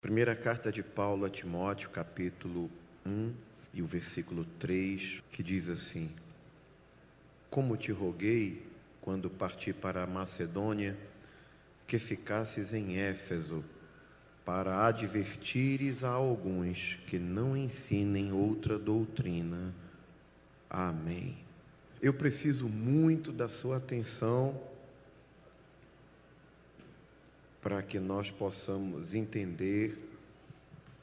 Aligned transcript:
Primeira 0.00 0.36
carta 0.36 0.70
de 0.70 0.80
Paulo 0.80 1.24
a 1.24 1.28
Timóteo, 1.28 1.90
capítulo 1.90 2.70
1 3.04 3.32
e 3.74 3.82
o 3.82 3.84
versículo 3.84 4.46
3, 4.60 5.20
que 5.32 5.42
diz 5.42 5.68
assim: 5.68 6.08
Como 7.50 7.76
te 7.76 7.90
roguei 7.90 8.64
quando 9.00 9.28
parti 9.28 9.72
para 9.72 10.04
a 10.04 10.06
Macedônia, 10.06 10.96
que 11.84 11.98
ficasses 11.98 12.72
em 12.72 12.96
Éfeso, 12.96 13.64
para 14.44 14.86
advertires 14.86 16.04
a 16.04 16.10
alguns 16.10 16.96
que 17.08 17.18
não 17.18 17.56
ensinem 17.56 18.32
outra 18.32 18.78
doutrina. 18.78 19.74
Amém. 20.70 21.36
Eu 22.00 22.14
preciso 22.14 22.68
muito 22.68 23.32
da 23.32 23.48
sua 23.48 23.78
atenção 23.78 24.62
para 27.60 27.82
que 27.82 27.98
nós 27.98 28.30
possamos 28.30 29.14
entender 29.14 29.98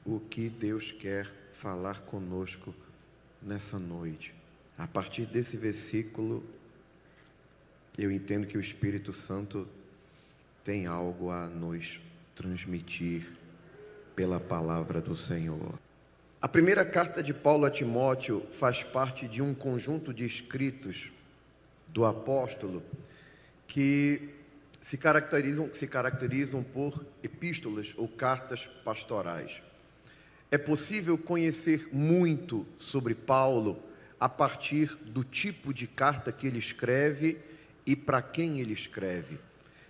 o 0.05 0.19
que 0.19 0.49
Deus 0.49 0.91
quer 0.91 1.31
falar 1.53 2.01
conosco 2.01 2.73
nessa 3.41 3.79
noite. 3.79 4.33
A 4.77 4.87
partir 4.87 5.25
desse 5.25 5.57
versículo, 5.57 6.43
eu 7.97 8.11
entendo 8.11 8.47
que 8.47 8.57
o 8.57 8.61
Espírito 8.61 9.13
Santo 9.13 9.67
tem 10.63 10.85
algo 10.85 11.31
a 11.31 11.47
nos 11.47 11.99
transmitir 12.35 13.31
pela 14.15 14.39
palavra 14.39 14.99
do 15.01 15.15
Senhor. 15.15 15.73
A 16.41 16.47
primeira 16.47 16.85
carta 16.85 17.23
de 17.23 17.33
Paulo 17.33 17.65
a 17.65 17.71
Timóteo 17.71 18.45
faz 18.51 18.83
parte 18.83 19.27
de 19.27 19.41
um 19.41 19.53
conjunto 19.53 20.13
de 20.13 20.25
escritos 20.25 21.09
do 21.87 22.05
apóstolo 22.05 22.83
que 23.67 24.29
se 24.85 24.97
caracterizam, 24.97 25.67
se 25.73 25.87
caracterizam 25.87 26.61
por 26.61 27.03
epístolas 27.23 27.95
ou 27.97 28.07
cartas 28.07 28.69
pastorais. 28.83 29.59
É 30.51 30.59
possível 30.59 31.17
conhecer 31.17 31.89
muito 31.91 32.67
sobre 32.77 33.15
Paulo 33.15 33.81
a 34.19 34.29
partir 34.29 34.95
do 35.03 35.23
tipo 35.23 35.73
de 35.73 35.87
carta 35.87 36.31
que 36.31 36.45
ele 36.45 36.59
escreve 36.59 37.39
e 37.83 37.95
para 37.95 38.21
quem 38.21 38.59
ele 38.59 38.73
escreve. 38.73 39.39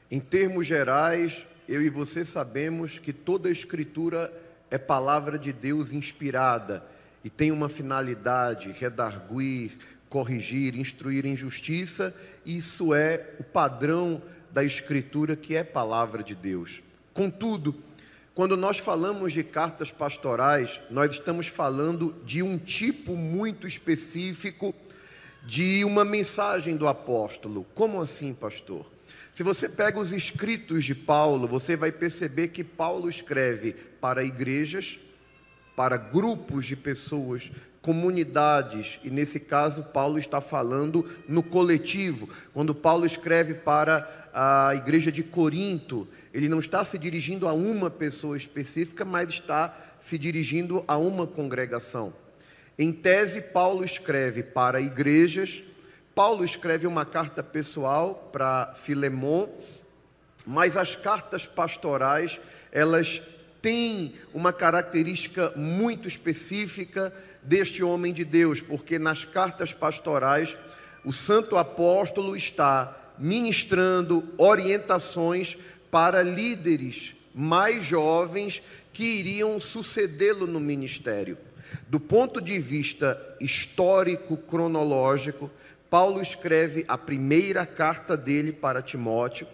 Em 0.09 0.21
termos 0.21 0.65
gerais, 0.65 1.45
eu 1.67 1.81
e 1.81 1.89
você 1.89 2.23
sabemos 2.23 2.97
que 2.97 3.11
toda 3.11 3.49
a 3.49 3.51
escritura 3.51 4.31
é 4.71 4.77
palavra 4.77 5.37
de 5.37 5.51
Deus 5.51 5.91
inspirada 5.91 6.81
e 7.21 7.29
tem 7.29 7.51
uma 7.51 7.67
finalidade: 7.67 8.71
redarguir, 8.71 9.77
corrigir, 10.07 10.73
instruir 10.73 11.25
em 11.25 11.35
justiça. 11.35 12.15
Isso 12.45 12.93
é 12.93 13.33
o 13.37 13.43
padrão 13.43 14.21
da 14.55 14.63
Escritura, 14.63 15.35
que 15.35 15.53
é 15.53 15.65
palavra 15.65 16.23
de 16.23 16.33
Deus. 16.33 16.81
Contudo, 17.13 17.75
quando 18.33 18.55
nós 18.55 18.79
falamos 18.79 19.33
de 19.33 19.43
cartas 19.43 19.91
pastorais, 19.91 20.79
nós 20.89 21.11
estamos 21.11 21.47
falando 21.47 22.15
de 22.23 22.41
um 22.41 22.57
tipo 22.57 23.17
muito 23.17 23.67
específico 23.67 24.73
de 25.45 25.83
uma 25.83 26.05
mensagem 26.05 26.77
do 26.77 26.87
apóstolo. 26.87 27.65
Como 27.75 28.01
assim, 28.01 28.33
pastor? 28.33 28.85
Se 29.33 29.43
você 29.43 29.67
pega 29.67 29.99
os 29.99 30.13
escritos 30.13 30.85
de 30.85 30.95
Paulo, 30.95 31.49
você 31.49 31.75
vai 31.75 31.91
perceber 31.91 32.47
que 32.47 32.63
Paulo 32.63 33.09
escreve 33.09 33.73
para 33.99 34.23
igrejas, 34.23 34.97
para 35.75 35.97
grupos 35.97 36.65
de 36.65 36.77
pessoas, 36.77 37.51
comunidades, 37.85 38.99
e 39.03 39.11
nesse 39.11 39.39
caso 39.39 39.83
Paulo 39.83 40.17
está 40.17 40.41
falando 40.41 41.07
no 41.29 41.43
coletivo. 41.43 42.27
Quando 42.51 42.73
Paulo 42.73 43.05
escreve 43.05 43.53
para 43.53 44.27
a 44.33 44.73
igreja 44.73 45.11
de 45.11 45.21
Corinto, 45.21 46.07
ele 46.33 46.49
não 46.49 46.57
está 46.57 46.83
se 46.83 46.97
dirigindo 46.97 47.47
a 47.47 47.53
uma 47.53 47.91
pessoa 47.91 48.35
específica, 48.35 49.05
mas 49.05 49.29
está 49.29 49.77
se 49.99 50.17
dirigindo 50.17 50.83
a 50.87 50.97
uma 50.97 51.27
congregação. 51.27 52.11
Em 52.75 52.91
tese, 52.91 53.39
Paulo 53.39 53.85
escreve 53.85 54.41
para 54.41 54.81
igrejas, 54.81 55.61
Paulo 56.15 56.43
escreve 56.43 56.87
uma 56.87 57.05
carta 57.05 57.43
pessoal 57.43 58.31
para 58.33 58.73
Filemon, 58.73 59.47
mas 60.43 60.75
as 60.75 60.95
cartas 60.95 61.45
pastorais, 61.45 62.39
elas 62.71 63.21
têm 63.61 64.15
uma 64.33 64.53
característica 64.53 65.51
muito 65.55 66.07
específica 66.07 67.11
deste 67.45 67.83
homem 67.83 68.13
de 68.13 68.25
Deus, 68.25 68.61
porque 68.61 68.99
nas 68.99 69.23
cartas 69.23 69.73
pastorais, 69.73 70.55
o 71.03 71.13
santo 71.13 71.57
apóstolo 71.57 72.35
está 72.35 73.13
ministrando 73.17 74.23
orientações 74.37 75.57
para 75.89 76.23
líderes 76.23 77.15
mais 77.33 77.83
jovens 77.83 78.61
que 78.93 79.03
iriam 79.03 79.59
sucedê-lo 79.59 80.47
no 80.47 80.59
ministério. 80.59 81.37
Do 81.89 81.99
ponto 81.99 82.39
de 82.39 82.57
vista 82.57 83.19
histórico, 83.41 84.37
cronológico, 84.37 85.51
Paulo 85.89 86.21
escreve 86.21 86.85
a 86.87 86.97
primeira 86.97 87.65
carta 87.65 88.15
dele 88.15 88.53
para 88.53 88.81
Timóteo, 88.81 89.47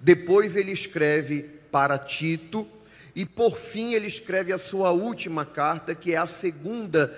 depois 0.00 0.56
ele 0.56 0.72
escreve 0.72 1.42
para 1.70 1.96
Tito, 1.98 2.66
e 3.14 3.24
por 3.24 3.56
fim 3.56 3.94
ele 3.94 4.06
escreve 4.06 4.52
a 4.52 4.58
sua 4.58 4.90
última 4.90 5.44
carta, 5.44 5.94
que 5.94 6.14
é 6.14 6.16
a 6.16 6.26
segunda 6.26 7.12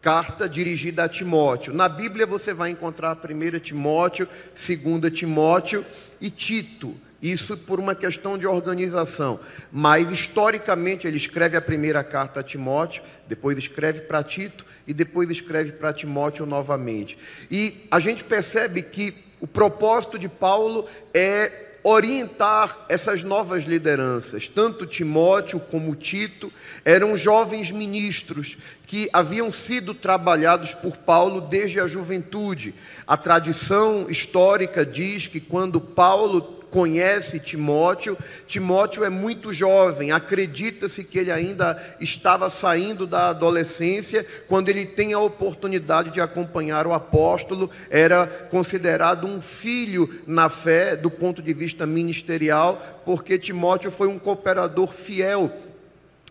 carta 0.00 0.48
dirigida 0.48 1.04
a 1.04 1.08
Timóteo. 1.08 1.74
Na 1.74 1.88
Bíblia 1.88 2.26
você 2.26 2.52
vai 2.52 2.70
encontrar 2.70 3.16
1 3.16 3.58
Timóteo, 3.58 4.28
2 4.54 5.12
Timóteo 5.12 5.84
e 6.20 6.30
Tito. 6.30 6.94
Isso 7.20 7.56
por 7.56 7.80
uma 7.80 7.94
questão 7.94 8.36
de 8.36 8.46
organização. 8.46 9.40
Mas 9.72 10.10
historicamente 10.10 11.06
ele 11.06 11.16
escreve 11.16 11.56
a 11.56 11.62
primeira 11.62 12.04
carta 12.04 12.40
a 12.40 12.42
Timóteo, 12.42 13.02
depois 13.26 13.58
escreve 13.58 14.02
para 14.02 14.22
Tito 14.22 14.64
e 14.86 14.92
depois 14.92 15.30
escreve 15.30 15.72
para 15.72 15.92
Timóteo 15.92 16.46
novamente. 16.46 17.18
E 17.50 17.86
a 17.90 17.98
gente 17.98 18.22
percebe 18.22 18.82
que 18.82 19.14
o 19.40 19.46
propósito 19.46 20.18
de 20.18 20.28
Paulo 20.28 20.86
é 21.12 21.65
orientar 21.88 22.84
essas 22.88 23.22
novas 23.22 23.62
lideranças. 23.62 24.48
Tanto 24.48 24.84
Timóteo 24.84 25.60
como 25.60 25.94
Tito 25.94 26.52
eram 26.84 27.16
jovens 27.16 27.70
ministros 27.70 28.58
que 28.88 29.08
haviam 29.12 29.52
sido 29.52 29.94
trabalhados 29.94 30.74
por 30.74 30.96
Paulo 30.96 31.42
desde 31.42 31.78
a 31.78 31.86
juventude. 31.86 32.74
A 33.06 33.16
tradição 33.16 34.10
histórica 34.10 34.84
diz 34.84 35.28
que 35.28 35.38
quando 35.38 35.80
Paulo 35.80 36.42
conhece 36.70 37.38
Timóteo. 37.38 38.16
Timóteo 38.46 39.04
é 39.04 39.10
muito 39.10 39.52
jovem, 39.52 40.12
acredita-se 40.12 41.04
que 41.04 41.18
ele 41.18 41.30
ainda 41.30 41.82
estava 42.00 42.50
saindo 42.50 43.06
da 43.06 43.30
adolescência 43.30 44.26
quando 44.48 44.68
ele 44.68 44.86
tem 44.86 45.12
a 45.12 45.20
oportunidade 45.20 46.10
de 46.10 46.20
acompanhar 46.20 46.86
o 46.86 46.92
apóstolo. 46.92 47.70
Era 47.90 48.26
considerado 48.50 49.26
um 49.26 49.40
filho 49.40 50.22
na 50.26 50.48
fé 50.48 50.96
do 50.96 51.10
ponto 51.10 51.42
de 51.42 51.52
vista 51.52 51.86
ministerial, 51.86 53.02
porque 53.04 53.38
Timóteo 53.38 53.90
foi 53.90 54.08
um 54.08 54.18
cooperador 54.18 54.88
fiel 54.88 55.50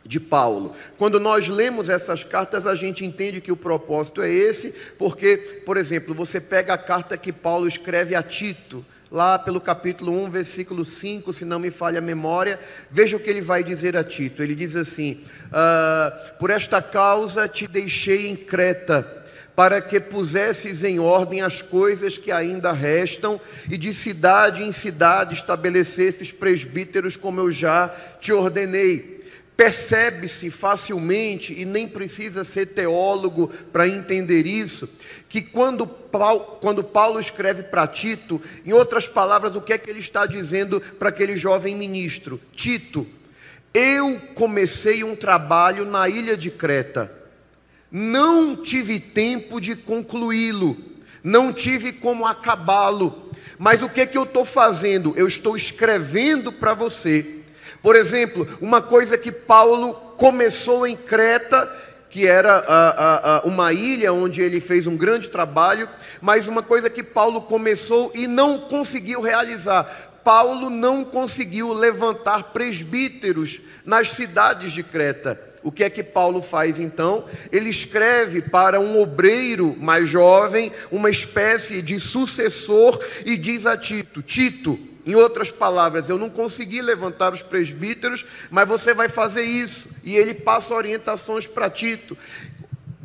de 0.06 0.20
Paulo. 0.20 0.74
Quando 0.98 1.20
nós 1.20 1.48
lemos 1.48 1.90
essas 1.90 2.24
cartas, 2.24 2.68
a 2.68 2.76
gente 2.76 3.04
entende 3.04 3.42
que 3.42 3.52
o 3.52 3.58
propósito 3.58 4.22
é 4.22 4.30
esse, 4.30 4.74
porque, 4.98 5.38
por 5.66 5.78
exemplo, 5.78 6.14
você 6.14 6.40
pega 6.40 6.74
a 6.74 6.78
carta 6.78 7.18
que 7.18 7.34
Paulo 7.34 7.68
escreve 7.68 8.14
a 8.14 8.22
Tito, 8.22 8.86
lá 9.16 9.40
pelo 9.40 9.62
capítulo 9.62 10.12
1, 10.26 10.30
versículo 10.30 10.84
5, 10.84 11.32
se 11.32 11.46
não 11.46 11.58
me 11.58 11.72
falha 11.72 12.00
a 12.00 12.02
memória, 12.02 12.60
veja 12.92 13.16
o 13.16 13.20
que 13.20 13.30
ele 13.30 13.40
vai 13.40 13.64
dizer 13.64 13.96
a 13.96 14.04
Tito. 14.04 14.44
Ele 14.44 14.54
diz 14.54 14.76
assim: 14.76 15.22
ah, 15.54 16.12
Por 16.38 16.50
esta 16.50 16.82
causa 16.82 17.48
te 17.48 17.66
deixei 17.66 18.28
em 18.28 18.36
Creta, 18.36 19.08
para 19.56 19.82
que 19.82 20.02
pusesses 20.02 20.84
em 20.84 21.00
ordem 21.00 21.42
as 21.42 21.62
coisas 21.62 22.18
que 22.18 22.30
ainda 22.30 22.74
restam, 22.74 23.40
e 23.70 23.78
de 23.78 23.94
cidade 23.94 24.64
em 24.64 24.74
cidade 24.74 25.34
estabelecesses 25.34 26.34
presbíteros, 26.34 27.16
como 27.16 27.40
eu 27.40 27.52
já 27.54 27.88
te 28.20 28.34
ordenei. 28.34 29.15
Percebe-se 29.58 30.52
facilmente, 30.52 31.54
e 31.54 31.64
nem 31.64 31.88
precisa 31.88 32.44
ser 32.44 32.68
teólogo 32.68 33.48
para 33.72 33.88
entender 33.88 34.46
isso, 34.46 34.90
que 35.30 35.42
quando 35.42 35.88
Paulo, 35.88 36.58
quando 36.60 36.84
Paulo 36.84 37.20
escreve 37.20 37.64
para 37.64 37.88
Tito, 37.88 38.42
em 38.66 38.74
outras 38.74 39.08
palavras, 39.08 39.56
o 39.56 39.62
que 39.62 39.72
é 39.72 39.78
que 39.78 39.90
ele 39.90 40.00
está 40.00 40.26
dizendo 40.26 40.82
para 41.00 41.08
aquele 41.08 41.38
jovem 41.38 41.74
ministro? 41.74 42.40
Tito, 42.54 43.08
eu 43.74 44.20
comecei 44.34 45.04
um 45.06 45.16
trabalho 45.16 45.86
na 45.86 46.10
ilha 46.10 46.36
de 46.36 46.52
Creta, 46.52 47.12
não 47.90 48.58
tive 48.58 49.00
tempo 49.00 49.62
de 49.62 49.74
concluí-lo, 49.74 50.78
não 51.24 51.54
tive 51.54 51.94
como 51.94 52.26
acabá-lo, 52.26 53.32
mas 53.58 53.82
o 53.82 53.88
que 53.88 54.02
é 54.02 54.06
que 54.06 54.18
eu 54.18 54.24
estou 54.24 54.44
fazendo? 54.44 55.14
Eu 55.16 55.28
estou 55.28 55.56
escrevendo 55.56 56.52
para 56.52 56.74
você 56.74 57.35
por 57.86 57.96
exemplo, 57.96 58.48
uma 58.60 58.82
coisa 58.82 59.16
que 59.16 59.32
Paulo 59.32 59.94
começou 60.18 60.88
em 60.88 60.96
Creta, 60.96 61.72
que 62.10 62.26
era 62.26 62.56
a, 62.68 63.36
a, 63.36 63.42
uma 63.42 63.72
ilha 63.74 64.12
onde 64.12 64.42
ele 64.42 64.60
fez 64.60 64.88
um 64.88 64.98
grande 64.98 65.30
trabalho, 65.30 65.88
mas 66.20 66.48
uma 66.48 66.64
coisa 66.64 66.90
que 66.90 67.04
Paulo 67.04 67.44
começou 67.44 68.12
e 68.16 68.26
não 68.26 68.58
conseguiu 68.58 69.22
realizar. 69.22 69.84
Paulo 70.24 70.72
não 70.72 71.04
conseguiu 71.04 71.74
levantar 71.74 72.46
presbíteros 72.46 73.62
nas 73.86 74.10
cidades 74.10 74.72
de 74.72 74.82
Creta. 74.82 75.40
O 75.62 75.72
que 75.72 75.84
é 75.84 75.90
que 75.92 76.04
Paulo 76.04 76.42
faz 76.42 76.80
então? 76.80 77.26
Ele 77.52 77.70
escreve 77.70 78.42
para 78.42 78.80
um 78.80 79.00
obreiro 79.00 79.76
mais 79.78 80.10
jovem, 80.10 80.72
uma 80.92 81.12
espécie 81.12 81.84
de 81.84 82.00
sucessor, 82.00 83.00
e 83.24 83.38
diz 83.38 83.68
a 83.68 83.78
Tito: 83.78 84.24
Tito, 84.24 84.80
em 85.06 85.14
outras 85.14 85.52
palavras, 85.52 86.10
eu 86.10 86.18
não 86.18 86.30
consegui 86.30 86.82
levantar 86.82 87.32
os 87.32 87.42
presbíteros, 87.44 88.26
mas 88.50 88.68
você 88.68 88.94
vai 88.94 89.08
fazer 89.08 89.44
isso. 89.44 89.90
E 90.04 90.16
ele 90.16 90.34
passa 90.34 90.74
orientações 90.74 91.46
para 91.46 91.70
Tito 91.70 92.18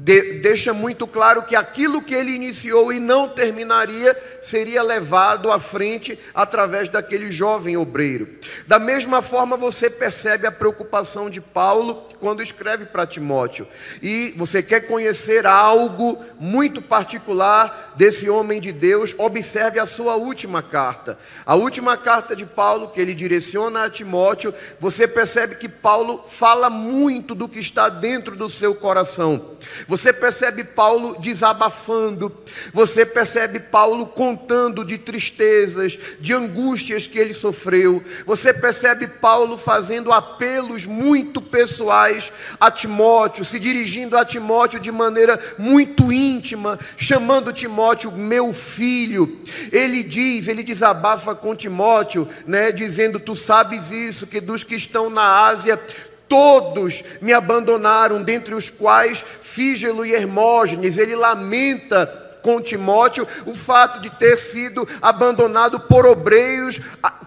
de, 0.02 0.40
deixa 0.40 0.72
muito 0.72 1.06
claro 1.06 1.42
que 1.42 1.54
aquilo 1.54 2.00
que 2.00 2.14
ele 2.14 2.32
iniciou 2.32 2.90
e 2.90 2.98
não 2.98 3.28
terminaria 3.28 4.16
seria 4.40 4.82
levado 4.82 5.52
à 5.52 5.60
frente 5.60 6.18
através 6.34 6.88
daquele 6.88 7.30
jovem 7.30 7.76
obreiro. 7.76 8.26
Da 8.66 8.78
mesma 8.78 9.20
forma, 9.20 9.58
você 9.58 9.90
percebe 9.90 10.46
a 10.46 10.52
preocupação 10.52 11.28
de 11.28 11.38
Paulo 11.38 12.08
quando 12.18 12.42
escreve 12.42 12.86
para 12.86 13.06
Timóteo. 13.06 13.68
E 14.02 14.32
você 14.38 14.62
quer 14.62 14.86
conhecer 14.86 15.46
algo 15.46 16.24
muito 16.38 16.80
particular 16.80 17.92
desse 17.96 18.30
homem 18.30 18.58
de 18.58 18.72
Deus, 18.72 19.14
observe 19.18 19.78
a 19.78 19.86
sua 19.86 20.16
última 20.16 20.62
carta. 20.62 21.18
A 21.44 21.54
última 21.54 21.98
carta 21.98 22.34
de 22.34 22.46
Paulo, 22.46 22.88
que 22.88 23.00
ele 23.00 23.12
direciona 23.12 23.84
a 23.84 23.90
Timóteo, 23.90 24.54
você 24.78 25.06
percebe 25.06 25.56
que 25.56 25.68
Paulo 25.68 26.22
fala 26.26 26.70
muito 26.70 27.34
do 27.34 27.48
que 27.48 27.58
está 27.58 27.90
dentro 27.90 28.34
do 28.34 28.48
seu 28.48 28.74
coração. 28.74 29.58
Você 29.90 30.12
percebe 30.12 30.62
Paulo 30.62 31.16
desabafando, 31.18 32.32
você 32.72 33.04
percebe 33.04 33.58
Paulo 33.58 34.06
contando 34.06 34.84
de 34.84 34.96
tristezas, 34.96 35.98
de 36.20 36.32
angústias 36.32 37.08
que 37.08 37.18
ele 37.18 37.34
sofreu, 37.34 38.00
você 38.24 38.54
percebe 38.54 39.08
Paulo 39.08 39.58
fazendo 39.58 40.12
apelos 40.12 40.86
muito 40.86 41.42
pessoais 41.42 42.30
a 42.60 42.70
Timóteo, 42.70 43.44
se 43.44 43.58
dirigindo 43.58 44.16
a 44.16 44.24
Timóteo 44.24 44.78
de 44.78 44.92
maneira 44.92 45.40
muito 45.58 46.12
íntima, 46.12 46.78
chamando 46.96 47.52
Timóteo 47.52 48.12
meu 48.12 48.52
filho. 48.52 49.40
Ele 49.72 50.04
diz, 50.04 50.46
ele 50.46 50.62
desabafa 50.62 51.34
com 51.34 51.56
Timóteo, 51.56 52.28
né, 52.46 52.70
dizendo: 52.70 53.18
Tu 53.18 53.34
sabes 53.34 53.90
isso, 53.90 54.24
que 54.24 54.40
dos 54.40 54.62
que 54.62 54.76
estão 54.76 55.10
na 55.10 55.48
Ásia, 55.48 55.80
todos 56.30 57.02
me 57.20 57.32
abandonaram, 57.32 58.22
dentre 58.22 58.54
os 58.54 58.70
quais 58.70 59.22
Fígelo 59.42 60.06
e 60.06 60.14
Hermógenes. 60.14 60.96
Ele 60.96 61.16
lamenta 61.16 62.06
com 62.40 62.62
Timóteo 62.62 63.26
o 63.44 63.54
fato 63.54 64.00
de 64.00 64.08
ter 64.10 64.38
sido 64.38 64.88
abandonado 65.02 65.80
por 65.80 66.06
obreiros 66.06 66.80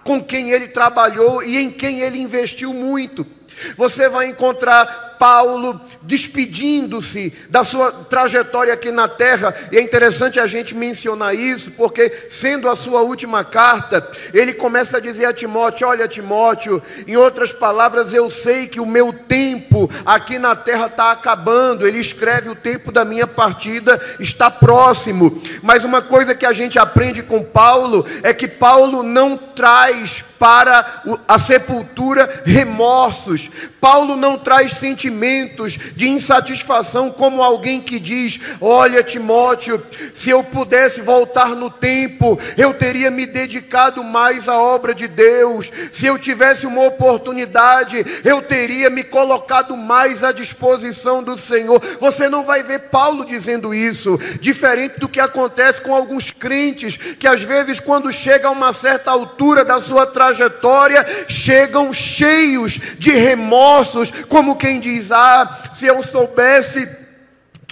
com 0.06 0.24
quem 0.24 0.52
ele 0.52 0.70
trabalhou 0.70 1.44
e 1.44 1.58
em 1.58 1.70
quem 1.70 2.00
ele 2.00 2.20
investiu 2.20 2.74
muito. 2.74 3.28
Você 3.78 4.08
vai 4.08 4.28
encontrar 4.28 5.13
Paulo 5.24 5.80
despedindo-se 6.02 7.34
da 7.50 7.64
sua 7.64 7.94
trajetória 7.94 8.74
aqui 8.74 8.92
na 8.92 9.08
terra, 9.08 9.56
e 9.72 9.78
é 9.78 9.82
interessante 9.82 10.38
a 10.38 10.46
gente 10.46 10.76
mencionar 10.76 11.34
isso, 11.34 11.72
porque 11.72 12.28
sendo 12.30 12.68
a 12.68 12.76
sua 12.76 13.04
última 13.04 13.42
carta, 13.42 14.06
ele 14.34 14.52
começa 14.52 14.98
a 14.98 15.00
dizer 15.00 15.24
a 15.24 15.34
Timóteo: 15.34 15.88
Olha, 15.88 16.10
Timóteo, 16.10 16.84
em 17.08 17.16
outras 17.16 17.54
palavras, 17.54 18.14
eu 18.14 18.30
sei 18.30 18.68
que 18.68 18.82
o 18.82 18.86
meu 18.86 19.14
tempo 19.14 19.90
aqui 20.06 20.38
na 20.38 20.58
terra 20.58 20.88
está 20.88 21.14
acabando. 21.14 21.88
Ele 21.88 22.00
escreve: 22.00 22.50
O 22.50 22.56
tempo 22.56 22.92
da 22.92 23.06
minha 23.06 23.26
partida 23.26 24.02
está 24.20 24.52
próximo. 24.52 25.42
Mas 25.62 25.86
uma 25.86 26.02
coisa 26.02 26.36
que 26.36 26.46
a 26.46 26.52
gente 26.52 26.78
aprende 26.78 27.24
com 27.24 27.42
Paulo 27.42 28.06
é 28.24 28.34
que 28.34 28.48
Paulo 28.50 29.04
não 29.04 29.38
traz 29.38 30.22
para 30.38 31.04
a 31.26 31.40
sepultura 31.40 32.44
remorsos, 32.46 33.50
Paulo 33.80 34.18
não 34.18 34.38
traz 34.38 34.74
sentimentos 34.74 35.13
sentimentos 35.14 35.78
de 35.96 36.10
insatisfação, 36.10 37.12
como 37.12 37.44
alguém 37.44 37.80
que 37.80 38.00
diz: 38.00 38.40
Olha, 38.60 39.04
Timóteo, 39.04 39.82
se 40.14 40.32
eu 40.32 40.44
pudesse 40.44 41.02
voltar 41.02 41.50
no 41.50 41.70
tempo, 41.70 42.40
eu 42.58 42.74
teria 42.74 43.12
me 43.12 43.26
dedicado 43.26 44.04
mais 44.04 44.50
à 44.50 44.60
obra 44.60 44.94
de 44.94 45.08
Deus. 45.08 45.72
Se 45.92 46.08
eu 46.08 46.18
tivesse 46.18 46.66
uma 46.66 46.84
oportunidade, 46.84 48.04
eu 48.26 48.42
teria 48.42 48.90
me 48.90 49.04
colocado 49.04 49.78
mais 49.78 50.24
à 50.24 50.32
disposição 50.32 51.22
do 51.22 51.38
Senhor. 51.38 51.82
Você 52.00 52.28
não 52.28 52.44
vai 52.44 52.64
ver 52.64 52.80
Paulo 52.80 53.26
dizendo 53.26 53.74
isso, 53.74 54.20
diferente 54.40 55.00
do 55.00 55.08
que 55.08 55.20
acontece 55.20 55.82
com 55.82 55.94
alguns 55.94 56.32
crentes 56.32 56.98
que 56.98 57.28
às 57.28 57.42
vezes, 57.42 57.80
quando 57.80 58.12
chega 58.12 58.48
a 58.48 58.52
uma 58.52 58.74
certa 58.74 59.12
altura 59.12 59.64
da 59.64 59.80
sua 59.80 60.06
trajetória, 60.06 61.06
chegam 61.28 61.94
cheios 61.94 62.80
de 62.98 63.12
remorsos, 63.12 64.12
como 64.28 64.56
quem 64.56 64.80
diz 64.80 65.03
se 65.72 65.86
eu 65.86 66.02
soubesse 66.04 67.03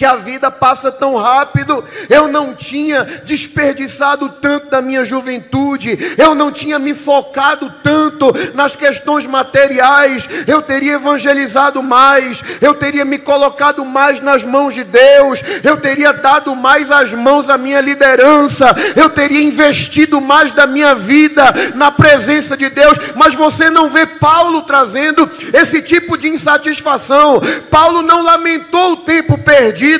que 0.02 0.06
a 0.06 0.16
vida 0.16 0.50
passa 0.50 0.90
tão 0.90 1.14
rápido, 1.14 1.84
eu 2.10 2.26
não 2.26 2.56
tinha 2.56 3.04
desperdiçado 3.24 4.28
tanto 4.40 4.68
da 4.68 4.82
minha 4.82 5.04
juventude, 5.04 5.96
eu 6.18 6.34
não 6.34 6.50
tinha 6.50 6.76
me 6.76 6.92
focado 6.92 7.72
tanto 7.84 8.34
nas 8.52 8.74
questões 8.74 9.28
materiais, 9.28 10.28
eu 10.48 10.60
teria 10.60 10.94
evangelizado 10.94 11.80
mais, 11.84 12.42
eu 12.60 12.74
teria 12.74 13.04
me 13.04 13.16
colocado 13.16 13.84
mais 13.84 14.18
nas 14.18 14.44
mãos 14.44 14.74
de 14.74 14.82
Deus, 14.82 15.40
eu 15.62 15.76
teria 15.76 16.12
dado 16.12 16.52
mais 16.56 16.90
as 16.90 17.14
mãos 17.14 17.48
à 17.48 17.56
minha 17.56 17.80
liderança, 17.80 18.74
eu 18.96 19.08
teria 19.08 19.44
investido 19.44 20.20
mais 20.20 20.50
da 20.50 20.66
minha 20.66 20.96
vida 20.96 21.44
na 21.76 21.92
presença 21.92 22.56
de 22.56 22.68
Deus, 22.68 22.98
mas 23.14 23.36
você 23.36 23.70
não 23.70 23.88
vê 23.88 24.04
Paulo 24.04 24.62
trazendo 24.62 25.30
esse 25.52 25.80
tipo 25.80 26.18
de 26.18 26.26
insatisfação. 26.26 27.40
Paulo 27.70 28.02
não 28.02 28.20
lamentou 28.24 28.94
o 28.94 28.96
tempo 28.96 29.38
perdido 29.38 29.91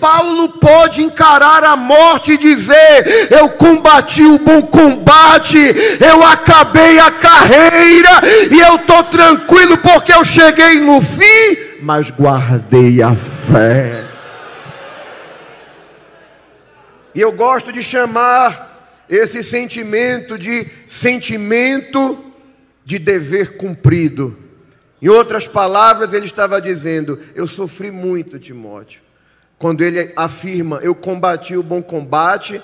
Paulo 0.00 0.48
pode 0.48 1.02
encarar 1.02 1.64
a 1.64 1.76
morte 1.76 2.32
e 2.32 2.38
dizer: 2.38 3.28
Eu 3.30 3.50
combati 3.50 4.22
o 4.22 4.38
bom 4.38 4.62
combate, 4.62 5.58
eu 6.00 6.22
acabei 6.24 6.98
a 6.98 7.10
carreira 7.10 8.10
e 8.50 8.60
eu 8.60 8.76
estou 8.76 9.04
tranquilo 9.04 9.78
porque 9.78 10.12
eu 10.12 10.24
cheguei 10.24 10.80
no 10.80 11.00
fim, 11.00 11.56
mas 11.82 12.10
guardei 12.10 13.02
a 13.02 13.14
fé. 13.14 14.04
E 17.14 17.20
eu 17.20 17.32
gosto 17.32 17.72
de 17.72 17.82
chamar 17.82 18.94
esse 19.08 19.42
sentimento 19.42 20.38
de 20.38 20.66
sentimento 20.86 22.18
de 22.84 22.98
dever 22.98 23.56
cumprido. 23.56 24.36
Em 25.00 25.08
outras 25.08 25.46
palavras, 25.46 26.12
ele 26.12 26.26
estava 26.26 26.60
dizendo: 26.60 27.20
Eu 27.34 27.46
sofri 27.46 27.90
muito, 27.90 28.38
Timóteo. 28.38 29.05
Quando 29.58 29.82
ele 29.82 30.12
afirma, 30.16 30.80
eu 30.82 30.94
combati 30.94 31.56
o 31.56 31.62
bom 31.62 31.82
combate, 31.82 32.60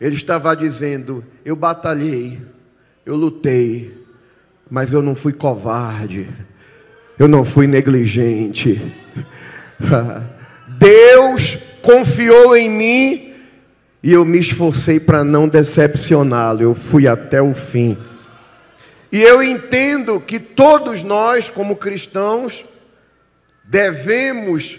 ele 0.00 0.16
estava 0.16 0.56
dizendo, 0.56 1.22
eu 1.44 1.54
batalhei, 1.54 2.40
eu 3.04 3.14
lutei, 3.14 3.94
mas 4.70 4.92
eu 4.92 5.02
não 5.02 5.14
fui 5.14 5.32
covarde, 5.32 6.28
eu 7.18 7.28
não 7.28 7.44
fui 7.44 7.66
negligente. 7.66 8.80
Deus 10.78 11.58
confiou 11.82 12.56
em 12.56 12.70
mim 12.70 13.34
e 14.02 14.12
eu 14.12 14.24
me 14.24 14.38
esforcei 14.38 14.98
para 14.98 15.22
não 15.22 15.46
decepcioná-lo, 15.46 16.62
eu 16.62 16.74
fui 16.74 17.06
até 17.06 17.42
o 17.42 17.52
fim. 17.52 17.98
E 19.12 19.20
eu 19.20 19.42
entendo 19.42 20.20
que 20.20 20.38
todos 20.38 21.02
nós, 21.02 21.50
como 21.50 21.76
cristãos, 21.76 22.64
devemos 23.64 24.78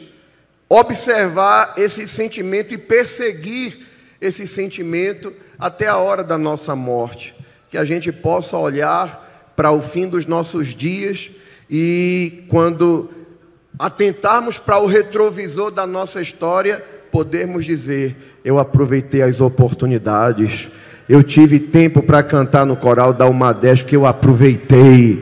observar 0.74 1.74
esse 1.76 2.08
sentimento 2.08 2.74
e 2.74 2.78
perseguir 2.78 3.78
esse 4.22 4.48
sentimento 4.48 5.34
até 5.60 5.88
a 5.88 5.98
hora 5.98 6.24
da 6.24 6.38
nossa 6.38 6.74
morte. 6.78 7.36
Que 7.70 7.78
a 7.78 7.84
gente 7.84 8.10
possa 8.10 8.58
olhar 8.58 9.52
para 9.54 9.70
o 9.70 9.82
fim 9.82 10.08
dos 10.08 10.26
nossos 10.26 10.74
dias 10.74 11.30
e, 11.70 12.46
quando 12.48 13.10
atentarmos 13.78 14.58
para 14.58 14.80
o 14.80 14.86
retrovisor 14.88 15.72
da 15.72 15.86
nossa 15.86 16.22
história, 16.22 16.82
podermos 17.12 17.66
dizer: 17.66 18.16
Eu 18.46 18.58
aproveitei 18.58 19.24
as 19.24 19.42
oportunidades, 19.42 20.70
eu 21.10 21.22
tive 21.22 21.60
tempo 21.60 22.02
para 22.02 22.24
cantar 22.24 22.66
no 22.66 22.78
coral 22.78 23.12
da 23.12 23.26
Umadés 23.26 23.84
que 23.84 23.98
eu 23.98 24.06
aproveitei 24.06 25.22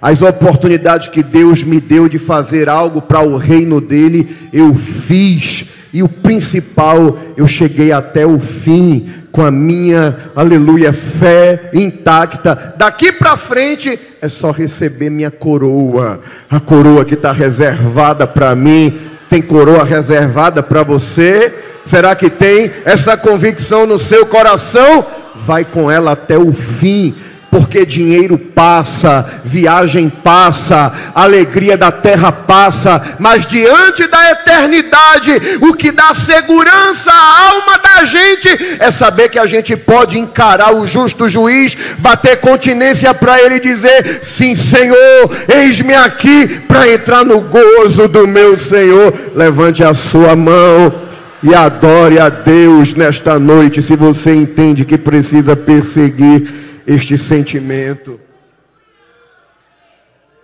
as 0.00 0.22
oportunidades 0.22 1.08
que 1.08 1.22
Deus 1.22 1.64
me 1.64 1.80
deu 1.80 2.08
de 2.08 2.18
fazer 2.18 2.68
algo 2.68 3.02
para 3.02 3.20
o 3.20 3.36
reino 3.36 3.80
dele, 3.80 4.36
eu 4.52 4.74
fiz. 4.74 5.64
E 5.92 6.02
o 6.02 6.08
principal, 6.08 7.18
eu 7.36 7.46
cheguei 7.46 7.90
até 7.90 8.24
o 8.24 8.38
fim 8.38 9.08
com 9.32 9.42
a 9.42 9.50
minha, 9.50 10.16
aleluia, 10.36 10.92
fé 10.92 11.70
intacta. 11.72 12.74
Daqui 12.76 13.12
para 13.12 13.36
frente 13.36 13.98
é 14.20 14.28
só 14.28 14.50
receber 14.50 15.10
minha 15.10 15.30
coroa. 15.30 16.20
A 16.50 16.60
coroa 16.60 17.04
que 17.04 17.14
está 17.14 17.32
reservada 17.32 18.26
para 18.26 18.54
mim. 18.54 18.98
Tem 19.28 19.42
coroa 19.42 19.84
reservada 19.84 20.62
para 20.62 20.82
você? 20.82 21.52
Será 21.84 22.14
que 22.14 22.30
tem 22.30 22.70
essa 22.84 23.16
convicção 23.16 23.86
no 23.86 23.98
seu 23.98 24.26
coração? 24.26 25.04
Vai 25.34 25.64
com 25.64 25.90
ela 25.90 26.12
até 26.12 26.38
o 26.38 26.52
fim 26.52 27.14
porque 27.50 27.86
dinheiro 27.86 28.36
passa, 28.38 29.42
viagem 29.44 30.08
passa, 30.08 30.92
alegria 31.14 31.76
da 31.76 31.90
terra 31.90 32.30
passa, 32.30 33.16
mas 33.18 33.46
diante 33.46 34.06
da 34.06 34.30
eternidade, 34.32 35.32
o 35.62 35.74
que 35.74 35.90
dá 35.90 36.14
segurança 36.14 37.10
à 37.10 37.48
alma 37.50 37.78
da 37.78 38.04
gente 38.04 38.48
é 38.78 38.90
saber 38.90 39.30
que 39.30 39.38
a 39.38 39.46
gente 39.46 39.76
pode 39.76 40.18
encarar 40.18 40.74
o 40.74 40.86
justo 40.86 41.28
juiz, 41.28 41.76
bater 41.98 42.36
continência 42.38 43.14
para 43.14 43.40
ele 43.42 43.58
dizer: 43.58 44.20
Sim, 44.22 44.54
Senhor, 44.54 45.30
eis-me 45.48 45.94
aqui 45.94 46.60
para 46.68 46.90
entrar 46.92 47.24
no 47.24 47.40
gozo 47.40 48.08
do 48.08 48.26
meu 48.26 48.58
Senhor. 48.58 49.14
Levante 49.34 49.82
a 49.82 49.94
sua 49.94 50.36
mão 50.36 51.08
e 51.42 51.54
adore 51.54 52.18
a 52.18 52.28
Deus 52.28 52.94
nesta 52.94 53.38
noite, 53.38 53.82
se 53.82 53.94
você 53.94 54.34
entende 54.34 54.84
que 54.84 54.98
precisa 54.98 55.54
perseguir 55.54 56.67
este 56.88 57.18
sentimento. 57.18 58.18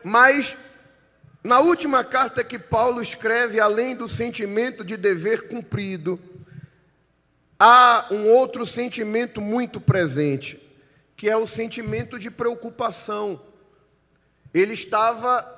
Mas, 0.05 0.55
na 1.43 1.61
última 1.61 2.05
carta 2.05 2.45
que 2.45 2.59
Paulo 2.59 3.01
escreve, 3.01 3.59
além 3.59 3.97
do 3.97 4.07
sentimento 4.07 4.85
de 4.85 4.99
dever 4.99 5.49
cumprido, 5.49 6.21
há 7.59 8.09
um 8.11 8.29
outro 8.29 8.67
sentimento 8.67 9.41
muito 9.41 9.81
presente, 9.81 10.61
que 11.17 11.31
é 11.31 11.37
o 11.37 11.47
sentimento 11.47 12.19
de 12.19 12.31
preocupação. 12.31 13.41
Ele 14.53 14.75
estava 14.75 15.51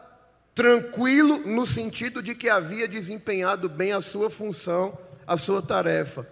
tranquilo 0.55 1.39
no 1.39 1.67
sentido 1.67 2.23
de 2.23 2.33
que 2.33 2.49
havia 2.49 2.87
desempenhado 2.87 3.69
bem 3.69 3.93
a 3.93 4.01
sua 4.01 4.31
função 4.31 4.97
a 5.27 5.37
sua 5.37 5.61
tarefa. 5.61 6.27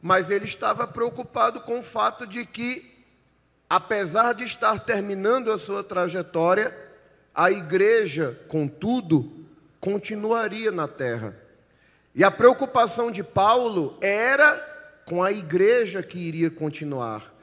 Mas 0.00 0.30
ele 0.30 0.46
estava 0.46 0.86
preocupado 0.86 1.60
com 1.60 1.80
o 1.80 1.82
fato 1.82 2.26
de 2.26 2.46
que, 2.46 2.93
apesar 3.74 4.34
de 4.34 4.44
estar 4.44 4.78
terminando 4.78 5.50
a 5.50 5.58
sua 5.58 5.82
trajetória, 5.82 6.72
a 7.34 7.50
igreja, 7.50 8.38
contudo, 8.46 9.28
continuaria 9.80 10.70
na 10.70 10.86
terra. 10.86 11.36
E 12.14 12.22
a 12.22 12.30
preocupação 12.30 13.10
de 13.10 13.24
Paulo 13.24 13.98
era 14.00 14.58
com 15.04 15.24
a 15.24 15.32
igreja 15.32 16.04
que 16.04 16.20
iria 16.20 16.52
continuar. 16.52 17.34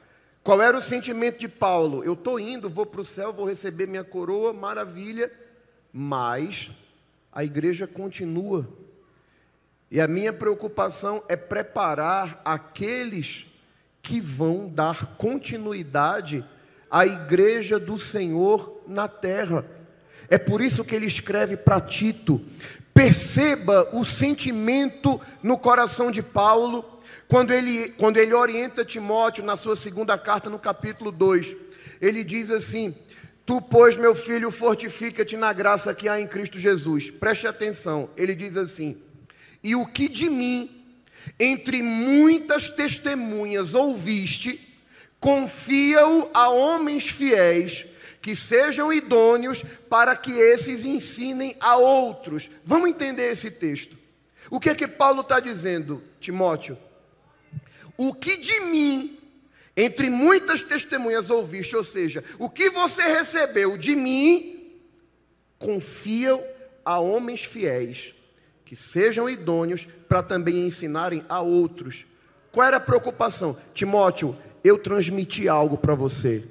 Qual 0.42 0.62
era 0.62 0.74
o 0.74 0.82
sentimento 0.82 1.38
de 1.38 1.48
Paulo? 1.48 2.02
Eu 2.02 2.14
estou 2.14 2.40
indo, 2.40 2.70
vou 2.70 2.86
para 2.86 3.02
o 3.02 3.04
céu, 3.04 3.30
vou 3.30 3.46
receber 3.46 3.86
minha 3.86 4.02
coroa, 4.02 4.54
maravilha, 4.54 5.30
mas 5.92 6.70
a 7.30 7.44
igreja 7.44 7.86
continua. 7.86 8.66
E 9.90 10.00
a 10.00 10.08
minha 10.08 10.32
preocupação 10.32 11.22
é 11.28 11.36
preparar 11.36 12.40
aqueles 12.42 13.51
que 14.02 14.20
vão 14.20 14.68
dar 14.68 15.16
continuidade 15.16 16.44
à 16.90 17.06
igreja 17.06 17.78
do 17.78 17.98
Senhor 17.98 18.82
na 18.86 19.08
terra. 19.08 19.64
É 20.28 20.36
por 20.36 20.60
isso 20.60 20.84
que 20.84 20.94
ele 20.94 21.06
escreve 21.06 21.56
para 21.56 21.80
Tito. 21.80 22.40
Perceba 22.92 23.88
o 23.92 24.04
sentimento 24.04 25.20
no 25.42 25.56
coração 25.56 26.10
de 26.10 26.22
Paulo 26.22 26.84
quando 27.28 27.52
ele, 27.52 27.90
quando 27.90 28.18
ele 28.18 28.34
orienta 28.34 28.84
Timóteo 28.84 29.44
na 29.44 29.56
sua 29.56 29.76
segunda 29.76 30.18
carta, 30.18 30.50
no 30.50 30.58
capítulo 30.58 31.10
2. 31.10 31.54
Ele 32.00 32.22
diz 32.22 32.50
assim: 32.50 32.94
Tu, 33.46 33.60
pois, 33.62 33.96
meu 33.96 34.14
filho, 34.14 34.50
fortifica-te 34.50 35.36
na 35.36 35.52
graça 35.52 35.94
que 35.94 36.08
há 36.08 36.20
em 36.20 36.26
Cristo 36.26 36.58
Jesus. 36.58 37.10
Preste 37.10 37.46
atenção, 37.46 38.10
ele 38.16 38.34
diz 38.34 38.56
assim: 38.56 39.00
e 39.62 39.76
o 39.76 39.86
que 39.86 40.08
de 40.08 40.28
mim, 40.28 40.81
entre 41.38 41.82
muitas 41.82 42.70
testemunhas, 42.70 43.74
ouviste, 43.74 44.60
confia-o 45.18 46.30
a 46.34 46.48
homens 46.48 47.08
fiéis, 47.08 47.84
que 48.20 48.36
sejam 48.36 48.92
idôneos, 48.92 49.62
para 49.88 50.14
que 50.16 50.32
esses 50.32 50.84
ensinem 50.84 51.56
a 51.60 51.76
outros. 51.76 52.48
Vamos 52.64 52.90
entender 52.90 53.32
esse 53.32 53.50
texto. 53.50 53.96
O 54.50 54.60
que 54.60 54.70
é 54.70 54.74
que 54.74 54.86
Paulo 54.86 55.22
está 55.22 55.40
dizendo, 55.40 56.02
Timóteo? 56.20 56.78
O 57.96 58.14
que 58.14 58.36
de 58.36 58.60
mim, 58.62 59.18
entre 59.76 60.08
muitas 60.10 60.62
testemunhas 60.62 61.30
ouviste, 61.30 61.74
ou 61.74 61.84
seja, 61.84 62.22
o 62.38 62.48
que 62.48 62.70
você 62.70 63.02
recebeu 63.02 63.76
de 63.76 63.96
mim, 63.96 64.80
confia 65.58 66.38
a 66.84 66.98
homens 66.98 67.44
fiéis 67.44 68.14
que 68.72 68.76
sejam 68.76 69.28
idôneos 69.28 69.86
para 70.08 70.22
também 70.22 70.66
ensinarem 70.66 71.22
a 71.28 71.42
outros. 71.42 72.06
Qual 72.50 72.66
era 72.66 72.78
a 72.78 72.80
preocupação? 72.80 73.54
Timóteo, 73.74 74.34
eu 74.64 74.78
transmiti 74.78 75.46
algo 75.46 75.76
para 75.76 75.94
você. 75.94 76.42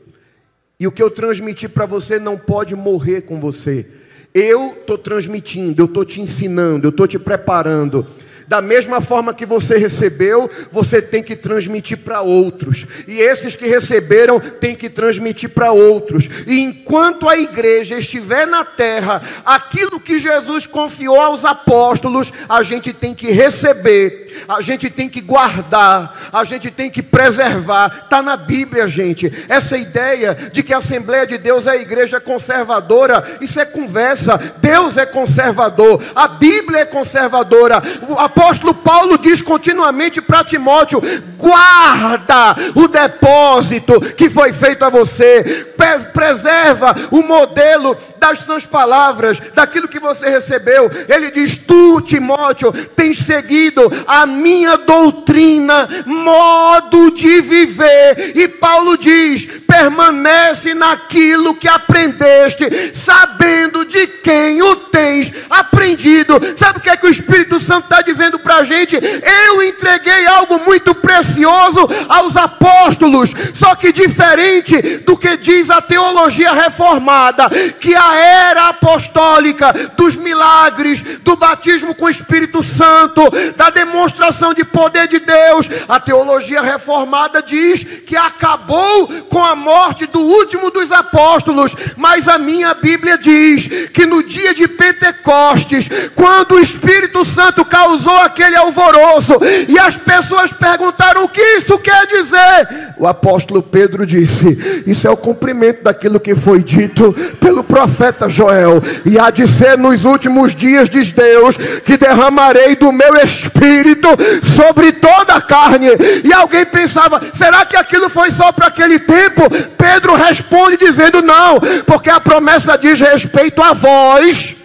E 0.79 0.85
o 0.85 0.91
que 0.91 1.01
eu 1.01 1.09
transmiti 1.09 1.67
para 1.67 1.87
você 1.87 2.19
não 2.19 2.37
pode 2.37 2.75
morrer 2.75 3.21
com 3.21 3.39
você. 3.39 3.87
Eu 4.35 4.73
estou 4.73 4.99
transmitindo, 4.99 5.81
eu 5.81 5.87
estou 5.87 6.05
te 6.05 6.21
ensinando, 6.21 6.85
eu 6.85 6.91
estou 6.91 7.07
te 7.07 7.17
preparando. 7.17 8.05
Da 8.51 8.61
mesma 8.61 8.99
forma 8.99 9.33
que 9.33 9.45
você 9.45 9.77
recebeu, 9.77 10.51
você 10.69 11.01
tem 11.01 11.23
que 11.23 11.37
transmitir 11.37 11.99
para 11.99 12.19
outros. 12.19 12.85
E 13.07 13.17
esses 13.17 13.55
que 13.55 13.65
receberam 13.65 14.41
têm 14.41 14.75
que 14.75 14.89
transmitir 14.89 15.51
para 15.51 15.71
outros. 15.71 16.27
E 16.45 16.59
enquanto 16.59 17.29
a 17.29 17.37
igreja 17.37 17.97
estiver 17.97 18.45
na 18.45 18.65
terra, 18.65 19.21
aquilo 19.45 20.01
que 20.01 20.19
Jesus 20.19 20.65
confiou 20.65 21.17
aos 21.17 21.45
apóstolos, 21.45 22.33
a 22.49 22.61
gente 22.61 22.91
tem 22.91 23.15
que 23.15 23.31
receber 23.31 24.30
a 24.47 24.61
gente 24.61 24.89
tem 24.89 25.09
que 25.09 25.21
guardar, 25.21 26.29
a 26.31 26.43
gente 26.43 26.69
tem 26.71 26.89
que 26.89 27.01
preservar. 27.01 28.01
Está 28.03 28.21
na 28.21 28.35
Bíblia, 28.37 28.87
gente. 28.87 29.45
Essa 29.47 29.77
ideia 29.77 30.35
de 30.51 30.63
que 30.63 30.73
a 30.73 30.77
Assembleia 30.77 31.25
de 31.25 31.37
Deus 31.37 31.67
é 31.67 31.71
a 31.71 31.77
igreja 31.77 32.19
conservadora, 32.19 33.37
isso 33.41 33.59
é 33.59 33.65
conversa. 33.65 34.37
Deus 34.57 34.97
é 34.97 35.05
conservador, 35.05 36.03
a 36.15 36.27
Bíblia 36.27 36.79
é 36.79 36.85
conservadora. 36.85 37.81
O 38.07 38.19
apóstolo 38.19 38.73
Paulo 38.73 39.17
diz 39.17 39.41
continuamente 39.41 40.21
para 40.21 40.43
Timóteo: 40.43 41.01
guarda 41.37 42.55
o 42.75 42.87
depósito 42.87 43.99
que 44.15 44.29
foi 44.29 44.53
feito 44.53 44.83
a 44.83 44.89
você, 44.89 45.67
preserva 46.13 46.95
o 47.09 47.21
modelo 47.21 47.97
das 48.17 48.39
suas 48.39 48.65
palavras, 48.65 49.39
daquilo 49.53 49.87
que 49.87 49.99
você 49.99 50.29
recebeu. 50.29 50.89
Ele 51.07 51.31
diz: 51.31 51.57
Tu, 51.57 52.01
Timóteo, 52.01 52.71
tens 52.95 53.17
seguido 53.19 53.91
a 54.07 54.20
minha 54.25 54.77
doutrina, 54.77 55.87
modo 56.05 57.11
de 57.11 57.41
viver. 57.41 58.33
E 58.35 58.47
Paulo 58.47 58.97
diz: 58.97 59.47
permanece 59.71 60.73
naquilo 60.73 61.55
que 61.55 61.65
aprendeste, 61.65 62.91
sabendo 62.93 63.85
de 63.85 64.05
quem 64.05 64.61
o 64.61 64.75
tens 64.75 65.31
aprendido. 65.49 66.33
Sabe 66.57 66.79
o 66.79 66.81
que 66.81 66.89
é 66.89 66.97
que 66.97 67.07
o 67.07 67.09
Espírito 67.09 67.57
Santo 67.61 67.85
está 67.85 68.01
dizendo 68.01 68.37
para 68.37 68.57
a 68.57 68.63
gente? 68.65 68.97
Eu 69.45 69.63
entreguei 69.63 70.27
algo 70.27 70.59
muito 70.59 70.93
precioso 70.93 71.87
aos 72.09 72.35
apóstolos, 72.35 73.31
só 73.53 73.73
que 73.75 73.93
diferente 73.93 74.81
do 75.05 75.15
que 75.15 75.37
diz 75.37 75.69
a 75.69 75.81
teologia 75.81 76.51
reformada, 76.51 77.49
que 77.79 77.95
a 77.95 78.15
era 78.15 78.67
apostólica 78.67 79.71
dos 79.95 80.17
milagres, 80.17 81.01
do 81.21 81.37
batismo 81.37 81.95
com 81.95 82.05
o 82.05 82.09
Espírito 82.09 82.61
Santo, 82.61 83.21
da 83.55 83.69
demonstração 83.69 84.53
de 84.53 84.65
poder 84.65 85.07
de 85.07 85.19
Deus, 85.19 85.69
a 85.87 85.97
teologia 85.97 86.61
reformada 86.61 87.41
diz 87.41 87.83
que 87.83 88.17
acabou 88.17 89.07
com 89.29 89.41
a 89.41 89.60
morte 89.61 90.05
do 90.05 90.19
último 90.19 90.69
dos 90.69 90.91
apóstolos, 90.91 91.75
mas 91.95 92.27
a 92.27 92.37
minha 92.37 92.73
Bíblia 92.73 93.17
diz 93.17 93.67
que 93.93 94.05
no 94.05 94.23
dia 94.23 94.53
de 94.53 94.67
Pentecostes, 94.67 95.89
quando 96.15 96.55
o 96.55 96.59
Espírito 96.59 97.23
Santo 97.25 97.63
causou 97.63 98.17
aquele 98.17 98.55
alvoroço 98.55 99.33
e 99.67 99.79
as 99.79 99.95
pessoas 99.97 100.51
perguntaram 100.51 101.23
o 101.23 101.29
que 101.29 101.41
isso 101.57 101.77
quer 101.77 102.05
dizer, 102.07 102.91
o 102.97 103.07
apóstolo 103.07 103.63
Pedro 103.63 104.05
disse: 104.05 104.83
Isso 104.85 105.07
é 105.07 105.09
o 105.09 105.17
cumprimento 105.17 105.83
daquilo 105.83 106.19
que 106.19 106.35
foi 106.35 106.61
dito 106.61 107.13
pelo 107.39 107.63
profeta 107.63 108.29
Joel, 108.29 108.81
e 109.05 109.17
há 109.17 109.29
de 109.29 109.47
ser 109.47 109.77
nos 109.77 110.03
últimos 110.05 110.53
dias, 110.53 110.89
diz 110.89 111.11
Deus, 111.11 111.57
que 111.57 111.97
derramarei 111.97 112.75
do 112.75 112.91
meu 112.91 113.15
espírito 113.17 114.07
sobre 114.55 114.91
toda 114.91 115.35
a 115.35 115.41
carne. 115.41 115.87
E 116.23 116.33
alguém 116.33 116.65
pensava: 116.65 117.21
será 117.33 117.65
que 117.65 117.75
aquilo 117.75 118.09
foi 118.09 118.31
só 118.31 118.51
para 118.51 118.67
aquele 118.67 118.99
tempo? 118.99 119.41
Pedro 119.77 120.15
responde 120.15 120.77
dizendo: 120.77 121.21
não, 121.21 121.59
porque 121.85 122.09
a 122.09 122.19
promessa 122.19 122.77
diz 122.77 122.99
respeito 122.99 123.61
a 123.61 123.73
vós, 123.73 124.55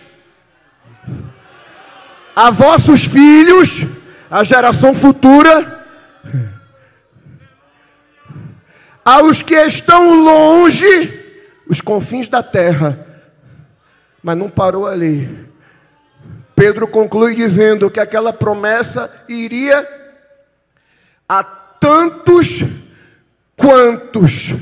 a 2.34 2.50
vossos 2.50 3.04
filhos, 3.04 3.84
a 4.30 4.44
geração 4.44 4.94
futura, 4.94 5.84
aos 9.04 9.42
que 9.42 9.54
estão 9.54 10.14
longe, 10.14 11.24
os 11.68 11.80
confins 11.80 12.28
da 12.28 12.42
terra. 12.42 13.06
Mas 14.22 14.36
não 14.36 14.48
parou 14.48 14.86
ali. 14.86 15.46
Pedro 16.54 16.88
conclui 16.88 17.34
dizendo 17.34 17.90
que 17.90 18.00
aquela 18.00 18.32
promessa 18.32 19.10
iria 19.28 19.86
a 21.28 21.44
tantos 21.44 22.62
quantos 23.54 24.54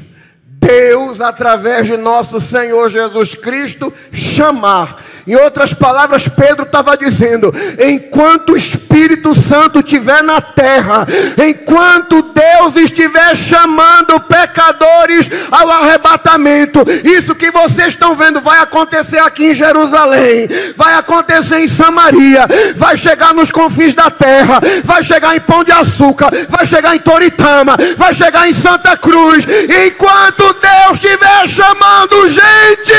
Deus, 0.74 1.20
através 1.20 1.86
de 1.86 1.96
nosso 1.96 2.40
Senhor 2.40 2.90
Jesus 2.90 3.36
Cristo, 3.36 3.92
chamar. 4.12 4.96
Em 5.26 5.36
outras 5.36 5.72
palavras, 5.72 6.28
Pedro 6.28 6.64
estava 6.64 6.96
dizendo: 6.96 7.54
enquanto 7.78 8.50
o 8.52 8.56
Espírito 8.56 9.34
Santo 9.34 9.78
estiver 9.78 10.22
na 10.22 10.40
terra, 10.40 11.06
enquanto 11.48 12.20
Deus 12.22 12.76
estiver 12.76 13.34
chamando 13.34 14.20
pecadores 14.20 15.30
ao 15.50 15.70
arrebatamento, 15.70 16.80
isso 17.02 17.34
que 17.34 17.50
vocês 17.50 17.88
estão 17.88 18.14
vendo 18.14 18.40
vai 18.40 18.58
acontecer 18.58 19.18
aqui 19.18 19.46
em 19.46 19.54
Jerusalém, 19.54 20.46
vai 20.76 20.94
acontecer 20.94 21.60
em 21.60 21.68
Samaria, 21.68 22.46
vai 22.76 22.98
chegar 22.98 23.32
nos 23.32 23.50
confins 23.50 23.94
da 23.94 24.10
terra, 24.10 24.60
vai 24.84 25.02
chegar 25.02 25.34
em 25.34 25.40
Pão 25.40 25.64
de 25.64 25.72
Açúcar, 25.72 26.28
vai 26.50 26.66
chegar 26.66 26.94
em 26.94 27.00
Toritama, 27.00 27.76
vai 27.96 28.12
chegar 28.12 28.48
em 28.48 28.52
Santa 28.52 28.94
Cruz. 28.96 29.46
Enquanto 29.86 30.52
Deus 30.64 30.98
estiver 30.98 31.46
chamando 31.46 32.28
gente, 32.30 32.92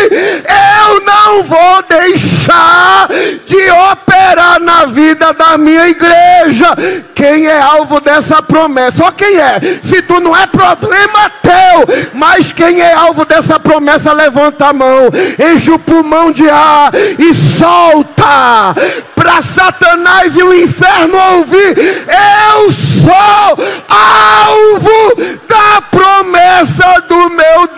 eu 0.83 1.01
não 1.03 1.43
vou 1.43 1.83
deixar 1.89 3.07
de 3.45 3.71
operar 3.91 4.59
na 4.59 4.85
vida 4.85 5.33
da 5.33 5.57
minha 5.57 5.87
igreja. 5.87 6.75
Quem 7.15 7.47
é 7.47 7.61
alvo 7.61 8.01
dessa 8.01 8.41
promessa? 8.41 8.97
Só 8.97 9.11
quem 9.11 9.39
é? 9.39 9.79
Se 9.83 10.01
tu 10.01 10.19
não 10.19 10.35
é 10.35 10.45
problema 10.45 11.31
teu, 11.41 12.11
mas 12.13 12.51
quem 12.51 12.81
é 12.81 12.93
alvo 12.93 13.23
dessa 13.23 13.57
promessa, 13.57 14.11
levanta 14.11 14.67
a 14.67 14.73
mão, 14.73 15.09
enche 15.39 15.71
o 15.71 15.79
pulmão 15.79 16.33
de 16.33 16.49
ar 16.49 16.91
e 16.93 17.33
solta 17.33 18.75
para 19.15 19.41
Satanás 19.41 20.35
e 20.35 20.43
o 20.43 20.53
inferno 20.53 21.17
ouvir. 21.37 21.77
Eu 21.77 22.73
sou 22.73 23.57
alvo 23.87 25.15
da 25.47 25.81
promessa 25.89 27.01
do 27.07 27.29
meu 27.29 27.69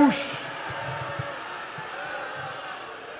Deus. 0.00 0.31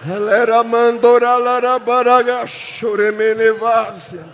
Ela 0.04 0.64
mandora 0.64 1.36
larabaraga 1.36 2.44
choremenevásia. 2.46 4.24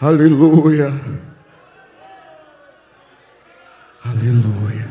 Aleluia. 0.00 0.90
Aleluia. 4.04 4.86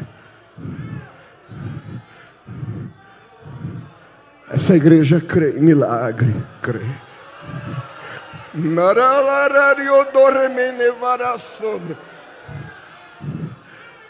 Essa 4.51 4.75
igreja 4.75 5.19
crê 5.19 5.57
em 5.57 5.62
milagre, 5.62 6.35
crê. 6.62 6.85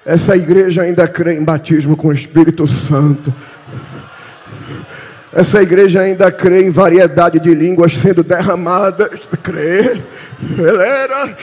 Essa 0.06 0.36
igreja 0.38 0.84
ainda 0.84 1.08
crê 1.08 1.34
em 1.34 1.44
batismo 1.44 1.98
com 1.98 2.10
o 2.10 2.14
Espírito 2.14 2.68
Santo. 2.68 3.34
Essa 5.36 5.62
igreja 5.62 6.00
ainda 6.00 6.32
crê 6.32 6.62
em 6.62 6.72
variedade 6.72 7.42
de 7.42 7.54
línguas 7.54 7.92
sendo 7.92 8.24
derramadas. 8.24 9.10
Crê. 9.44 10.00
Galera, 10.42 11.36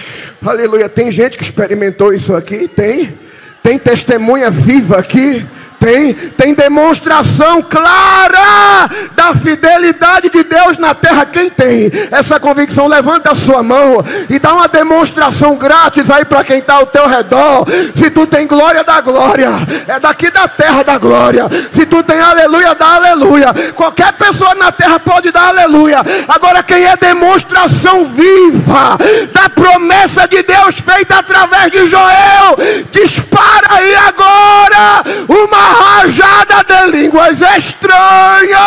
aleluia. 0.42 0.88
Tem 0.88 1.12
gente 1.12 1.36
que 1.36 1.42
experimentou 1.42 2.10
isso 2.10 2.34
aqui? 2.34 2.66
Tem. 2.66 3.18
Tem 3.62 3.78
testemunha 3.78 4.50
viva 4.50 4.98
aqui? 4.98 5.44
Tem, 5.82 6.14
tem 6.14 6.54
demonstração 6.54 7.60
clara 7.60 8.88
da 9.16 9.34
fidelidade 9.34 10.30
de 10.30 10.44
Deus 10.44 10.78
na 10.78 10.94
terra. 10.94 11.26
Quem 11.26 11.50
tem 11.50 11.90
essa 12.12 12.38
convicção, 12.38 12.86
levanta 12.86 13.32
a 13.32 13.34
sua 13.34 13.64
mão 13.64 13.96
e 14.30 14.38
dá 14.38 14.54
uma 14.54 14.68
demonstração 14.68 15.56
grátis 15.56 16.08
aí 16.08 16.24
para 16.24 16.44
quem 16.44 16.58
está 16.58 16.74
ao 16.74 16.86
teu 16.86 17.08
redor. 17.08 17.66
Se 17.96 18.08
tu 18.10 18.28
tem 18.28 18.46
glória, 18.46 18.84
dá 18.84 19.00
glória. 19.00 19.50
É 19.88 19.98
daqui 19.98 20.30
da 20.30 20.46
terra 20.46 20.84
da 20.84 20.98
glória. 20.98 21.48
Se 21.72 21.84
tu 21.84 22.00
tem 22.04 22.20
aleluia, 22.20 22.76
dá 22.76 22.94
aleluia. 22.94 23.52
Qualquer 23.74 24.12
pessoa 24.12 24.54
na 24.54 24.70
terra 24.70 25.00
pode 25.00 25.32
dar 25.32 25.48
aleluia. 25.48 25.98
Agora, 26.28 26.62
quem 26.62 26.84
é 26.84 26.96
demonstração 26.96 28.06
viva 28.06 28.96
da 29.32 29.48
promessa 29.48 30.28
de 30.28 30.44
Deus 30.44 30.78
feita 30.78 31.18
através 31.18 31.72
de 31.72 31.86
Joel, 31.86 32.56
dispara 32.92 33.66
aí 33.68 33.96
agora 33.96 35.02
de 35.28 35.41
línguas 37.12 37.40
estranhas. 37.56 38.58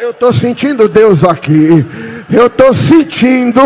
Eu 0.00 0.10
estou 0.10 0.32
sentindo 0.32 0.88
Deus 0.88 1.22
aqui. 1.22 1.86
Eu 2.32 2.46
estou 2.46 2.74
sentindo 2.74 3.60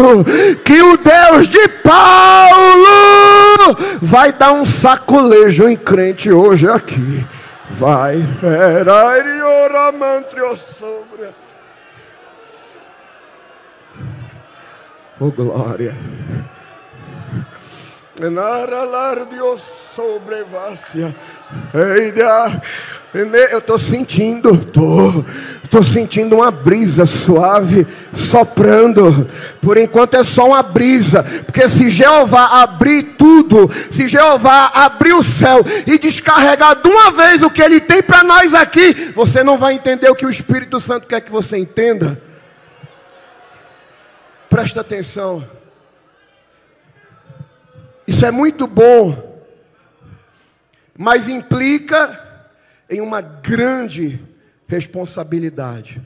que 0.65 0.83
o 0.83 0.97
Deus 0.97 1.49
de 1.49 1.69
Paulo 1.69 2.97
vai 4.03 4.33
dar 4.33 4.53
um 4.53 4.67
saculejo 4.67 5.69
em 5.69 5.77
crente 5.77 6.31
hoje 6.31 6.69
aqui. 6.69 7.25
Vai. 7.71 8.17
Oh 15.19 15.31
glória. 15.31 15.95
Eu 23.51 23.59
estou 23.59 23.79
sentindo, 23.79 24.55
estou, 24.55 25.25
estou 25.63 25.83
sentindo 25.83 26.37
uma 26.37 26.51
brisa 26.51 27.07
suave 27.07 27.87
soprando. 28.15 29.29
Por 29.61 29.77
enquanto 29.77 30.15
é 30.15 30.25
só 30.25 30.49
uma 30.49 30.63
brisa, 30.63 31.23
porque 31.45 31.69
se 31.69 31.89
Jeová 31.91 32.63
abrir 32.63 33.15
tudo, 33.19 33.71
se 33.91 34.09
Jeová 34.09 34.71
abrir 34.75 35.15
o 35.15 35.23
céu 35.23 35.65
e 35.87 35.99
descarregar 35.99 36.83
de 36.83 36.89
uma 36.89 37.11
vez 37.11 37.43
o 37.43 37.51
que 37.51 37.63
Ele 37.63 37.81
tem 37.81 38.03
para 38.03 38.23
nós 38.23 38.55
aqui, 38.55 39.13
você 39.15 39.45
não 39.45 39.57
vai 39.57 39.75
entender 39.75 40.11
o 40.11 40.15
que 40.15 40.27
o 40.27 40.31
Espírito 40.31 40.81
Santo 40.81 41.07
quer 41.07 41.21
que 41.21 41.31
você 41.31 41.57
entenda. 41.59 42.21
Presta 44.49 44.81
atenção. 44.81 45.56
Isso 48.07 48.25
é 48.25 48.31
muito 48.31 48.69
bom, 48.69 49.45
mas 50.97 51.27
implica 51.27 52.23
em 52.89 53.01
uma 53.01 53.21
grande 53.21 54.25
responsabilidade. 54.69 56.01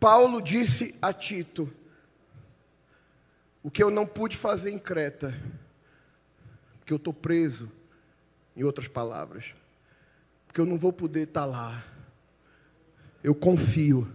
Paulo 0.00 0.42
disse 0.42 0.96
a 1.00 1.12
Tito: 1.12 1.72
O 3.62 3.70
que 3.70 3.80
eu 3.80 3.90
não 3.90 4.04
pude 4.04 4.36
fazer 4.36 4.70
em 4.70 4.78
Creta, 4.78 5.32
porque 6.80 6.92
eu 6.92 6.96
estou 6.96 7.14
preso, 7.14 7.70
em 8.56 8.64
outras 8.64 8.88
palavras, 8.88 9.54
porque 10.48 10.60
eu 10.60 10.66
não 10.66 10.76
vou 10.76 10.92
poder 10.92 11.28
estar 11.28 11.44
lá. 11.44 11.80
Eu 13.22 13.36
confio, 13.36 14.10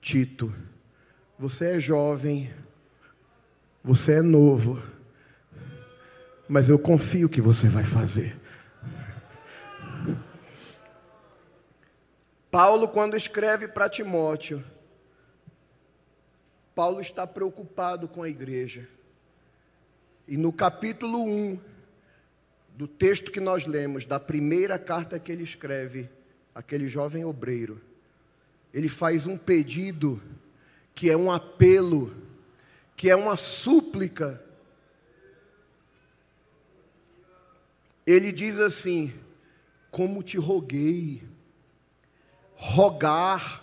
Tito 0.00 0.54
você 1.38 1.76
é 1.76 1.80
jovem, 1.80 2.52
você 3.82 4.14
é 4.14 4.22
novo, 4.22 4.82
mas 6.48 6.68
eu 6.68 6.78
confio 6.78 7.28
que 7.28 7.40
você 7.40 7.68
vai 7.68 7.84
fazer. 7.84 8.36
Paulo, 12.50 12.88
quando 12.88 13.16
escreve 13.16 13.68
para 13.68 13.88
Timóteo, 13.88 14.64
Paulo 16.74 17.00
está 17.00 17.26
preocupado 17.26 18.08
com 18.08 18.22
a 18.22 18.28
igreja. 18.28 18.88
E 20.26 20.36
no 20.36 20.52
capítulo 20.52 21.22
1 21.22 21.60
do 22.74 22.88
texto 22.88 23.30
que 23.30 23.40
nós 23.40 23.64
lemos, 23.64 24.04
da 24.04 24.18
primeira 24.18 24.78
carta 24.78 25.18
que 25.18 25.30
ele 25.30 25.44
escreve, 25.44 26.08
aquele 26.54 26.88
jovem 26.88 27.24
obreiro, 27.24 27.80
ele 28.72 28.88
faz 28.88 29.26
um 29.26 29.36
pedido 29.36 30.20
que 30.98 31.08
é 31.08 31.16
um 31.16 31.30
apelo, 31.30 32.12
que 32.96 33.08
é 33.08 33.14
uma 33.14 33.36
súplica. 33.36 34.42
Ele 38.04 38.32
diz 38.32 38.58
assim: 38.58 39.14
Como 39.92 40.24
te 40.24 40.36
roguei. 40.36 41.22
Rogar 42.56 43.62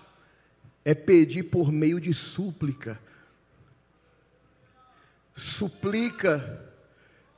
é 0.86 0.93
pedir 0.93 1.43
por 1.43 1.74
meio 1.74 2.00
de 2.00 2.13
súplica. 2.13 2.98
Suplica 5.36 6.71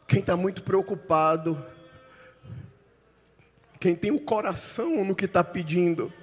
quem 0.08 0.20
está 0.20 0.38
muito 0.38 0.62
preocupado, 0.62 1.66
quem 3.80 3.96
tem 3.96 4.12
o 4.12 4.20
coração 4.20 5.04
no 5.04 5.16
que 5.16 5.26
está 5.26 5.44
pedindo. 5.44 6.14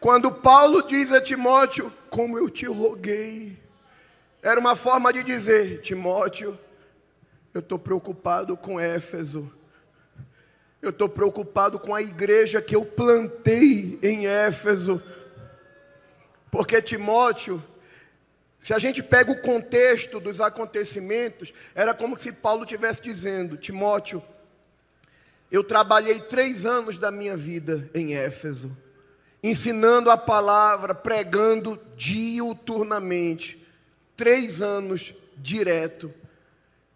Quando 0.00 0.30
Paulo 0.30 0.82
diz 0.82 1.10
a 1.10 1.20
Timóteo, 1.20 1.92
como 2.10 2.38
eu 2.38 2.48
te 2.50 2.66
roguei, 2.66 3.58
era 4.42 4.60
uma 4.60 4.76
forma 4.76 5.12
de 5.12 5.22
dizer: 5.22 5.80
Timóteo, 5.80 6.58
eu 7.52 7.60
estou 7.60 7.78
preocupado 7.78 8.56
com 8.56 8.78
Éfeso, 8.78 9.50
Eu 10.82 10.90
estou 10.90 11.08
preocupado 11.08 11.78
com 11.80 11.94
a 11.94 12.02
igreja 12.02 12.62
que 12.62 12.76
eu 12.76 12.84
plantei 12.84 13.98
em 14.02 14.26
Éfeso. 14.26 15.02
Porque 16.50 16.80
Timóteo, 16.80 17.62
se 18.60 18.72
a 18.74 18.78
gente 18.78 19.02
pega 19.02 19.32
o 19.32 19.40
contexto 19.40 20.20
dos 20.20 20.40
acontecimentos, 20.40 21.52
era 21.74 21.92
como 21.94 22.16
se 22.16 22.30
Paulo 22.30 22.62
estivesse 22.62 23.00
dizendo: 23.00 23.56
Timóteo, 23.56 24.22
eu 25.50 25.64
trabalhei 25.64 26.20
três 26.20 26.66
anos 26.66 26.98
da 26.98 27.10
minha 27.10 27.36
vida 27.36 27.90
em 27.94 28.14
Éfeso, 28.14 28.76
ensinando 29.42 30.10
a 30.10 30.16
palavra, 30.16 30.94
pregando 30.94 31.80
diuturnamente, 31.96 33.64
três 34.16 34.60
anos 34.60 35.14
direto. 35.36 36.12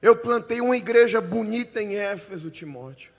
Eu 0.00 0.16
plantei 0.16 0.60
uma 0.60 0.76
igreja 0.76 1.20
bonita 1.20 1.82
em 1.82 1.96
Éfeso, 1.96 2.50
Timóteo. 2.50 3.10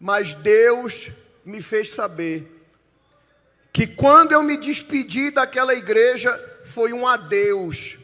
Mas 0.00 0.34
Deus 0.34 1.08
me 1.44 1.62
fez 1.62 1.90
saber 1.90 2.52
que 3.72 3.86
quando 3.86 4.32
eu 4.32 4.42
me 4.42 4.56
despedi 4.56 5.30
daquela 5.30 5.74
igreja, 5.74 6.34
foi 6.64 6.92
um 6.92 7.06
adeus, 7.06 7.98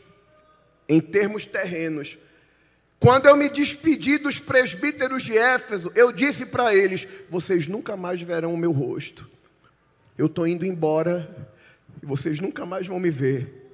em 0.89 1.01
termos 1.01 1.47
terrenos. 1.47 2.19
Quando 3.01 3.27
eu 3.27 3.37
me 3.37 3.49
despedi 3.49 4.19
dos 4.19 4.39
presbíteros 4.39 5.23
de 5.23 5.37
Éfeso, 5.37 5.91
eu 5.95 6.13
disse 6.13 6.47
para 6.47 6.75
eles: 6.75 7.09
vocês 7.29 7.67
nunca 7.67 7.97
mais 7.97 8.21
verão 8.21 8.55
o 8.55 8.59
meu 8.59 8.71
rosto. 8.71 9.29
Eu 10.17 10.27
estou 10.27 10.47
indo 10.47 10.67
embora 10.67 11.51
e 12.03 12.07
vocês 12.07 12.41
nunca 12.41 12.67
mais 12.67 12.87
vão 12.87 13.01
me 13.01 13.11
ver. 13.11 13.71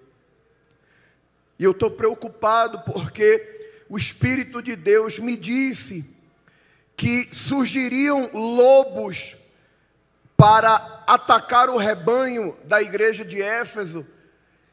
E 1.58 1.64
eu 1.64 1.72
estou 1.72 1.90
preocupado 1.90 2.80
porque 2.80 3.72
o 3.88 3.98
Espírito 3.98 4.62
de 4.62 4.76
Deus 4.76 5.18
me 5.18 5.36
disse 5.36 6.04
que 6.96 7.28
surgiriam 7.32 8.30
lobos 8.32 9.36
para 10.36 11.04
atacar 11.06 11.68
o 11.68 11.76
rebanho 11.76 12.56
da 12.64 12.80
igreja 12.80 13.24
de 13.24 13.42
Éfeso. 13.42 14.06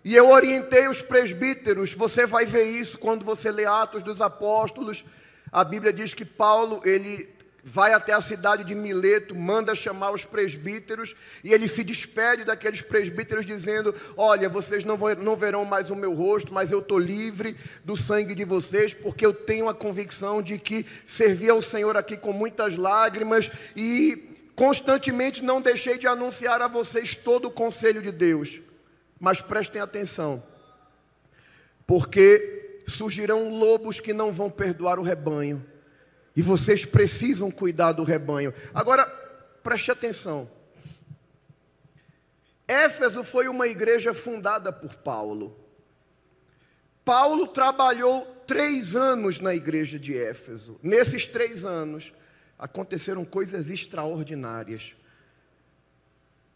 E 0.03 0.15
eu 0.15 0.29
orientei 0.29 0.87
os 0.87 1.01
presbíteros, 1.01 1.93
você 1.93 2.27
vai 2.27 2.45
ver 2.45 2.65
isso 2.65 2.99
quando 2.99 3.25
você 3.25 3.49
lê 3.49 3.65
Atos 3.65 4.03
dos 4.03 4.21
Apóstolos. 4.21 5.03
A 5.51 5.63
Bíblia 5.63 5.91
diz 5.91 6.13
que 6.13 6.23
Paulo, 6.23 6.81
ele 6.83 7.34
vai 7.67 7.93
até 7.93 8.13
a 8.13 8.21
cidade 8.21 8.63
de 8.63 8.75
Mileto, 8.75 9.35
manda 9.35 9.73
chamar 9.73 10.11
os 10.11 10.23
presbíteros, 10.23 11.15
e 11.43 11.51
ele 11.51 11.67
se 11.67 11.83
despede 11.83 12.43
daqueles 12.43 12.79
presbíteros, 12.79 13.43
dizendo: 13.43 13.93
Olha, 14.15 14.47
vocês 14.47 14.83
não, 14.83 14.95
vão, 14.95 15.15
não 15.15 15.35
verão 15.35 15.65
mais 15.65 15.89
o 15.89 15.95
meu 15.95 16.13
rosto, 16.13 16.53
mas 16.53 16.71
eu 16.71 16.77
estou 16.77 16.99
livre 16.99 17.57
do 17.83 17.97
sangue 17.97 18.35
de 18.35 18.45
vocês, 18.45 18.93
porque 18.93 19.25
eu 19.25 19.33
tenho 19.33 19.67
a 19.67 19.73
convicção 19.73 20.43
de 20.43 20.59
que 20.59 20.85
servi 21.07 21.49
ao 21.49 21.59
Senhor 21.59 21.97
aqui 21.97 22.15
com 22.15 22.31
muitas 22.31 22.77
lágrimas 22.77 23.49
e 23.75 24.29
constantemente 24.55 25.43
não 25.43 25.59
deixei 25.59 25.97
de 25.97 26.05
anunciar 26.05 26.61
a 26.61 26.67
vocês 26.67 27.15
todo 27.15 27.47
o 27.47 27.51
conselho 27.51 27.99
de 27.99 28.11
Deus. 28.11 28.61
Mas 29.19 29.41
prestem 29.41 29.81
atenção, 29.81 30.43
porque 31.87 32.83
surgirão 32.87 33.49
lobos 33.49 33.99
que 33.99 34.13
não 34.13 34.31
vão 34.31 34.51
perdoar 34.51 34.99
o 34.99 35.03
rebanho 35.03 35.65
e 36.35 36.41
vocês 36.41 36.85
precisam 36.85 37.49
cuidar 37.49 37.93
do 37.93 38.03
rebanho. 38.03 38.53
Agora, 38.73 39.05
preste 39.63 39.89
atenção. 39.91 40.49
Éfeso 42.67 43.23
foi 43.23 43.47
uma 43.47 43.67
igreja 43.67 44.13
fundada 44.13 44.73
por 44.73 44.95
Paulo. 44.95 45.55
Paulo 47.03 47.47
trabalhou 47.47 48.25
três 48.47 48.95
anos 48.95 49.39
na 49.39 49.53
igreja 49.53 49.99
de 49.99 50.17
Éfeso. 50.17 50.79
Nesses 50.81 51.27
três 51.27 51.63
anos, 51.63 52.11
aconteceram 52.57 53.23
coisas 53.23 53.69
extraordinárias. 53.69 54.95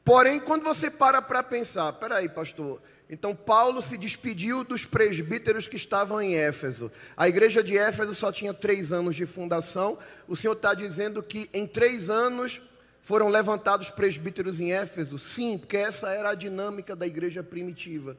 Porém, 0.04 0.40
quando 0.40 0.64
você 0.64 0.90
para 0.90 1.22
para 1.22 1.44
pensar, 1.44 1.94
peraí, 1.94 2.28
pastor, 2.28 2.82
então 3.10 3.36
Paulo 3.36 3.82
se 3.82 3.98
despediu 3.98 4.64
dos 4.64 4.86
presbíteros 4.86 5.68
que 5.68 5.76
estavam 5.76 6.22
em 6.22 6.36
Éfeso. 6.36 6.92
A 7.18 7.28
igreja 7.28 7.64
de 7.64 7.76
Éfeso 7.76 8.14
só 8.14 8.32
tinha 8.32 8.54
três 8.54 8.94
anos 8.94 9.16
de 9.16 9.26
fundação. 9.26 9.98
O 10.28 10.36
Senhor 10.36 10.54
está 10.54 10.76
dizendo 10.76 11.24
que 11.24 11.50
em 11.52 11.66
três 11.66 12.08
anos 12.08 12.62
foram 13.02 13.28
levantados 13.28 13.90
presbíteros 13.90 14.60
em 14.60 14.72
Éfeso? 14.72 15.18
Sim, 15.18 15.58
porque 15.58 15.78
essa 15.78 16.12
era 16.12 16.30
a 16.30 16.36
dinâmica 16.36 16.96
da 16.96 17.08
igreja 17.08 17.42
primitiva. 17.42 18.16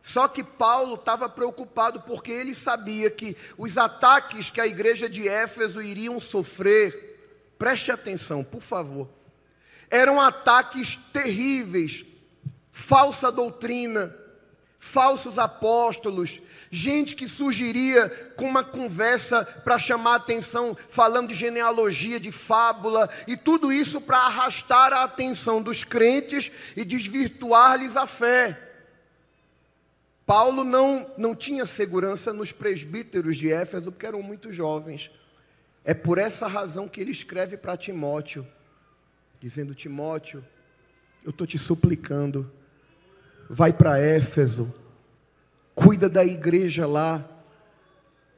Só 0.00 0.28
que 0.28 0.44
Paulo 0.44 0.94
estava 0.94 1.28
preocupado 1.28 2.00
porque 2.02 2.30
ele 2.30 2.54
sabia 2.54 3.10
que 3.10 3.36
os 3.58 3.76
ataques 3.76 4.48
que 4.48 4.60
a 4.60 4.66
igreja 4.66 5.08
de 5.08 5.28
Éfeso 5.28 5.82
iriam 5.82 6.20
sofrer, 6.20 7.18
preste 7.58 7.90
atenção, 7.90 8.44
por 8.44 8.62
favor, 8.62 9.08
eram 9.90 10.20
ataques 10.20 10.96
terríveis, 11.12 12.04
falsa 12.70 13.32
doutrina, 13.32 14.16
falsos 14.82 15.38
apóstolos, 15.38 16.40
gente 16.70 17.14
que 17.14 17.28
surgiria 17.28 18.08
com 18.34 18.46
uma 18.46 18.64
conversa 18.64 19.44
para 19.44 19.78
chamar 19.78 20.12
a 20.12 20.16
atenção, 20.16 20.74
falando 20.88 21.28
de 21.28 21.34
genealogia, 21.34 22.18
de 22.18 22.32
fábula, 22.32 23.10
e 23.28 23.36
tudo 23.36 23.70
isso 23.70 24.00
para 24.00 24.16
arrastar 24.16 24.94
a 24.94 25.04
atenção 25.04 25.62
dos 25.62 25.84
crentes 25.84 26.50
e 26.74 26.82
desvirtuar-lhes 26.82 27.94
a 27.94 28.06
fé. 28.06 28.58
Paulo 30.24 30.64
não, 30.64 31.10
não 31.18 31.34
tinha 31.34 31.66
segurança 31.66 32.32
nos 32.32 32.50
presbíteros 32.50 33.36
de 33.36 33.52
Éfeso, 33.52 33.92
porque 33.92 34.06
eram 34.06 34.22
muito 34.22 34.50
jovens. 34.50 35.10
É 35.84 35.92
por 35.92 36.16
essa 36.16 36.46
razão 36.46 36.88
que 36.88 37.02
ele 37.02 37.10
escreve 37.10 37.58
para 37.58 37.76
Timóteo, 37.76 38.46
dizendo: 39.40 39.74
Timóteo, 39.74 40.42
eu 41.22 41.30
estou 41.30 41.46
te 41.46 41.58
suplicando, 41.58 42.50
vai 43.52 43.72
para 43.72 43.98
Éfeso, 43.98 44.72
cuida 45.74 46.08
da 46.08 46.24
igreja 46.24 46.86
lá. 46.86 47.24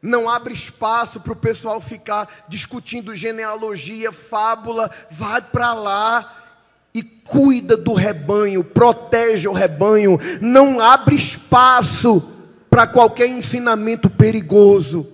Não 0.01 0.29
abre 0.29 0.55
espaço 0.55 1.21
para 1.21 1.35
o 1.35 1.37
pessoal 1.37 1.83
ficar 1.83 2.47
discutindo 2.49 3.15
genealogia, 3.15 4.11
fábula. 4.11 4.91
Vai 5.11 5.43
para 5.43 5.75
lá 5.75 6.65
e 6.95 7.03
cuida 7.03 7.77
do 7.77 7.93
rebanho, 7.93 8.65
protege 8.65 9.47
o 9.47 9.53
rebanho. 9.53 10.19
Não 10.41 10.81
abre 10.81 11.15
espaço 11.15 12.23
para 12.71 12.87
qualquer 12.87 13.27
ensinamento 13.27 14.09
perigoso. 14.09 15.07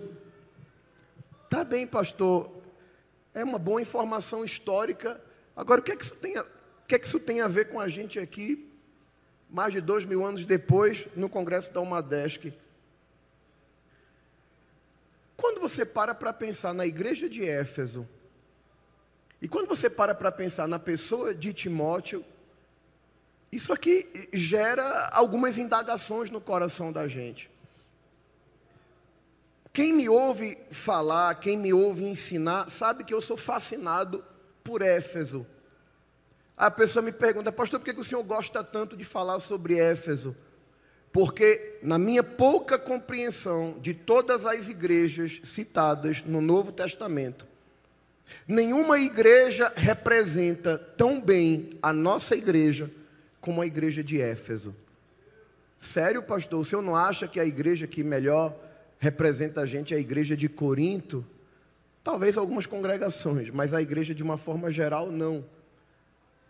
Tá 1.51 1.65
bem, 1.65 1.89
pastor. 1.89 2.51
É 3.35 3.43
uma 3.43 3.59
boa 3.59 3.83
informação 3.83 4.45
histórica. 4.45 5.21
Agora, 5.57 5.81
o 5.81 5.85
que 5.85 5.91
é 5.91 5.97
que 5.97 6.05
isso 6.05 6.15
tem 6.15 6.37
a, 6.37 6.43
o 6.43 6.87
que 6.87 6.95
é 6.95 6.99
que 7.01 7.07
isso 7.07 7.19
tem 7.19 7.41
a 7.41 7.49
ver 7.49 7.69
com 7.69 7.81
a 7.81 7.89
gente 7.89 8.19
aqui? 8.19 8.69
Mais 9.49 9.73
de 9.73 9.81
dois 9.81 10.05
mil 10.05 10.25
anos 10.25 10.45
depois, 10.45 11.07
no 11.17 11.29
Congresso 11.29 11.73
da 11.73 11.81
Umadesc. 11.81 12.53
Quando 15.37 15.61
você 15.61 15.85
para 15.87 16.15
para 16.15 16.33
pensar 16.33 16.75
na 16.75 16.87
igreja 16.87 17.29
de 17.29 17.45
Éfeso, 17.45 18.07
e 19.41 19.49
quando 19.49 19.69
você 19.69 19.89
para 19.89 20.15
para 20.15 20.33
pensar 20.33 20.67
na 20.67 20.79
pessoa 20.79 21.35
de 21.35 21.53
Timóteo, 21.53 22.25
isso 23.51 23.73
aqui 23.73 24.29
gera 24.33 25.09
algumas 25.13 25.57
indagações 25.57 26.31
no 26.31 26.41
coração 26.41 26.93
da 26.93 27.07
gente. 27.09 27.51
Quem 29.73 29.93
me 29.93 30.09
ouve 30.09 30.59
falar, 30.71 31.35
quem 31.37 31.57
me 31.57 31.73
ouve 31.73 32.05
ensinar, 32.05 32.69
sabe 32.69 33.05
que 33.05 33.15
eu 33.15 33.23
sou 33.23 33.37
fascinado 33.37 34.25
por 34.65 34.83
Éfeso. 34.83 35.47
A 36.59 36.73
pessoa 36.73 37.05
me 37.05 37.13
pergunta, 37.13 37.53
pastor, 37.53 37.79
por 37.79 37.95
que 37.95 38.01
o 38.01 38.05
senhor 38.05 38.25
gosta 38.25 38.65
tanto 38.65 38.97
de 38.97 39.05
falar 39.05 39.39
sobre 39.39 39.79
Éfeso? 39.79 40.35
Porque, 41.13 41.79
na 41.85 41.97
minha 42.01 42.25
pouca 42.25 42.77
compreensão 42.77 43.77
de 43.81 43.95
todas 43.95 44.45
as 44.45 44.69
igrejas 44.69 45.41
citadas 45.45 46.21
no 46.27 46.41
Novo 46.41 46.73
Testamento, 46.73 47.47
nenhuma 48.47 48.99
igreja 48.99 49.73
representa 49.77 50.77
tão 50.77 51.21
bem 51.21 51.79
a 51.81 51.93
nossa 51.93 52.35
igreja 52.35 52.91
como 53.41 53.63
a 53.63 53.67
igreja 53.67 54.03
de 54.03 54.21
Éfeso. 54.21 54.75
Sério, 55.79 56.25
pastor, 56.25 56.61
o 56.61 56.65
senhor 56.65 56.83
não 56.83 56.97
acha 56.97 57.29
que 57.29 57.39
a 57.39 57.45
igreja 57.45 57.87
que 57.87 58.03
melhor 58.03 58.53
representa 58.99 59.61
a 59.61 59.67
gente 59.67 59.95
é 59.95 59.97
a 59.97 60.01
igreja 60.01 60.37
de 60.37 60.49
Corinto? 60.49 61.25
Talvez 62.03 62.37
algumas 62.37 62.67
congregações, 62.67 63.49
mas 63.51 63.73
a 63.73 63.81
igreja 63.81 64.13
de 64.13 64.25
uma 64.25 64.37
forma 64.37 64.73
geral 64.73 65.13
não. 65.13 65.45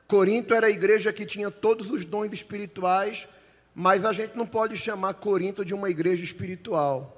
Corinto 0.08 0.54
era 0.54 0.68
a 0.68 0.70
igreja 0.70 1.12
que 1.12 1.26
tinha 1.26 1.50
todos 1.50 1.90
os 1.90 2.06
dons 2.06 2.32
espirituais, 2.32 3.28
mas 3.74 4.06
a 4.06 4.12
gente 4.12 4.34
não 4.34 4.46
pode 4.46 4.74
chamar 4.78 5.12
Corinto 5.12 5.62
de 5.62 5.74
uma 5.74 5.90
igreja 5.90 6.24
espiritual. 6.24 7.14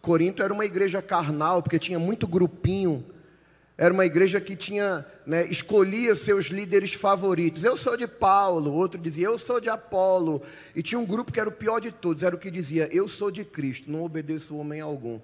Corinto 0.00 0.40
era 0.40 0.54
uma 0.54 0.64
igreja 0.64 1.02
carnal, 1.02 1.60
porque 1.60 1.80
tinha 1.80 1.98
muito 1.98 2.28
grupinho. 2.28 3.04
Era 3.76 3.92
uma 3.92 4.06
igreja 4.06 4.40
que 4.40 4.54
tinha, 4.54 5.04
né, 5.26 5.44
escolhia 5.46 6.14
seus 6.14 6.46
líderes 6.46 6.94
favoritos. 6.94 7.64
Eu 7.64 7.76
sou 7.76 7.96
de 7.96 8.06
Paulo, 8.06 8.72
outro 8.72 9.00
dizia, 9.00 9.26
eu 9.26 9.36
sou 9.36 9.60
de 9.60 9.68
Apolo. 9.68 10.42
E 10.76 10.82
tinha 10.82 11.00
um 11.00 11.06
grupo 11.06 11.32
que 11.32 11.40
era 11.40 11.48
o 11.48 11.52
pior 11.52 11.80
de 11.80 11.90
todos, 11.90 12.22
era 12.22 12.36
o 12.36 12.38
que 12.38 12.52
dizia, 12.52 12.88
eu 12.92 13.08
sou 13.08 13.32
de 13.32 13.44
Cristo, 13.44 13.90
não 13.90 14.04
obedeço 14.04 14.56
homem 14.56 14.80
algum. 14.80 15.20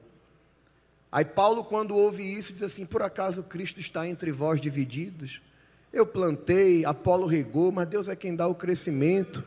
Aí 1.12 1.24
Paulo, 1.24 1.62
quando 1.62 1.96
ouve 1.96 2.24
isso, 2.24 2.52
diz 2.52 2.62
assim: 2.62 2.84
Por 2.84 3.02
acaso 3.02 3.44
Cristo 3.44 3.78
está 3.78 4.06
entre 4.06 4.32
vós 4.32 4.60
divididos? 4.60 5.40
Eu 5.90 6.04
plantei, 6.04 6.84
Apolo 6.84 7.26
regou, 7.26 7.72
mas 7.72 7.88
Deus 7.88 8.08
é 8.08 8.14
quem 8.14 8.36
dá 8.36 8.46
o 8.46 8.54
crescimento. 8.54 9.42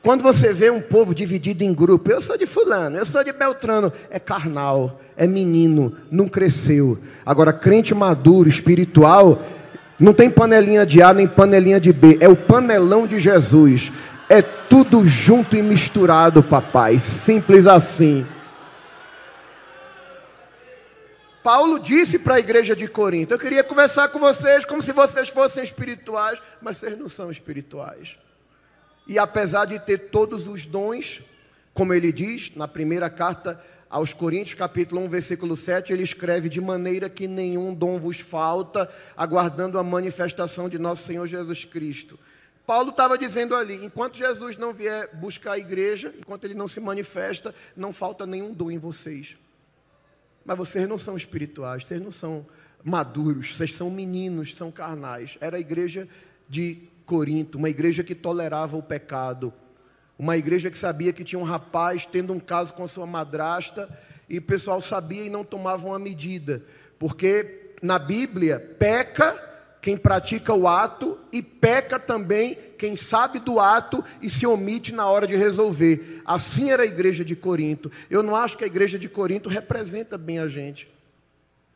Quando 0.00 0.22
você 0.22 0.52
vê 0.52 0.70
um 0.70 0.80
povo 0.80 1.12
dividido 1.12 1.64
em 1.64 1.74
grupo, 1.74 2.08
eu 2.08 2.22
sou 2.22 2.38
de 2.38 2.46
fulano, 2.46 2.96
eu 2.96 3.04
sou 3.04 3.24
de 3.24 3.32
Beltrano, 3.32 3.92
é 4.08 4.20
carnal, 4.20 5.00
é 5.16 5.26
menino, 5.26 5.96
não 6.08 6.28
cresceu. 6.28 6.96
Agora, 7.24 7.52
crente 7.52 7.92
maduro, 7.92 8.48
espiritual, 8.48 9.42
não 9.98 10.12
tem 10.12 10.30
panelinha 10.30 10.86
de 10.86 11.02
A 11.02 11.12
nem 11.12 11.26
panelinha 11.26 11.80
de 11.80 11.92
B, 11.92 12.18
é 12.20 12.28
o 12.28 12.36
panelão 12.36 13.04
de 13.04 13.18
Jesus. 13.18 13.90
É 14.28 14.40
tudo 14.42 15.04
junto 15.04 15.56
e 15.56 15.62
misturado, 15.62 16.44
papai, 16.44 17.00
simples 17.00 17.66
assim. 17.66 18.24
Paulo 21.46 21.78
disse 21.78 22.18
para 22.18 22.34
a 22.34 22.40
igreja 22.40 22.74
de 22.74 22.88
Corinto: 22.88 23.32
Eu 23.32 23.38
queria 23.38 23.62
conversar 23.62 24.08
com 24.08 24.18
vocês 24.18 24.64
como 24.64 24.82
se 24.82 24.92
vocês 24.92 25.28
fossem 25.28 25.62
espirituais, 25.62 26.40
mas 26.60 26.76
vocês 26.76 26.98
não 26.98 27.08
são 27.08 27.30
espirituais. 27.30 28.16
E 29.06 29.16
apesar 29.16 29.64
de 29.64 29.78
ter 29.78 30.10
todos 30.10 30.48
os 30.48 30.66
dons, 30.66 31.20
como 31.72 31.94
ele 31.94 32.10
diz 32.10 32.50
na 32.56 32.66
primeira 32.66 33.08
carta 33.08 33.64
aos 33.88 34.12
Coríntios, 34.12 34.54
capítulo 34.54 35.00
1, 35.02 35.08
versículo 35.08 35.56
7, 35.56 35.92
ele 35.92 36.02
escreve: 36.02 36.48
De 36.48 36.60
maneira 36.60 37.08
que 37.08 37.28
nenhum 37.28 37.72
dom 37.72 38.00
vos 38.00 38.18
falta, 38.18 38.92
aguardando 39.16 39.78
a 39.78 39.84
manifestação 39.84 40.68
de 40.68 40.80
nosso 40.80 41.04
Senhor 41.04 41.28
Jesus 41.28 41.64
Cristo. 41.64 42.18
Paulo 42.66 42.90
estava 42.90 43.16
dizendo 43.16 43.54
ali: 43.54 43.84
enquanto 43.84 44.18
Jesus 44.18 44.56
não 44.56 44.74
vier 44.74 45.14
buscar 45.14 45.52
a 45.52 45.58
igreja, 45.58 46.12
enquanto 46.18 46.42
ele 46.42 46.54
não 46.54 46.66
se 46.66 46.80
manifesta, 46.80 47.54
não 47.76 47.92
falta 47.92 48.26
nenhum 48.26 48.52
dom 48.52 48.68
em 48.68 48.78
vocês. 48.78 49.36
Mas 50.46 50.56
vocês 50.56 50.88
não 50.88 50.96
são 50.96 51.16
espirituais, 51.16 51.86
vocês 51.86 52.00
não 52.00 52.12
são 52.12 52.46
maduros, 52.84 53.56
vocês 53.56 53.74
são 53.74 53.90
meninos, 53.90 54.54
são 54.54 54.70
carnais. 54.70 55.36
Era 55.40 55.56
a 55.56 55.60
igreja 55.60 56.08
de 56.48 56.88
Corinto, 57.04 57.58
uma 57.58 57.68
igreja 57.68 58.04
que 58.04 58.14
tolerava 58.14 58.76
o 58.76 58.82
pecado, 58.82 59.52
uma 60.16 60.36
igreja 60.36 60.70
que 60.70 60.78
sabia 60.78 61.12
que 61.12 61.24
tinha 61.24 61.38
um 61.38 61.44
rapaz 61.44 62.06
tendo 62.06 62.32
um 62.32 62.38
caso 62.38 62.72
com 62.74 62.84
a 62.84 62.88
sua 62.88 63.06
madrasta 63.06 63.88
e 64.28 64.38
o 64.38 64.42
pessoal 64.42 64.80
sabia 64.80 65.24
e 65.24 65.30
não 65.30 65.44
tomava 65.44 65.86
uma 65.86 65.98
medida, 65.98 66.62
porque 66.98 67.72
na 67.82 67.98
Bíblia 67.98 68.58
peca 68.78 69.55
quem 69.86 69.96
pratica 69.96 70.52
o 70.52 70.66
ato 70.66 71.16
e 71.30 71.40
peca 71.40 71.96
também 71.96 72.58
quem 72.76 72.96
sabe 72.96 73.38
do 73.38 73.60
ato 73.60 74.04
e 74.20 74.28
se 74.28 74.44
omite 74.44 74.90
na 74.90 75.08
hora 75.08 75.28
de 75.28 75.36
resolver. 75.36 76.22
Assim 76.24 76.72
era 76.72 76.82
a 76.82 76.86
igreja 76.86 77.24
de 77.24 77.36
Corinto. 77.36 77.88
Eu 78.10 78.20
não 78.20 78.34
acho 78.34 78.58
que 78.58 78.64
a 78.64 78.66
igreja 78.66 78.98
de 78.98 79.08
Corinto 79.08 79.48
representa 79.48 80.18
bem 80.18 80.40
a 80.40 80.48
gente. 80.48 80.92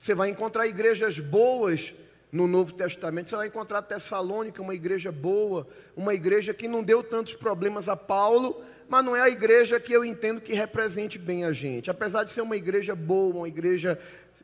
Você 0.01 0.12
vai 0.12 0.29
encontrar 0.29 0.66
igrejas 0.66 1.20
boas 1.20 1.92
no 2.33 2.49
Novo 2.49 2.75
Testamento. 2.75 3.31
Você 3.31 3.37
vai 3.37 3.46
encontrar 3.46 3.81
Tessalônica, 3.83 4.61
uma 4.61 4.75
igreja 4.75 5.12
boa, 5.12 5.68
uma 5.96 6.12
igreja 6.12 6.53
que 6.53 6.66
não 6.66 6.83
deu 6.83 7.05
tantos 7.05 7.35
problemas 7.35 7.88
a 7.88 7.94
Paulo, 7.94 8.61
mas 8.88 9.05
não 9.05 9.14
é 9.14 9.20
a 9.20 9.31
igreja 9.31 9.79
que 9.79 9.92
eu 9.92 10.05
entendo 10.05 10.40
que 10.40 10.53
represente 10.53 11.16
bem 11.16 11.44
a 11.44 11.53
gente. 11.53 11.92
Apesar 11.92 12.25
de 12.25 12.33
ser 12.33 12.40
uma 12.40 12.57
igreja 12.57 12.96
boa, 12.96 13.37
uma 13.37 13.49
igreja 13.49 13.96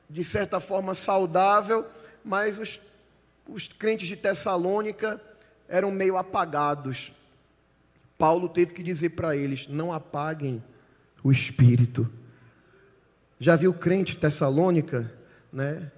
de 0.09 0.23
certa 0.23 0.61
forma 0.61 0.95
saudável, 0.95 1.85
mas 2.25 2.57
os, 2.57 2.79
os 3.49 3.69
crentes 3.69 4.09
de 4.09 4.17
Tessalônica 4.17 5.21
eram 5.69 5.91
meio 5.91 6.17
apagados. 6.17 7.13
Paulo 8.19 8.49
teve 8.49 8.73
que 8.73 8.83
dizer 8.83 9.11
para 9.11 9.37
eles: 9.37 9.67
não 9.69 9.93
apaguem 9.93 10.63
o 11.23 11.31
espírito. 11.31 12.11
Já 13.39 13.57
viu 13.57 13.75
crente 13.75 14.17
Tessalônica, 14.17 15.13
né? 15.53 15.91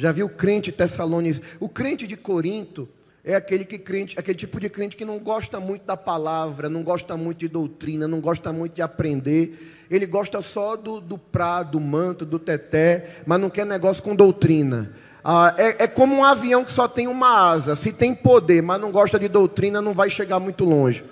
Já 0.00 0.12
viu 0.12 0.30
crente 0.30 0.72
tessalonicense? 0.72 1.46
O 1.60 1.68
crente 1.68 2.06
de 2.06 2.16
Corinto 2.16 2.88
é 3.22 3.34
aquele, 3.34 3.66
que 3.66 3.78
crente, 3.78 4.18
aquele 4.18 4.38
tipo 4.38 4.58
de 4.58 4.70
crente 4.70 4.96
que 4.96 5.04
não 5.04 5.18
gosta 5.18 5.60
muito 5.60 5.84
da 5.84 5.94
palavra, 5.94 6.70
não 6.70 6.82
gosta 6.82 7.18
muito 7.18 7.40
de 7.40 7.48
doutrina, 7.48 8.08
não 8.08 8.18
gosta 8.18 8.50
muito 8.50 8.74
de 8.74 8.80
aprender. 8.80 9.84
Ele 9.90 10.06
gosta 10.06 10.40
só 10.40 10.74
do, 10.74 11.02
do 11.02 11.18
prado, 11.18 11.72
do 11.72 11.80
manto, 11.80 12.24
do 12.24 12.38
teté, 12.38 13.20
mas 13.26 13.38
não 13.38 13.50
quer 13.50 13.66
negócio 13.66 14.02
com 14.02 14.16
doutrina. 14.16 14.90
Ah, 15.22 15.54
é, 15.58 15.84
é 15.84 15.86
como 15.86 16.14
um 16.16 16.24
avião 16.24 16.64
que 16.64 16.72
só 16.72 16.88
tem 16.88 17.06
uma 17.06 17.50
asa. 17.50 17.76
Se 17.76 17.92
tem 17.92 18.14
poder, 18.14 18.62
mas 18.62 18.80
não 18.80 18.90
gosta 18.90 19.18
de 19.18 19.28
doutrina, 19.28 19.82
não 19.82 19.92
vai 19.92 20.08
chegar 20.08 20.38
muito 20.38 20.64
longe. 20.64 21.04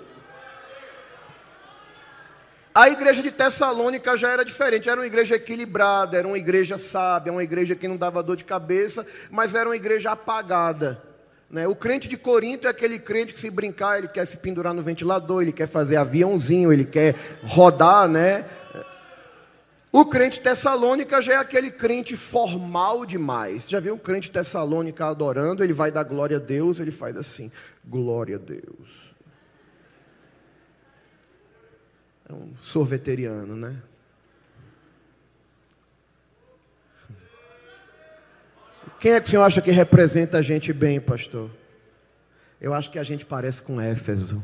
A 2.73 2.87
igreja 2.87 3.21
de 3.21 3.31
Tessalônica 3.31 4.15
já 4.15 4.29
era 4.29 4.45
diferente, 4.45 4.89
era 4.89 4.99
uma 4.99 5.07
igreja 5.07 5.35
equilibrada, 5.35 6.17
era 6.17 6.27
uma 6.27 6.37
igreja 6.37 6.77
sábia, 6.77 7.31
uma 7.31 7.43
igreja 7.43 7.75
que 7.75 7.87
não 7.87 7.97
dava 7.97 8.23
dor 8.23 8.37
de 8.37 8.45
cabeça, 8.45 9.05
mas 9.29 9.55
era 9.55 9.67
uma 9.67 9.75
igreja 9.75 10.11
apagada. 10.11 11.01
Né? 11.49 11.67
O 11.67 11.75
crente 11.75 12.07
de 12.07 12.15
Corinto 12.15 12.67
é 12.67 12.69
aquele 12.69 12.99
crente 12.99 13.33
que 13.33 13.39
se 13.39 13.49
brincar, 13.49 13.97
ele 13.97 14.07
quer 14.07 14.25
se 14.25 14.37
pendurar 14.37 14.73
no 14.73 14.83
ventilador, 14.83 15.41
ele 15.41 15.51
quer 15.51 15.67
fazer 15.67 15.97
aviãozinho, 15.97 16.71
ele 16.71 16.85
quer 16.85 17.15
rodar, 17.43 18.07
né? 18.07 18.45
O 19.91 20.05
crente 20.05 20.39
tessalônica 20.39 21.19
já 21.21 21.33
é 21.33 21.37
aquele 21.37 21.71
crente 21.71 22.15
formal 22.15 23.05
demais. 23.05 23.67
Já 23.67 23.79
viu 23.79 23.95
um 23.95 23.97
crente 23.97 24.29
tessalônica 24.29 25.05
adorando, 25.05 25.63
ele 25.63 25.73
vai 25.73 25.91
dar 25.91 26.03
glória 26.03 26.37
a 26.37 26.39
Deus, 26.39 26.79
ele 26.79 26.91
faz 26.91 27.17
assim: 27.17 27.51
glória 27.83 28.35
a 28.35 28.39
Deus. 28.39 29.15
É 32.29 32.33
um 32.33 32.55
sorveteriano, 32.61 33.55
né? 33.55 33.81
Quem 38.99 39.13
é 39.13 39.21
que 39.21 39.27
o 39.27 39.29
senhor 39.31 39.43
acha 39.43 39.61
que 39.61 39.71
representa 39.71 40.37
a 40.37 40.41
gente 40.41 40.71
bem, 40.71 40.99
pastor? 40.99 41.49
Eu 42.61 42.73
acho 42.73 42.91
que 42.91 42.99
a 42.99 43.03
gente 43.03 43.25
parece 43.25 43.63
com 43.63 43.81
Éfeso. 43.81 44.43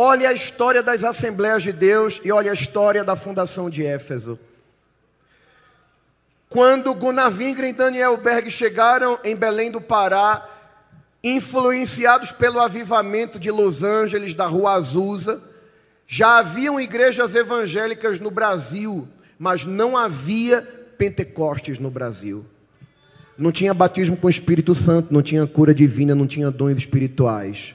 Olhe 0.00 0.24
a 0.24 0.32
história 0.32 0.80
das 0.80 1.02
Assembleias 1.02 1.64
de 1.64 1.72
Deus 1.72 2.20
e 2.22 2.30
olhe 2.30 2.48
a 2.48 2.52
história 2.52 3.02
da 3.02 3.16
fundação 3.16 3.68
de 3.68 3.84
Éfeso. 3.84 4.38
Quando 6.48 6.94
Gunavingra 6.94 7.66
e 7.66 7.72
Daniel 7.72 8.16
Berg 8.16 8.48
chegaram 8.48 9.18
em 9.24 9.34
Belém 9.34 9.72
do 9.72 9.80
Pará, 9.80 10.48
influenciados 11.20 12.30
pelo 12.30 12.60
avivamento 12.60 13.40
de 13.40 13.50
Los 13.50 13.82
Angeles, 13.82 14.34
da 14.34 14.46
Rua 14.46 14.74
Azusa, 14.74 15.42
já 16.06 16.38
haviam 16.38 16.80
igrejas 16.80 17.34
evangélicas 17.34 18.20
no 18.20 18.30
Brasil, 18.30 19.08
mas 19.36 19.66
não 19.66 19.96
havia 19.96 20.62
Pentecostes 20.96 21.80
no 21.80 21.90
Brasil. 21.90 22.46
Não 23.36 23.50
tinha 23.50 23.74
batismo 23.74 24.16
com 24.16 24.28
o 24.28 24.30
Espírito 24.30 24.76
Santo, 24.76 25.12
não 25.12 25.22
tinha 25.22 25.44
cura 25.44 25.74
divina, 25.74 26.14
não 26.14 26.28
tinha 26.28 26.52
dons 26.52 26.78
espirituais. 26.78 27.74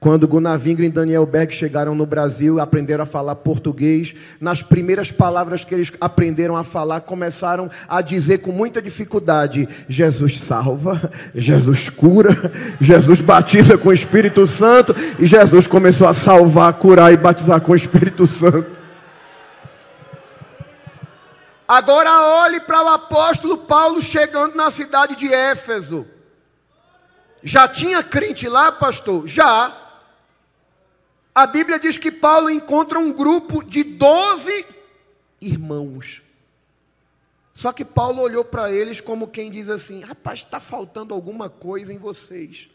Quando 0.00 0.28
Gunavingra 0.28 0.86
e 0.86 0.90
Daniel 0.90 1.26
Berg 1.26 1.52
chegaram 1.52 1.92
no 1.92 2.06
Brasil, 2.06 2.60
aprenderam 2.60 3.02
a 3.02 3.06
falar 3.06 3.34
português, 3.34 4.14
nas 4.40 4.62
primeiras 4.62 5.10
palavras 5.10 5.64
que 5.64 5.74
eles 5.74 5.92
aprenderam 6.00 6.56
a 6.56 6.62
falar, 6.62 7.00
começaram 7.00 7.68
a 7.88 8.00
dizer 8.00 8.38
com 8.38 8.52
muita 8.52 8.80
dificuldade: 8.80 9.68
Jesus 9.88 10.40
salva, 10.40 11.10
Jesus 11.34 11.90
cura, 11.90 12.30
Jesus 12.80 13.20
batiza 13.20 13.76
com 13.76 13.88
o 13.88 13.92
Espírito 13.92 14.46
Santo, 14.46 14.94
e 15.18 15.26
Jesus 15.26 15.66
começou 15.66 16.06
a 16.06 16.14
salvar, 16.14 16.74
curar 16.74 17.12
e 17.12 17.16
batizar 17.16 17.60
com 17.60 17.72
o 17.72 17.76
Espírito 17.76 18.24
Santo. 18.24 18.78
Agora 21.66 22.10
olhe 22.44 22.60
para 22.60 22.84
o 22.84 22.88
apóstolo 22.88 23.58
Paulo 23.58 24.00
chegando 24.00 24.54
na 24.54 24.70
cidade 24.70 25.16
de 25.16 25.26
Éfeso. 25.34 26.06
Já 27.42 27.66
tinha 27.66 28.00
crente 28.00 28.48
lá, 28.48 28.70
pastor? 28.70 29.26
Já. 29.26 29.87
A 31.38 31.46
Bíblia 31.46 31.78
diz 31.78 31.96
que 31.96 32.10
Paulo 32.10 32.50
encontra 32.50 32.98
um 32.98 33.12
grupo 33.12 33.62
de 33.62 33.84
doze 33.84 34.66
irmãos. 35.40 36.20
Só 37.54 37.72
que 37.72 37.84
Paulo 37.84 38.20
olhou 38.22 38.44
para 38.44 38.72
eles 38.72 39.00
como 39.00 39.28
quem 39.28 39.48
diz 39.48 39.68
assim: 39.68 40.00
rapaz, 40.00 40.40
está 40.40 40.58
faltando 40.58 41.14
alguma 41.14 41.48
coisa 41.48 41.92
em 41.92 41.96
vocês. 41.96 42.68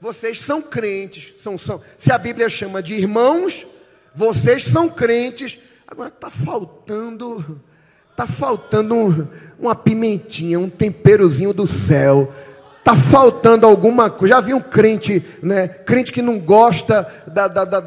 Vocês 0.00 0.40
são 0.40 0.60
crentes, 0.60 1.40
são, 1.40 1.56
são, 1.56 1.80
se 1.96 2.10
a 2.10 2.18
Bíblia 2.18 2.48
chama 2.48 2.82
de 2.82 2.94
irmãos, 2.94 3.64
vocês 4.12 4.64
são 4.64 4.88
crentes. 4.88 5.56
Agora 5.86 6.08
está 6.08 6.28
faltando, 6.28 7.62
está 8.10 8.26
faltando 8.26 8.96
um, 8.96 9.28
uma 9.60 9.76
pimentinha, 9.76 10.58
um 10.58 10.68
temperozinho 10.68 11.52
do 11.52 11.68
céu 11.68 12.34
Está 12.84 12.94
faltando 12.94 13.66
alguma 13.66 14.10
coisa. 14.10 14.34
Já 14.34 14.40
vi 14.42 14.52
um 14.52 14.60
crente, 14.60 15.24
né? 15.42 15.68
Crente 15.68 16.12
que 16.12 16.20
não 16.20 16.38
gosta 16.38 17.10
da, 17.26 17.48
da, 17.48 17.64
da, 17.64 17.80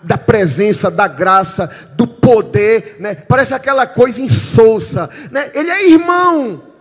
da, 0.00 0.16
presença, 0.16 0.88
da 0.88 1.08
graça, 1.08 1.68
do 1.96 2.06
poder, 2.06 2.98
né? 3.00 3.16
Parece 3.16 3.52
aquela 3.52 3.84
coisa 3.84 4.20
insossa, 4.20 5.10
né? 5.32 5.50
Ele 5.54 5.68
é 5.68 5.90
irmão. 5.90 6.73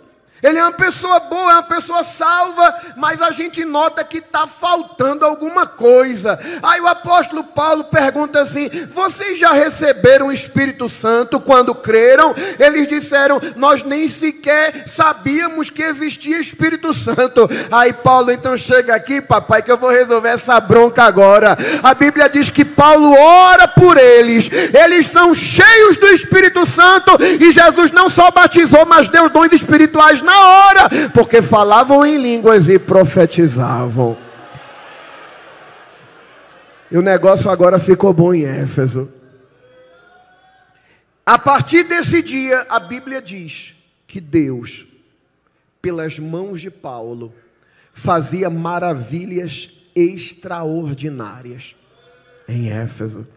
Ele 0.44 0.58
é 0.58 0.62
uma 0.62 0.74
pessoa 0.74 1.22
boa, 1.22 1.52
é 1.52 1.56
uma 1.56 1.64
pessoa 1.64 2.04
salva, 2.04 2.76
mas 2.98 3.22
a 3.22 3.32
gente 3.32 3.64
nota 3.64 4.04
que 4.04 4.18
está 4.18 4.46
faltando 4.46 5.26
alguma 5.26 5.66
coisa. 5.66 6.38
Aí 6.62 6.82
o 6.82 6.88
apóstolo 6.88 7.46
Paulo 7.46 7.86
pergunta 7.86 8.42
assim: 8.42 8.70
Vocês 8.94 9.40
já 9.40 9.54
receberam 9.54 10.28
o 10.28 10.34
Espírito 10.34 10.90
Santo 10.90 11.40
quando 11.40 11.74
creram? 11.74 12.36
Eles 12.60 12.90
disseram: 12.90 13.40
Nós 13.56 13.84
nem 13.84 14.10
sequer 14.10 14.84
sabíamos 14.86 15.70
que 15.70 15.82
existia 15.82 16.40
Espírito 16.40 16.94
Santo. 16.94 17.50
Aí 17.72 17.94
Paulo 17.94 18.30
então 18.30 18.58
chega 18.58 18.94
aqui, 18.94 19.22
papai, 19.22 19.62
que 19.62 19.72
eu 19.72 19.78
vou 19.78 19.92
resolver 19.92 20.30
essa 20.30 20.60
bronca 20.60 21.04
agora. 21.04 21.58
A 21.82 21.94
Bíblia 21.94 22.28
diz 22.28 22.50
que 22.50 22.66
Paulo 22.66 23.16
ora 23.18 23.66
por 23.68 23.98
eles, 23.98 24.50
eles 24.74 25.08
são 25.08 25.34
cheios 25.34 25.96
do 25.96 26.08
Espírito 26.08 26.66
Santo 26.66 27.18
e 27.40 27.50
Jesus 27.50 27.92
não 27.92 28.10
só 28.10 28.30
batizou, 28.30 28.86
mas 28.86 29.08
deu 29.08 29.30
dons 29.30 29.54
espirituais 29.54 30.22
na 30.34 30.48
hora, 30.48 30.90
porque 31.14 31.42
falavam 31.42 32.06
em 32.06 32.18
línguas 32.18 32.68
e 32.68 32.80
profetizavam. 32.80 34.18
E 36.90 36.98
o 36.98 37.02
negócio 37.02 37.50
agora 37.50 37.78
ficou 37.80 38.14
bom 38.14 38.34
em 38.34 38.46
Éfeso. 38.46 39.12
A 41.26 41.38
partir 41.38 41.84
desse 41.84 42.22
dia, 42.22 42.66
a 42.70 42.80
Bíblia 42.80 43.22
diz 43.22 43.74
que 44.08 44.20
Deus, 44.20 44.86
pelas 45.82 46.20
mãos 46.20 46.60
de 46.60 46.70
Paulo, 46.70 47.34
fazia 47.94 48.50
maravilhas 48.50 49.70
extraordinárias 49.96 51.76
em 52.48 52.72
Éfeso. 52.72 53.28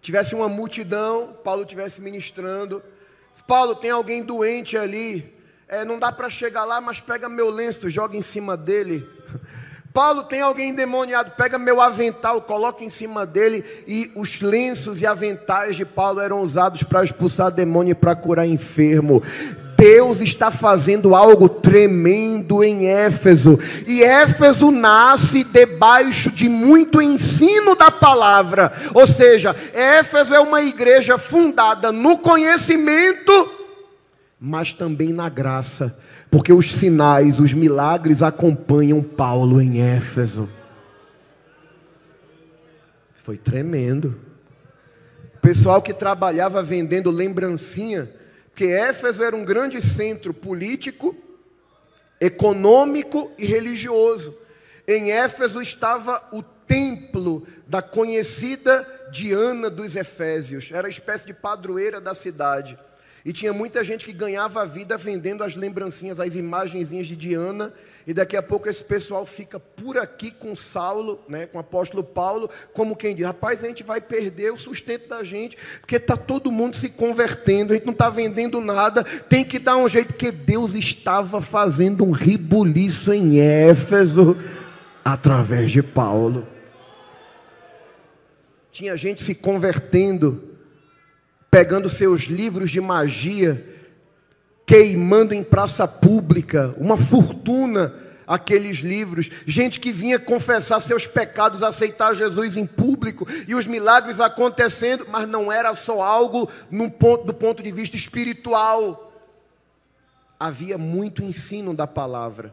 Tivesse 0.00 0.34
uma 0.34 0.48
multidão, 0.48 1.36
Paulo 1.44 1.64
tivesse 1.64 2.00
ministrando. 2.00 2.82
Paulo, 3.46 3.74
tem 3.74 3.90
alguém 3.90 4.22
doente 4.22 4.76
ali. 4.76 5.37
É, 5.68 5.84
não 5.84 5.98
dá 5.98 6.10
para 6.10 6.30
chegar 6.30 6.64
lá, 6.64 6.80
mas 6.80 6.98
pega 6.98 7.28
meu 7.28 7.50
lenço, 7.50 7.90
joga 7.90 8.16
em 8.16 8.22
cima 8.22 8.56
dele. 8.56 9.06
Paulo, 9.92 10.22
tem 10.22 10.40
alguém 10.40 10.70
endemoniado, 10.70 11.32
pega 11.32 11.58
meu 11.58 11.82
avental, 11.82 12.40
coloca 12.40 12.82
em 12.82 12.88
cima 12.88 13.26
dele. 13.26 13.62
E 13.86 14.10
os 14.16 14.40
lenços 14.40 15.02
e 15.02 15.06
aventais 15.06 15.76
de 15.76 15.84
Paulo 15.84 16.20
eram 16.20 16.40
usados 16.40 16.82
para 16.82 17.04
expulsar 17.04 17.50
demônio 17.50 17.92
e 17.92 17.94
para 17.94 18.16
curar 18.16 18.46
enfermo. 18.46 19.22
Deus 19.76 20.20
está 20.20 20.50
fazendo 20.50 21.14
algo 21.14 21.48
tremendo 21.48 22.64
em 22.64 22.88
Éfeso. 22.88 23.58
E 23.86 24.02
Éfeso 24.02 24.70
nasce 24.70 25.44
debaixo 25.44 26.30
de 26.30 26.48
muito 26.48 27.02
ensino 27.02 27.76
da 27.76 27.90
palavra. 27.90 28.72
Ou 28.94 29.06
seja, 29.06 29.54
Éfeso 29.74 30.34
é 30.34 30.40
uma 30.40 30.62
igreja 30.62 31.18
fundada 31.18 31.92
no 31.92 32.16
conhecimento, 32.18 33.57
mas 34.40 34.72
também 34.72 35.12
na 35.12 35.28
graça. 35.28 35.98
Porque 36.30 36.52
os 36.52 36.72
sinais, 36.72 37.38
os 37.38 37.52
milagres 37.52 38.22
acompanham 38.22 39.02
Paulo 39.02 39.60
em 39.60 39.80
Éfeso. 39.80 40.48
Foi 43.14 43.36
tremendo. 43.36 44.20
O 45.36 45.40
pessoal 45.40 45.80
que 45.82 45.94
trabalhava 45.94 46.62
vendendo 46.62 47.10
lembrancinha 47.10 48.10
porque 48.58 48.72
Éfeso 48.72 49.22
era 49.22 49.36
um 49.36 49.44
grande 49.44 49.80
centro 49.80 50.34
político, 50.34 51.16
econômico 52.20 53.30
e 53.38 53.46
religioso. 53.46 54.36
Em 54.84 55.12
Éfeso 55.12 55.62
estava 55.62 56.20
o 56.32 56.42
templo 56.42 57.46
da 57.68 57.80
conhecida 57.80 58.84
Diana 59.12 59.70
dos 59.70 59.94
Efésios, 59.94 60.70
era 60.72 60.88
a 60.88 60.90
espécie 60.90 61.24
de 61.24 61.32
padroeira 61.32 62.00
da 62.00 62.16
cidade. 62.16 62.76
E 63.24 63.32
tinha 63.32 63.52
muita 63.52 63.82
gente 63.82 64.04
que 64.04 64.12
ganhava 64.12 64.62
a 64.62 64.64
vida 64.64 64.96
vendendo 64.96 65.42
as 65.42 65.54
lembrancinhas, 65.54 66.20
as 66.20 66.34
imagenzinhas 66.34 67.06
de 67.06 67.16
Diana. 67.16 67.72
E 68.06 68.14
daqui 68.14 68.36
a 68.36 68.42
pouco 68.42 68.68
esse 68.68 68.82
pessoal 68.82 69.26
fica 69.26 69.58
por 69.60 69.98
aqui 69.98 70.30
com 70.30 70.56
Saulo, 70.56 71.20
né, 71.28 71.46
com 71.46 71.58
o 71.58 71.60
apóstolo 71.60 72.02
Paulo, 72.02 72.48
como 72.72 72.96
quem 72.96 73.14
diz: 73.14 73.26
rapaz, 73.26 73.62
a 73.62 73.66
gente 73.66 73.82
vai 73.82 74.00
perder 74.00 74.52
o 74.52 74.58
sustento 74.58 75.08
da 75.08 75.22
gente, 75.22 75.58
porque 75.80 75.96
está 75.96 76.16
todo 76.16 76.50
mundo 76.50 76.76
se 76.76 76.88
convertendo, 76.88 77.72
a 77.72 77.76
gente 77.76 77.84
não 77.84 77.92
está 77.92 78.08
vendendo 78.08 78.60
nada, 78.60 79.04
tem 79.04 79.44
que 79.44 79.58
dar 79.58 79.76
um 79.76 79.88
jeito, 79.88 80.14
porque 80.14 80.32
Deus 80.32 80.74
estava 80.74 81.40
fazendo 81.40 82.04
um 82.04 82.12
ribuliço 82.12 83.12
em 83.12 83.40
Éfeso 83.40 84.36
através 85.04 85.70
de 85.70 85.82
Paulo. 85.82 86.46
Tinha 88.70 88.96
gente 88.96 89.22
se 89.22 89.34
convertendo 89.34 90.47
pegando 91.50 91.88
seus 91.88 92.22
livros 92.22 92.70
de 92.70 92.80
magia, 92.80 93.64
queimando 94.66 95.34
em 95.34 95.42
praça 95.42 95.88
pública, 95.88 96.74
uma 96.78 96.96
fortuna 96.96 97.94
aqueles 98.28 98.78
livros, 98.78 99.30
gente 99.46 99.80
que 99.80 99.90
vinha 99.90 100.18
confessar 100.18 100.80
seus 100.80 101.06
pecados, 101.06 101.62
aceitar 101.62 102.14
Jesus 102.14 102.58
em 102.58 102.66
público 102.66 103.26
e 103.48 103.54
os 103.54 103.66
milagres 103.66 104.20
acontecendo, 104.20 105.06
mas 105.08 105.26
não 105.26 105.50
era 105.50 105.74
só 105.74 106.02
algo 106.02 106.50
no 106.70 106.90
ponto, 106.90 107.24
do 107.24 107.32
ponto 107.32 107.62
de 107.62 107.72
vista 107.72 107.96
espiritual. 107.96 109.10
Havia 110.38 110.76
muito 110.76 111.22
ensino 111.22 111.74
da 111.74 111.86
palavra. 111.86 112.52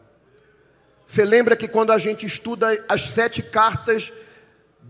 Você 1.05 1.25
lembra 1.25 1.57
que 1.57 1.67
quando 1.67 1.91
a 1.91 1.97
gente 1.97 2.25
estuda 2.25 2.83
as 2.87 3.09
sete 3.09 3.43
cartas 3.43 4.11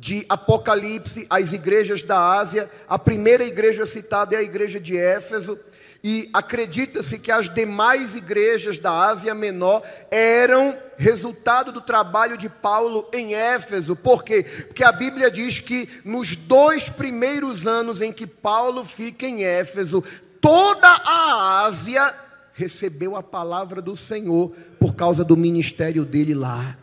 de 0.06 0.24
Apocalipse 0.30 1.26
às 1.28 1.52
igrejas 1.52 2.04
da 2.04 2.38
Ásia. 2.38 2.70
A 2.88 3.00
primeira 3.00 3.44
igreja 3.44 3.88
citada 3.88 4.36
é 4.36 4.38
a 4.38 4.44
igreja 4.44 4.80
de 4.80 4.96
Éfeso. 4.96 5.58
E 6.04 6.30
acredita-se 6.32 7.18
que 7.18 7.32
as 7.32 7.52
demais 7.52 8.14
igrejas 8.14 8.78
da 8.78 8.92
Ásia 8.92 9.34
Menor 9.34 9.82
eram 10.12 10.78
resultado 10.96 11.72
do 11.72 11.82
trabalho 11.82 12.38
de 12.38 12.48
Paulo 12.48 13.10
em 13.12 13.34
Éfeso. 13.34 13.96
Por 13.96 14.24
quê? 14.24 14.44
Porque 14.68 14.84
a 14.84 14.92
Bíblia 14.92 15.32
diz 15.32 15.60
que 15.60 15.90
nos 16.06 16.36
dois 16.36 16.88
primeiros 16.88 17.66
anos 17.66 18.00
em 18.00 18.14
que 18.14 18.28
Paulo 18.28 18.86
fica 18.86 19.26
em 19.26 19.44
Éfeso, 19.44 20.04
toda 20.40 20.88
a 20.88 21.66
Ásia 21.66 22.14
recebeu 22.54 23.16
a 23.16 23.24
palavra 23.24 23.82
do 23.82 23.98
Senhor 23.98 24.52
por 24.80 24.94
causa 24.94 25.24
do 25.24 25.36
ministério 25.36 26.06
dele 26.06 26.36
lá. 26.36 26.78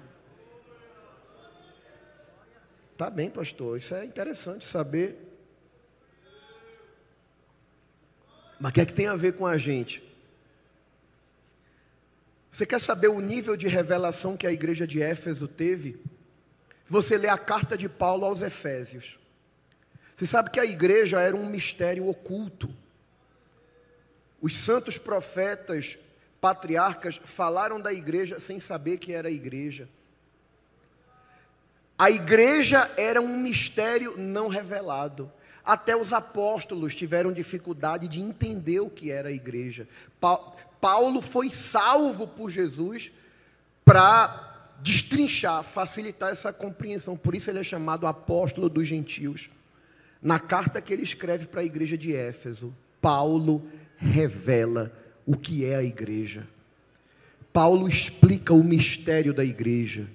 Tá 2.97 3.09
bem, 3.09 3.31
pastor, 3.31 3.77
isso 3.77 3.95
é 3.95 4.05
interessante 4.05 4.65
saber. 4.65 5.19
Mas 8.61 8.71
o 8.71 8.75
que 8.75 8.81
é 8.81 8.87
que 8.87 8.95
tem 8.95 9.07
a 9.07 9.17
ver 9.17 9.35
com 9.35 9.47
a 9.47 9.59
gente? 9.59 10.03
Você 12.51 12.67
quer 12.67 12.81
saber 12.81 13.09
o 13.09 13.19
nível 13.19 13.57
de 13.57 13.67
revelação 13.67 14.37
que 14.37 14.47
a 14.47 14.53
igreja 14.53 14.87
de 14.87 15.03
Éfeso 15.03 15.49
teve? 15.49 16.01
Você 16.85 17.17
lê 17.17 17.29
a 17.29 17.39
carta 17.39 17.77
de 17.77 17.89
Paulo 17.89 18.27
aos 18.27 18.43
Efésios. 18.43 19.19
Você 20.15 20.27
sabe 20.27 20.51
que 20.51 20.61
a 20.61 20.65
igreja 20.65 21.21
era 21.21 21.35
um 21.35 21.47
mistério 21.47 22.07
oculto. 22.07 22.73
Os 24.41 24.57
santos 24.57 24.99
profetas, 24.99 25.99
patriarcas, 26.41 27.21
falaram 27.25 27.81
da 27.81 27.93
igreja 27.93 28.39
sem 28.39 28.61
saber 28.61 28.99
que 28.99 29.13
era 29.13 29.29
a 29.29 29.33
igreja. 29.33 29.89
A 32.03 32.11
igreja 32.11 32.91
era 32.97 33.23
um 33.23 33.39
mistério 33.39 34.17
não 34.19 34.49
revelado. 34.49 35.31
Até 35.65 35.97
os 35.97 36.13
apóstolos 36.13 36.97
tiveram 36.97 37.33
dificuldade 37.33 38.09
de 38.09 38.21
entender 38.21 38.81
o 38.81 38.91
que 38.91 39.13
era 39.13 39.29
a 39.29 39.33
igreja. 39.33 39.87
Paulo 40.81 41.23
foi 41.23 41.49
salvo 41.49 42.27
por 42.27 42.51
Jesus 42.51 43.13
para 43.85 44.73
destrinchar, 44.81 45.63
facilitar 45.63 46.33
essa 46.33 46.53
compreensão. 46.53 47.17
Por 47.17 47.37
isso 47.37 47.49
ele 47.49 47.61
é 47.61 47.63
chamado 47.63 48.05
apóstolo 48.05 48.69
dos 48.69 48.89
gentios. 48.89 49.49
Na 50.21 50.41
carta 50.41 50.81
que 50.81 50.93
ele 50.93 51.05
escreve 51.05 51.47
para 51.47 51.61
a 51.61 51.65
igreja 51.65 51.97
de 51.97 52.17
Éfeso, 52.17 52.75
Paulo 53.01 53.65
revela 53.97 54.93
o 55.25 55.37
que 55.37 55.65
é 55.65 55.77
a 55.77 55.85
igreja. 55.85 56.49
Paulo 57.53 57.89
explica 57.89 58.53
o 58.53 58.65
mistério 58.65 59.33
da 59.33 59.45
igreja. 59.45 60.09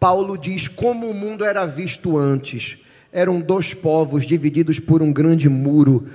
Paulo 0.00 0.38
diz 0.38 0.66
como 0.66 1.10
o 1.10 1.14
mundo 1.14 1.44
era 1.44 1.66
visto 1.66 2.16
antes. 2.16 2.78
Eram 3.12 3.38
dois 3.38 3.74
povos 3.74 4.24
divididos 4.24 4.80
por 4.80 5.02
um 5.02 5.12
grande 5.12 5.46
muro. 5.46 6.08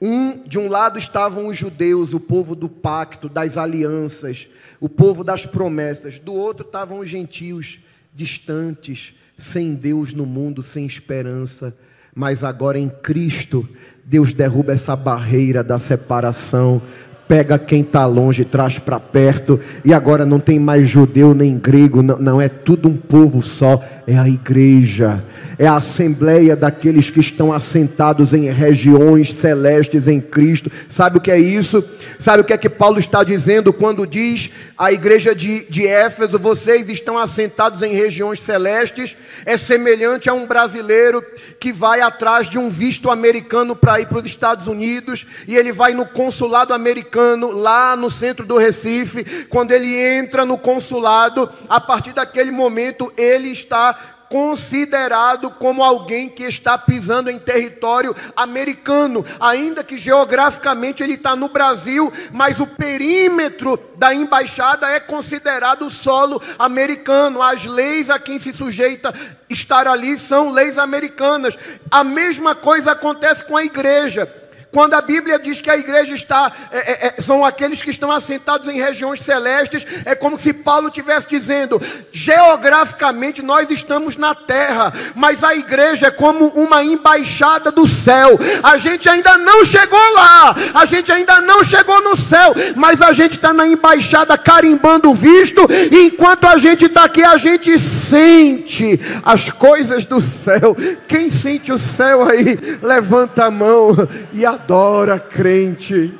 Um, 0.00 0.42
de 0.46 0.58
um 0.58 0.68
lado 0.68 0.98
estavam 0.98 1.46
os 1.46 1.56
judeus, 1.56 2.14
o 2.14 2.20
povo 2.20 2.54
do 2.54 2.68
pacto, 2.68 3.28
das 3.28 3.58
alianças, 3.58 4.48
o 4.80 4.88
povo 4.88 5.22
das 5.22 5.44
promessas. 5.44 6.18
Do 6.18 6.32
outro 6.32 6.64
estavam 6.64 7.00
os 7.00 7.10
gentios, 7.10 7.78
distantes, 8.14 9.14
sem 9.36 9.74
Deus 9.74 10.14
no 10.14 10.24
mundo, 10.24 10.62
sem 10.62 10.86
esperança. 10.86 11.76
Mas 12.14 12.42
agora 12.42 12.78
em 12.78 12.88
Cristo, 12.88 13.68
Deus 14.02 14.32
derruba 14.32 14.72
essa 14.72 14.96
barreira 14.96 15.62
da 15.62 15.78
separação 15.78 16.80
pega 17.28 17.58
quem 17.58 17.82
está 17.82 18.06
longe, 18.06 18.44
traz 18.44 18.78
para 18.78 19.00
perto, 19.00 19.60
e 19.84 19.92
agora 19.92 20.24
não 20.24 20.38
tem 20.38 20.58
mais 20.58 20.88
judeu 20.88 21.34
nem 21.34 21.58
grego, 21.58 22.02
não, 22.02 22.18
não, 22.18 22.40
é 22.40 22.48
tudo 22.48 22.88
um 22.88 22.96
povo 22.96 23.42
só, 23.42 23.82
é 24.06 24.16
a 24.16 24.28
igreja, 24.28 25.24
é 25.58 25.66
a 25.66 25.76
assembleia 25.76 26.54
daqueles 26.54 27.10
que 27.10 27.20
estão 27.20 27.52
assentados 27.52 28.32
em 28.32 28.50
regiões 28.50 29.32
celestes 29.32 30.06
em 30.06 30.20
Cristo. 30.20 30.70
Sabe 30.88 31.18
o 31.18 31.20
que 31.20 31.30
é 31.30 31.38
isso? 31.38 31.82
Sabe 32.18 32.42
o 32.42 32.44
que 32.44 32.52
é 32.52 32.58
que 32.58 32.68
Paulo 32.68 32.98
está 32.98 33.24
dizendo 33.24 33.72
quando 33.72 34.06
diz 34.06 34.50
à 34.76 34.92
igreja 34.92 35.34
de, 35.34 35.64
de 35.68 35.86
Éfeso: 35.86 36.38
vocês 36.38 36.88
estão 36.88 37.18
assentados 37.18 37.82
em 37.82 37.94
regiões 37.94 38.42
celestes? 38.42 39.16
É 39.44 39.56
semelhante 39.56 40.28
a 40.28 40.34
um 40.34 40.46
brasileiro 40.46 41.24
que 41.58 41.72
vai 41.72 42.00
atrás 42.00 42.48
de 42.48 42.58
um 42.58 42.68
visto 42.68 43.10
americano 43.10 43.74
para 43.74 44.00
ir 44.00 44.06
para 44.06 44.18
os 44.18 44.26
Estados 44.26 44.66
Unidos 44.66 45.26
e 45.48 45.56
ele 45.56 45.72
vai 45.72 45.94
no 45.94 46.06
consulado 46.06 46.74
americano, 46.74 47.15
lá 47.50 47.96
no 47.96 48.10
centro 48.10 48.44
do 48.44 48.56
Recife. 48.56 49.46
Quando 49.46 49.72
ele 49.72 49.96
entra 49.96 50.44
no 50.44 50.58
consulado, 50.58 51.50
a 51.68 51.80
partir 51.80 52.12
daquele 52.12 52.50
momento 52.50 53.12
ele 53.16 53.50
está 53.50 54.16
considerado 54.28 55.50
como 55.50 55.82
alguém 55.82 56.28
que 56.28 56.44
está 56.44 56.76
pisando 56.76 57.30
em 57.30 57.38
território 57.38 58.14
americano, 58.36 59.24
ainda 59.40 59.84
que 59.84 59.96
geograficamente 59.96 61.02
ele 61.02 61.14
está 61.14 61.36
no 61.36 61.48
Brasil, 61.48 62.12
mas 62.32 62.58
o 62.58 62.66
perímetro 62.66 63.78
da 63.96 64.14
embaixada 64.14 64.88
é 64.88 65.00
considerado 65.00 65.90
solo 65.90 66.42
americano. 66.58 67.42
As 67.42 67.64
leis 67.64 68.10
a 68.10 68.18
quem 68.18 68.38
se 68.38 68.52
sujeita 68.52 69.14
estar 69.48 69.86
ali 69.86 70.18
são 70.18 70.50
leis 70.50 70.78
americanas. 70.78 71.56
A 71.90 72.02
mesma 72.02 72.54
coisa 72.54 72.92
acontece 72.92 73.44
com 73.44 73.56
a 73.56 73.64
igreja. 73.64 74.28
Quando 74.76 74.92
a 74.92 75.00
Bíblia 75.00 75.38
diz 75.38 75.62
que 75.62 75.70
a 75.70 75.78
igreja 75.78 76.14
está, 76.14 76.52
é, 76.70 76.76
é, 76.76 77.06
é, 77.06 77.22
são 77.22 77.42
aqueles 77.42 77.80
que 77.80 77.88
estão 77.88 78.12
assentados 78.12 78.68
em 78.68 78.78
regiões 78.78 79.20
celestes, 79.20 79.86
é 80.04 80.14
como 80.14 80.36
se 80.36 80.52
Paulo 80.52 80.88
estivesse 80.88 81.26
dizendo: 81.26 81.80
geograficamente 82.12 83.40
nós 83.40 83.70
estamos 83.70 84.18
na 84.18 84.34
terra, 84.34 84.92
mas 85.14 85.42
a 85.42 85.54
igreja 85.54 86.08
é 86.08 86.10
como 86.10 86.48
uma 86.48 86.84
embaixada 86.84 87.70
do 87.70 87.88
céu. 87.88 88.38
A 88.62 88.76
gente 88.76 89.08
ainda 89.08 89.38
não 89.38 89.64
chegou 89.64 90.12
lá, 90.12 90.54
a 90.74 90.84
gente 90.84 91.10
ainda 91.10 91.40
não 91.40 91.64
chegou 91.64 92.02
no 92.02 92.14
céu, 92.14 92.52
mas 92.76 93.00
a 93.00 93.14
gente 93.14 93.32
está 93.32 93.54
na 93.54 93.66
embaixada 93.66 94.36
carimbando 94.36 95.10
o 95.10 95.14
visto, 95.14 95.66
e 95.90 96.08
enquanto 96.08 96.44
a 96.44 96.58
gente 96.58 96.84
está 96.84 97.04
aqui, 97.04 97.24
a 97.24 97.38
gente 97.38 97.78
sente 97.78 99.00
as 99.24 99.48
coisas 99.48 100.04
do 100.04 100.20
céu. 100.20 100.76
Quem 101.08 101.30
sente 101.30 101.72
o 101.72 101.78
céu 101.78 102.28
aí, 102.28 102.58
levanta 102.82 103.46
a 103.46 103.50
mão 103.50 103.96
e 104.34 104.44
adora 104.44 104.65
adora 104.66 105.20
crente. 105.20 106.12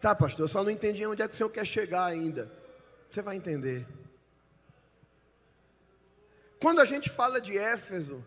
Tá, 0.00 0.14
pastor, 0.14 0.44
eu 0.44 0.48
só 0.48 0.62
não 0.62 0.70
entendi 0.70 1.04
onde 1.04 1.20
é 1.20 1.26
que 1.26 1.34
o 1.34 1.36
senhor 1.36 1.50
quer 1.50 1.66
chegar 1.66 2.04
ainda. 2.04 2.48
Você 3.10 3.20
vai 3.20 3.34
entender. 3.34 3.84
Quando 6.60 6.80
a 6.80 6.84
gente 6.84 7.10
fala 7.10 7.40
de 7.40 7.58
Éfeso, 7.58 8.24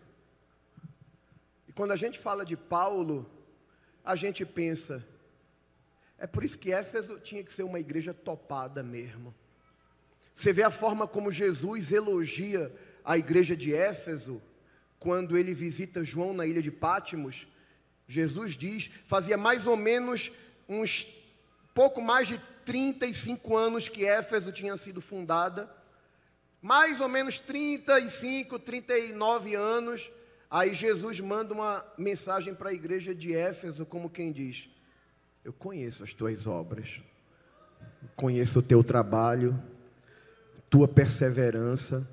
e 1.66 1.72
quando 1.72 1.92
a 1.92 1.96
gente 1.96 2.18
fala 2.18 2.44
de 2.44 2.54
Paulo, 2.54 3.26
a 4.04 4.14
gente 4.16 4.44
pensa, 4.44 5.02
é 6.18 6.26
por 6.26 6.44
isso 6.44 6.58
que 6.58 6.70
Éfeso 6.70 7.18
tinha 7.18 7.42
que 7.42 7.50
ser 7.50 7.62
uma 7.62 7.80
igreja 7.80 8.12
topada 8.12 8.82
mesmo. 8.82 9.34
Você 10.36 10.52
vê 10.52 10.64
a 10.64 10.70
forma 10.70 11.08
como 11.08 11.32
Jesus 11.32 11.92
elogia 11.92 12.70
a 13.02 13.16
igreja 13.16 13.56
de 13.56 13.74
Éfeso, 13.74 14.42
quando 15.00 15.36
ele 15.36 15.54
visita 15.54 16.04
João 16.04 16.34
na 16.34 16.46
ilha 16.46 16.60
de 16.60 16.70
Pátimos, 16.70 17.46
Jesus 18.06 18.54
diz, 18.54 18.90
fazia 19.06 19.36
mais 19.36 19.66
ou 19.66 19.76
menos 19.76 20.30
uns 20.68 21.06
pouco 21.74 22.02
mais 22.02 22.28
de 22.28 22.38
35 22.66 23.56
anos 23.56 23.88
que 23.88 24.04
Éfeso 24.04 24.52
tinha 24.52 24.76
sido 24.76 25.00
fundada, 25.00 25.74
mais 26.60 27.00
ou 27.00 27.08
menos 27.08 27.38
35, 27.38 28.58
39 28.58 29.54
anos, 29.54 30.10
aí 30.50 30.74
Jesus 30.74 31.18
manda 31.18 31.54
uma 31.54 31.82
mensagem 31.96 32.54
para 32.54 32.68
a 32.68 32.74
igreja 32.74 33.14
de 33.14 33.34
Éfeso, 33.34 33.86
como 33.86 34.10
quem 34.10 34.30
diz: 34.30 34.68
Eu 35.42 35.54
conheço 35.54 36.04
as 36.04 36.12
tuas 36.12 36.46
obras, 36.46 37.00
conheço 38.14 38.58
o 38.58 38.62
teu 38.62 38.84
trabalho, 38.84 39.58
tua 40.68 40.86
perseverança, 40.86 42.06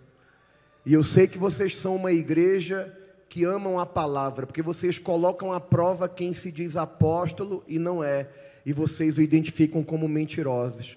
e 0.87 0.93
eu 0.93 1.03
sei 1.03 1.27
que 1.27 1.37
vocês 1.37 1.75
são 1.75 1.97
uma 1.97 2.13
igreja 2.13 2.97
que 3.27 3.43
amam 3.43 3.77
a 3.77 3.85
palavra, 3.85 4.47
porque 4.47 4.61
vocês 4.61 4.97
colocam 4.97 5.51
à 5.51 5.59
prova 5.59 6.07
quem 6.07 6.31
se 6.31 6.49
diz 6.49 6.77
apóstolo 6.77 7.61
e 7.67 7.77
não 7.77 8.01
é, 8.01 8.29
e 8.65 8.71
vocês 8.71 9.17
o 9.17 9.21
identificam 9.21 9.83
como 9.83 10.07
mentirosos. 10.07 10.95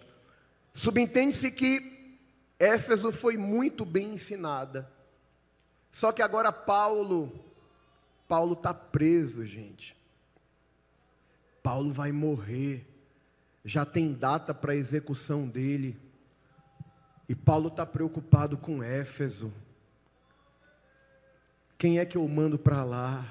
Subentende-se 0.73 1.51
que 1.51 2.15
Éfeso 2.57 3.11
foi 3.11 3.37
muito 3.37 3.85
bem 3.85 4.15
ensinada. 4.15 4.89
Só 5.91 6.13
que 6.13 6.23
agora 6.23 6.53
Paulo, 6.53 7.33
Paulo 8.29 8.53
está 8.53 8.73
preso, 8.73 9.45
gente. 9.45 9.97
Paulo 11.65 11.93
vai 11.93 12.13
morrer. 12.13 12.87
Já 13.65 13.85
tem 13.85 14.13
data 14.13 14.55
para 14.55 14.71
a 14.71 14.77
execução 14.77 15.49
dele. 15.49 15.99
E 17.29 17.35
Paulo 17.35 17.67
está 17.67 17.85
preocupado 17.85 18.57
com 18.57 18.85
Éfeso. 18.85 19.53
Quem 21.81 21.99
é 21.99 22.05
que 22.05 22.19
eu 22.19 22.29
mando 22.29 22.59
para 22.59 22.85
lá? 22.85 23.27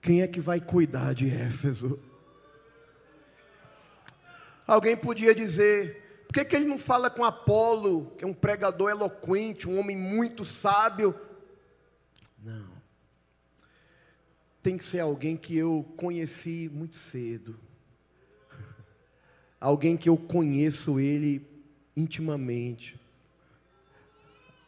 Quem 0.00 0.22
é 0.22 0.26
que 0.26 0.40
vai 0.40 0.58
cuidar 0.58 1.12
de 1.12 1.28
Éfeso? 1.28 2.00
Alguém 4.66 4.96
podia 4.96 5.34
dizer, 5.34 6.24
por 6.26 6.32
que, 6.32 6.46
que 6.46 6.56
ele 6.56 6.64
não 6.64 6.78
fala 6.78 7.10
com 7.10 7.22
Apolo, 7.22 8.06
que 8.16 8.24
é 8.24 8.26
um 8.26 8.32
pregador 8.32 8.88
eloquente, 8.88 9.68
um 9.68 9.78
homem 9.78 9.94
muito 9.94 10.46
sábio? 10.46 11.14
Não. 12.42 12.70
Tem 14.62 14.78
que 14.78 14.84
ser 14.84 15.00
alguém 15.00 15.36
que 15.36 15.54
eu 15.54 15.86
conheci 15.98 16.70
muito 16.72 16.96
cedo. 16.96 17.60
Alguém 19.60 19.98
que 19.98 20.08
eu 20.08 20.16
conheço 20.16 20.98
ele 20.98 21.46
intimamente 21.94 23.01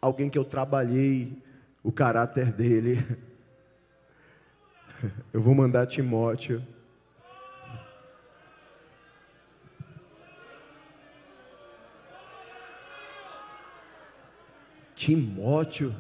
alguém 0.05 0.29
que 0.29 0.37
eu 0.37 0.45
trabalhei 0.45 1.43
o 1.83 1.91
caráter 1.91 2.53
dele. 2.53 2.99
Eu 5.33 5.41
vou 5.41 5.55
mandar 5.55 5.87
Timóteo. 5.87 6.63
Timóteo? 14.95 15.95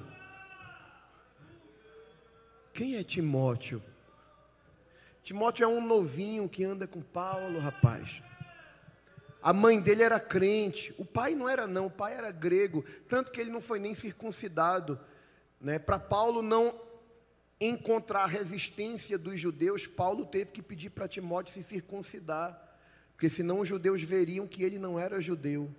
Quem 2.72 2.96
é 2.96 3.02
Timóteo? 3.02 3.82
Timóteo 5.22 5.64
é 5.64 5.66
um 5.66 5.86
novinho 5.86 6.48
que 6.48 6.62
anda 6.62 6.86
com 6.86 7.00
Paulo, 7.00 7.58
rapaz. 7.58 8.22
A 9.44 9.52
mãe 9.52 9.78
dele 9.78 10.02
era 10.02 10.18
crente, 10.18 10.94
o 10.96 11.04
pai 11.04 11.34
não 11.34 11.46
era 11.46 11.66
não, 11.66 11.84
o 11.84 11.90
pai 11.90 12.14
era 12.14 12.30
grego, 12.32 12.82
tanto 13.06 13.30
que 13.30 13.38
ele 13.38 13.50
não 13.50 13.60
foi 13.60 13.78
nem 13.78 13.92
circuncidado. 13.94 14.98
Né? 15.60 15.78
Para 15.78 15.98
Paulo 15.98 16.40
não 16.40 16.80
encontrar 17.60 18.24
resistência 18.24 19.18
dos 19.18 19.38
judeus, 19.38 19.86
Paulo 19.86 20.24
teve 20.24 20.50
que 20.50 20.62
pedir 20.62 20.88
para 20.88 21.06
Timóteo 21.06 21.52
se 21.52 21.62
circuncidar, 21.62 22.58
porque 23.12 23.28
senão 23.28 23.60
os 23.60 23.68
judeus 23.68 24.00
veriam 24.00 24.46
que 24.46 24.62
ele 24.62 24.78
não 24.78 24.98
era 24.98 25.20
judeu. 25.20 25.70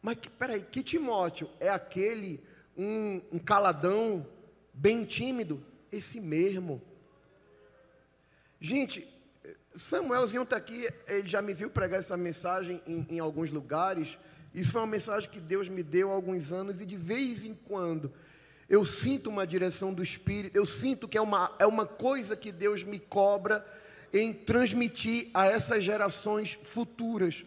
Mas 0.00 0.16
peraí, 0.38 0.62
que 0.62 0.82
Timóteo 0.82 1.50
é 1.60 1.68
aquele 1.68 2.42
um, 2.74 3.20
um 3.30 3.38
caladão, 3.38 4.26
bem 4.72 5.04
tímido? 5.04 5.62
Esse 5.92 6.22
mesmo. 6.22 6.80
Gente, 8.58 9.06
Samuelzinho 9.74 10.42
está 10.42 10.56
aqui, 10.56 10.88
ele 11.06 11.28
já 11.28 11.40
me 11.40 11.54
viu 11.54 11.70
pregar 11.70 12.00
essa 12.00 12.16
mensagem 12.16 12.82
em, 12.86 13.06
em, 13.08 13.18
alguns 13.20 13.50
lugares. 13.50 14.18
Isso 14.52 14.72
foi 14.72 14.80
uma 14.80 14.86
mensagem 14.86 15.30
que 15.30 15.40
Deus 15.40 15.68
me 15.68 15.82
deu 15.82 16.10
há 16.10 16.14
alguns 16.14 16.52
anos 16.52 16.80
e 16.80 16.86
de 16.86 16.96
vez 16.96 17.44
em 17.44 17.54
quando 17.54 18.12
eu 18.68 18.84
sinto 18.84 19.30
uma 19.30 19.46
direção 19.46 19.92
do 19.94 20.02
Espírito, 20.02 20.56
eu 20.56 20.66
sinto 20.66 21.08
que 21.08 21.18
é 21.18 21.20
uma, 21.20 21.54
é 21.58 21.66
uma 21.66 21.86
coisa 21.86 22.36
que 22.36 22.50
Deus 22.50 22.82
me 22.82 22.98
cobra 22.98 23.64
em 24.12 24.32
transmitir 24.32 25.30
a 25.32 25.46
essas 25.46 25.84
gerações 25.84 26.58
futuras. 26.62 27.44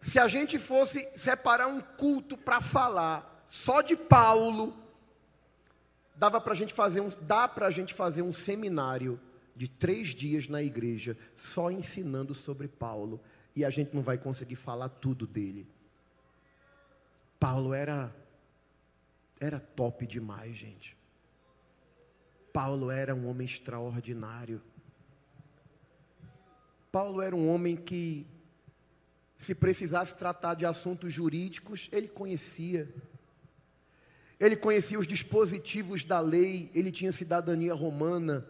Se 0.00 0.18
a 0.18 0.28
gente 0.28 0.58
fosse 0.58 1.06
separar 1.14 1.68
um 1.68 1.80
culto 1.80 2.36
para 2.36 2.60
falar 2.60 3.44
só 3.48 3.82
de 3.82 3.96
Paulo, 3.96 4.74
dava 6.14 6.40
para 6.40 6.54
gente 6.54 6.72
fazer 6.72 7.00
um, 7.00 7.10
dá 7.20 7.46
para 7.46 7.66
a 7.66 7.70
gente 7.70 7.92
fazer 7.92 8.22
um 8.22 8.32
seminário 8.32 9.20
de 9.56 9.66
três 9.66 10.14
dias 10.14 10.46
na 10.48 10.62
igreja, 10.62 11.16
só 11.34 11.70
ensinando 11.70 12.34
sobre 12.34 12.68
Paulo, 12.68 13.20
e 13.54 13.64
a 13.64 13.70
gente 13.70 13.94
não 13.94 14.02
vai 14.02 14.18
conseguir 14.18 14.56
falar 14.56 14.88
tudo 14.90 15.26
dele. 15.26 15.66
Paulo 17.40 17.72
era 17.72 18.14
era 19.38 19.60
top 19.60 20.06
demais, 20.06 20.56
gente. 20.56 20.96
Paulo 22.52 22.90
era 22.90 23.14
um 23.14 23.28
homem 23.28 23.44
extraordinário. 23.44 24.62
Paulo 26.90 27.20
era 27.20 27.36
um 27.36 27.50
homem 27.50 27.76
que, 27.76 28.26
se 29.36 29.54
precisasse 29.54 30.16
tratar 30.16 30.54
de 30.54 30.64
assuntos 30.64 31.12
jurídicos, 31.12 31.88
ele 31.92 32.08
conhecia. 32.08 32.88
Ele 34.40 34.56
conhecia 34.56 34.98
os 34.98 35.06
dispositivos 35.06 36.02
da 36.02 36.20
lei, 36.20 36.70
ele 36.74 36.90
tinha 36.90 37.12
cidadania 37.12 37.74
romana, 37.74 38.46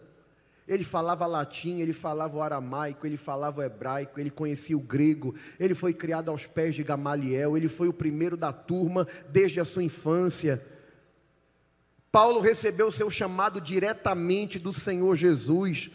ele 0.67 0.83
falava 0.83 1.25
latim, 1.25 1.79
ele 1.79 1.93
falava 1.93 2.37
o 2.37 2.41
aramaico, 2.41 3.07
ele 3.07 3.17
falava 3.17 3.61
o 3.61 3.63
hebraico, 3.63 4.19
ele 4.19 4.29
conhecia 4.29 4.77
o 4.77 4.81
grego, 4.81 5.33
ele 5.59 5.73
foi 5.73 5.93
criado 5.93 6.29
aos 6.29 6.45
pés 6.45 6.75
de 6.75 6.83
Gamaliel, 6.83 7.55
ele 7.55 7.69
foi 7.69 7.87
o 7.87 7.93
primeiro 7.93 8.35
da 8.35 8.51
turma 8.51 9.07
desde 9.29 9.59
a 9.59 9.65
sua 9.65 9.83
infância. 9.83 10.65
Paulo 12.11 12.39
recebeu 12.39 12.87
o 12.87 12.91
seu 12.91 13.09
chamado 13.09 13.61
diretamente 13.61 14.59
do 14.59 14.73
Senhor 14.73 15.15
Jesus 15.15 15.89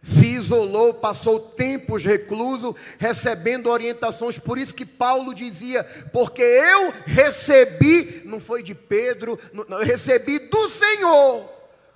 se 0.00 0.26
isolou, 0.26 0.94
passou 0.94 1.40
tempos 1.40 2.04
recluso, 2.04 2.74
recebendo 2.98 3.68
orientações. 3.68 4.38
Por 4.38 4.56
isso 4.56 4.74
que 4.74 4.86
Paulo 4.86 5.34
dizia: 5.34 5.82
Porque 6.12 6.42
eu 6.42 6.92
recebi, 7.04 8.22
não 8.24 8.38
foi 8.38 8.62
de 8.62 8.74
Pedro, 8.74 9.38
não, 9.52 9.80
eu 9.80 9.84
recebi 9.84 10.38
do 10.38 10.68
Senhor, 10.68 11.50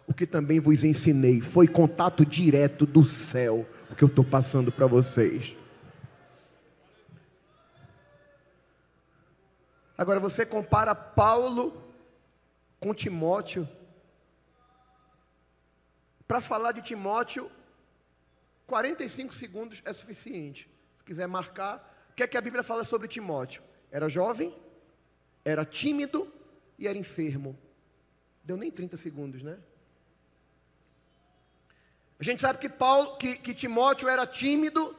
o 0.07 0.15
que 0.15 0.27
também 0.27 0.61
vos 0.61 0.85
ensinei. 0.85 1.41
Foi 1.41 1.69
contato 1.69 2.25
direto 2.25 2.87
do 2.87 3.05
céu, 3.05 3.67
o 3.91 3.95
que 3.95 4.05
eu 4.05 4.09
estou 4.09 4.25
passando 4.25 4.71
para 4.71 4.87
vocês. 4.87 5.57
Agora 9.97 10.19
você 10.19 10.45
compara 10.45 10.95
Paulo 10.95 11.81
com 12.81 12.93
Timóteo. 12.93 13.69
Para 16.27 16.41
falar 16.41 16.73
de 16.73 16.83
Timóteo, 16.83 17.51
45 18.67 19.35
segundos 19.35 19.83
é 19.85 19.93
suficiente. 19.93 20.69
Se 20.99 21.05
quiser 21.05 21.29
marcar, 21.29 22.09
o 22.11 22.15
que 22.15 22.23
é 22.23 22.27
que 22.27 22.37
a 22.37 22.41
Bíblia 22.41 22.63
fala 22.63 22.85
sobre 22.85 23.07
Timóteo? 23.07 23.63
Era 23.91 24.09
jovem, 24.09 24.57
era 25.45 25.65
tímido 25.65 26.33
e 26.79 26.89
era 26.89 26.99
enfermo. 26.99 27.57
Deu 28.43 28.57
nem 28.57 28.71
30 28.71 28.97
segundos, 28.97 29.43
né? 29.43 29.59
A 32.23 32.25
gente 32.25 32.41
sabe 32.41 32.61
que, 32.61 32.69
Paulo, 32.69 33.17
que, 33.17 33.35
que 33.35 33.53
Timóteo 33.53 34.09
era 34.09 34.25
tímido. 34.25 34.97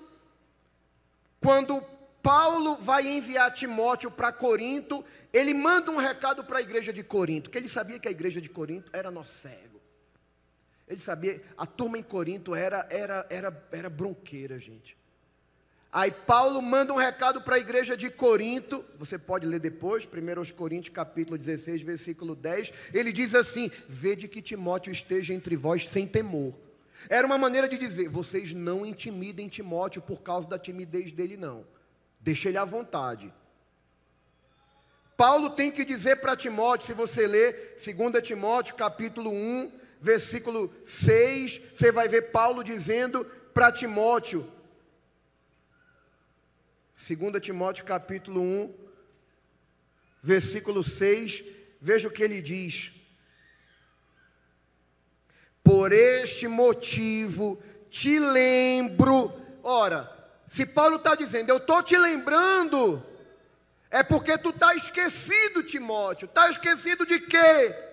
Quando 1.40 1.82
Paulo 2.22 2.76
vai 2.76 3.08
enviar 3.08 3.54
Timóteo 3.54 4.12
para 4.12 4.30
Corinto, 4.34 5.06
ele 5.32 5.54
manda 5.54 5.90
um 5.90 5.96
recado 5.96 6.44
para 6.44 6.60
a 6.60 6.62
igreja 6.62 6.92
de 6.92 7.02
Corinto, 7.02 7.50
que 7.50 7.58
ele 7.58 7.70
sabia 7.70 7.98
que 7.98 8.10
a 8.10 8.12
igreja 8.12 8.42
de 8.42 8.50
Corinto 8.50 8.92
era 8.94 9.10
nó 9.10 9.24
cego. 9.24 9.80
Ele 10.86 11.00
sabia, 11.00 11.42
a 11.58 11.66
turma 11.66 11.98
em 11.98 12.04
Corinto 12.04 12.54
era, 12.54 12.86
era, 12.90 13.26
era, 13.30 13.68
era 13.72 13.90
bronqueira, 13.90 14.60
gente. 14.60 14.98
Aí 15.94 16.12
Paulo 16.12 16.62
manda 16.62 16.92
um 16.92 16.98
recado 16.98 17.42
para 17.42 17.56
a 17.56 17.60
igreja 17.60 17.96
de 17.96 18.10
Corinto, 18.10 18.84
você 19.00 19.18
pode 19.18 19.46
ler 19.46 19.62
depois, 19.62 20.06
1 20.06 20.54
Coríntios 20.56 20.94
capítulo 20.94 21.38
16, 21.38 21.84
versículo 21.84 22.36
10, 22.36 22.74
ele 22.94 23.14
diz 23.14 23.34
assim: 23.34 23.72
Vede 23.88 24.28
que 24.28 24.42
Timóteo 24.42 24.92
esteja 24.92 25.34
entre 25.34 25.56
vós 25.56 25.88
sem 25.88 26.06
temor. 26.06 26.54
Era 27.10 27.26
uma 27.26 27.38
maneira 27.38 27.68
de 27.68 27.78
dizer: 27.78 28.10
vocês 28.10 28.54
não 28.54 28.86
intimidem 28.86 29.48
Timóteo 29.48 30.02
por 30.02 30.22
causa 30.22 30.48
da 30.48 30.60
timidez 30.60 31.12
dele, 31.12 31.38
não. 31.38 31.66
Deixe 32.20 32.48
ele 32.48 32.58
à 32.58 32.66
vontade. 32.66 33.34
Paulo 35.16 35.52
tem 35.52 35.72
que 35.72 35.86
dizer 35.86 36.18
para 36.18 36.36
Timóteo, 36.36 36.88
se 36.88 36.94
você 36.94 37.28
ler 37.28 37.78
2 37.84 38.24
Timóteo 38.24 38.76
capítulo 38.76 39.32
1, 39.32 39.72
versículo 40.02 40.74
6, 40.86 41.62
você 41.76 41.92
vai 41.92 42.08
ver 42.08 42.32
Paulo 42.32 42.64
dizendo 42.64 43.24
para 43.54 43.72
Timóteo, 43.72 44.52
2 46.96 47.42
Timóteo 47.42 47.86
capítulo 47.86 48.42
1, 48.42 48.74
versículo 50.22 50.84
6, 50.84 51.44
veja 51.80 52.08
o 52.08 52.12
que 52.12 52.24
ele 52.24 52.42
diz. 52.42 52.92
Por 55.64 55.94
este 55.94 56.48
motivo 56.48 57.62
te 57.90 58.20
lembro. 58.20 59.34
Ora, 59.64 60.12
se 60.48 60.66
Paulo 60.66 60.98
está 60.98 61.16
dizendo, 61.16 61.50
eu 61.50 61.58
estou 61.58 61.82
te 61.82 61.98
lembrando, 61.98 63.04
é 63.90 64.04
porque 64.04 64.38
tu 64.38 64.50
está 64.50 64.76
esquecido, 64.76 65.64
Timóteo. 65.64 66.26
Está 66.26 66.50
esquecido 66.50 67.06
de 67.06 67.20
quê? 67.20 67.92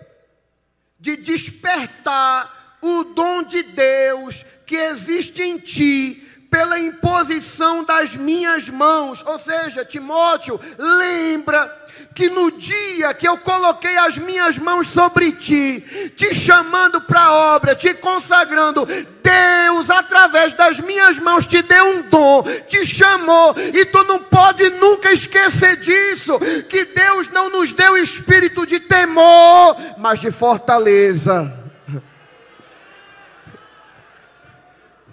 de 1.01 1.17
despertar 1.17 2.77
o 2.79 3.03
dom 3.03 3.41
de 3.41 3.63
Deus 3.63 4.45
que 4.67 4.75
existe 4.75 5.41
em 5.41 5.57
ti 5.57 6.27
pela 6.51 6.77
imposição 6.77 7.83
das 7.83 8.15
minhas 8.15 8.69
mãos. 8.69 9.23
Ou 9.25 9.39
seja, 9.39 9.83
Timóteo, 9.83 10.61
lembra 10.77 11.80
que 12.13 12.29
no 12.29 12.51
dia 12.51 13.13
que 13.13 13.27
eu 13.27 13.37
coloquei 13.37 13.97
as 13.97 14.17
minhas 14.17 14.57
mãos 14.57 14.87
sobre 14.87 15.31
ti, 15.31 16.11
te 16.15 16.35
chamando 16.35 17.01
para 17.01 17.21
a 17.21 17.55
obra, 17.55 17.75
te 17.75 17.93
consagrando, 17.93 18.85
Deus, 18.85 19.89
através 19.89 20.53
das 20.53 20.79
minhas 20.79 21.17
mãos, 21.19 21.45
te 21.45 21.61
deu 21.61 21.85
um 21.85 22.01
dom, 22.09 22.43
te 22.67 22.85
chamou, 22.85 23.55
e 23.57 23.85
tu 23.85 24.03
não 24.03 24.19
pode 24.19 24.69
nunca 24.71 25.11
esquecer 25.11 25.77
disso, 25.77 26.37
que 26.67 26.85
Deus 26.85 27.29
não 27.29 27.49
nos 27.49 27.73
deu 27.73 27.97
espírito 27.97 28.65
de 28.65 28.79
temor, 28.79 29.77
mas 29.97 30.19
de 30.19 30.31
fortaleza. 30.31 31.57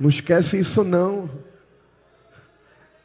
Não 0.00 0.08
esquece 0.08 0.58
isso 0.58 0.84
não. 0.84 1.28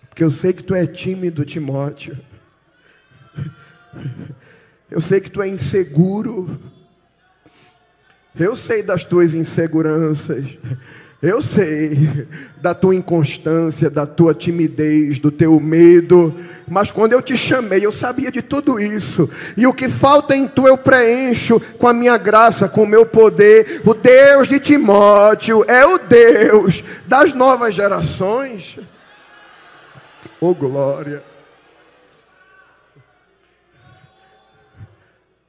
Porque 0.09 0.23
eu 0.23 0.29
sei 0.29 0.53
que 0.53 0.61
tu 0.61 0.75
é 0.75 0.85
tímido, 0.85 1.43
Timóteo. 1.43 2.32
Eu 4.89 5.01
sei 5.01 5.19
que 5.19 5.29
tu 5.29 5.41
é 5.41 5.47
inseguro. 5.47 6.59
Eu 8.39 8.55
sei 8.55 8.81
das 8.81 9.03
tuas 9.03 9.33
inseguranças. 9.33 10.45
Eu 11.23 11.41
sei 11.41 12.27
da 12.61 12.73
tua 12.73 12.93
inconstância, 12.93 13.89
da 13.89 14.05
tua 14.05 14.33
timidez, 14.33 15.19
do 15.19 15.31
teu 15.31 15.57
medo, 15.57 16.35
mas 16.67 16.91
quando 16.91 17.13
eu 17.13 17.21
te 17.21 17.37
chamei, 17.37 17.85
eu 17.85 17.93
sabia 17.93 18.29
de 18.29 18.41
tudo 18.41 18.77
isso. 18.77 19.29
E 19.55 19.65
o 19.65 19.73
que 19.73 19.87
falta 19.87 20.35
em 20.35 20.45
tu 20.49 20.67
eu 20.67 20.77
preencho 20.77 21.61
com 21.79 21.87
a 21.87 21.93
minha 21.93 22.17
graça, 22.17 22.67
com 22.67 22.83
o 22.83 22.87
meu 22.87 23.05
poder. 23.05 23.81
O 23.85 23.93
Deus 23.93 24.49
de 24.49 24.59
Timóteo 24.59 25.63
é 25.65 25.85
o 25.85 25.97
Deus 25.97 26.83
das 27.07 27.33
novas 27.33 27.73
gerações. 27.73 28.77
Oh 30.41 30.53
glória. 30.53 31.23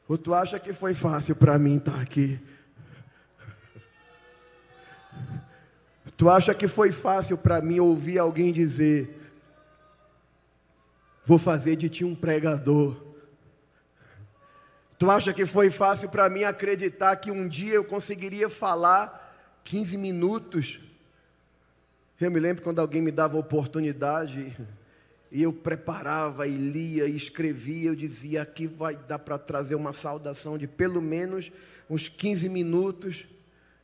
Ou 0.08 0.18
tu 0.18 0.34
acha 0.34 0.58
que 0.58 0.72
foi 0.72 0.92
fácil 0.94 1.34
para 1.34 1.58
mim 1.58 1.76
estar 1.76 2.00
aqui? 2.00 2.38
Tu 6.16 6.28
acha 6.28 6.54
que 6.54 6.68
foi 6.68 6.92
fácil 6.92 7.36
para 7.36 7.60
mim 7.60 7.80
ouvir 7.80 8.18
alguém 8.18 8.52
dizer: 8.52 9.20
Vou 11.24 11.38
fazer 11.38 11.76
de 11.76 11.88
ti 11.88 12.04
um 12.04 12.14
pregador? 12.14 13.02
Tu 14.98 15.10
acha 15.10 15.32
que 15.32 15.44
foi 15.44 15.70
fácil 15.70 16.08
para 16.08 16.28
mim 16.30 16.44
acreditar 16.44 17.16
que 17.16 17.30
um 17.30 17.48
dia 17.48 17.74
eu 17.74 17.84
conseguiria 17.84 18.48
falar 18.48 19.34
15 19.64 19.96
minutos? 19.96 20.80
Eu 22.20 22.30
me 22.30 22.38
lembro 22.38 22.62
quando 22.62 22.78
alguém 22.78 23.02
me 23.02 23.10
dava 23.10 23.36
oportunidade 23.36 24.56
e 25.34 25.42
eu 25.42 25.52
preparava 25.52 26.46
e 26.46 26.52
lia 26.56 27.06
e 27.06 27.16
escrevia, 27.16 27.90
eu 27.90 27.96
dizia: 27.96 28.42
aqui 28.42 28.68
vai 28.68 28.94
dar 28.94 29.18
para 29.18 29.36
trazer 29.36 29.74
uma 29.74 29.92
saudação 29.92 30.56
de 30.56 30.68
pelo 30.68 31.02
menos 31.02 31.50
uns 31.90 32.08
15 32.08 32.48
minutos. 32.48 33.26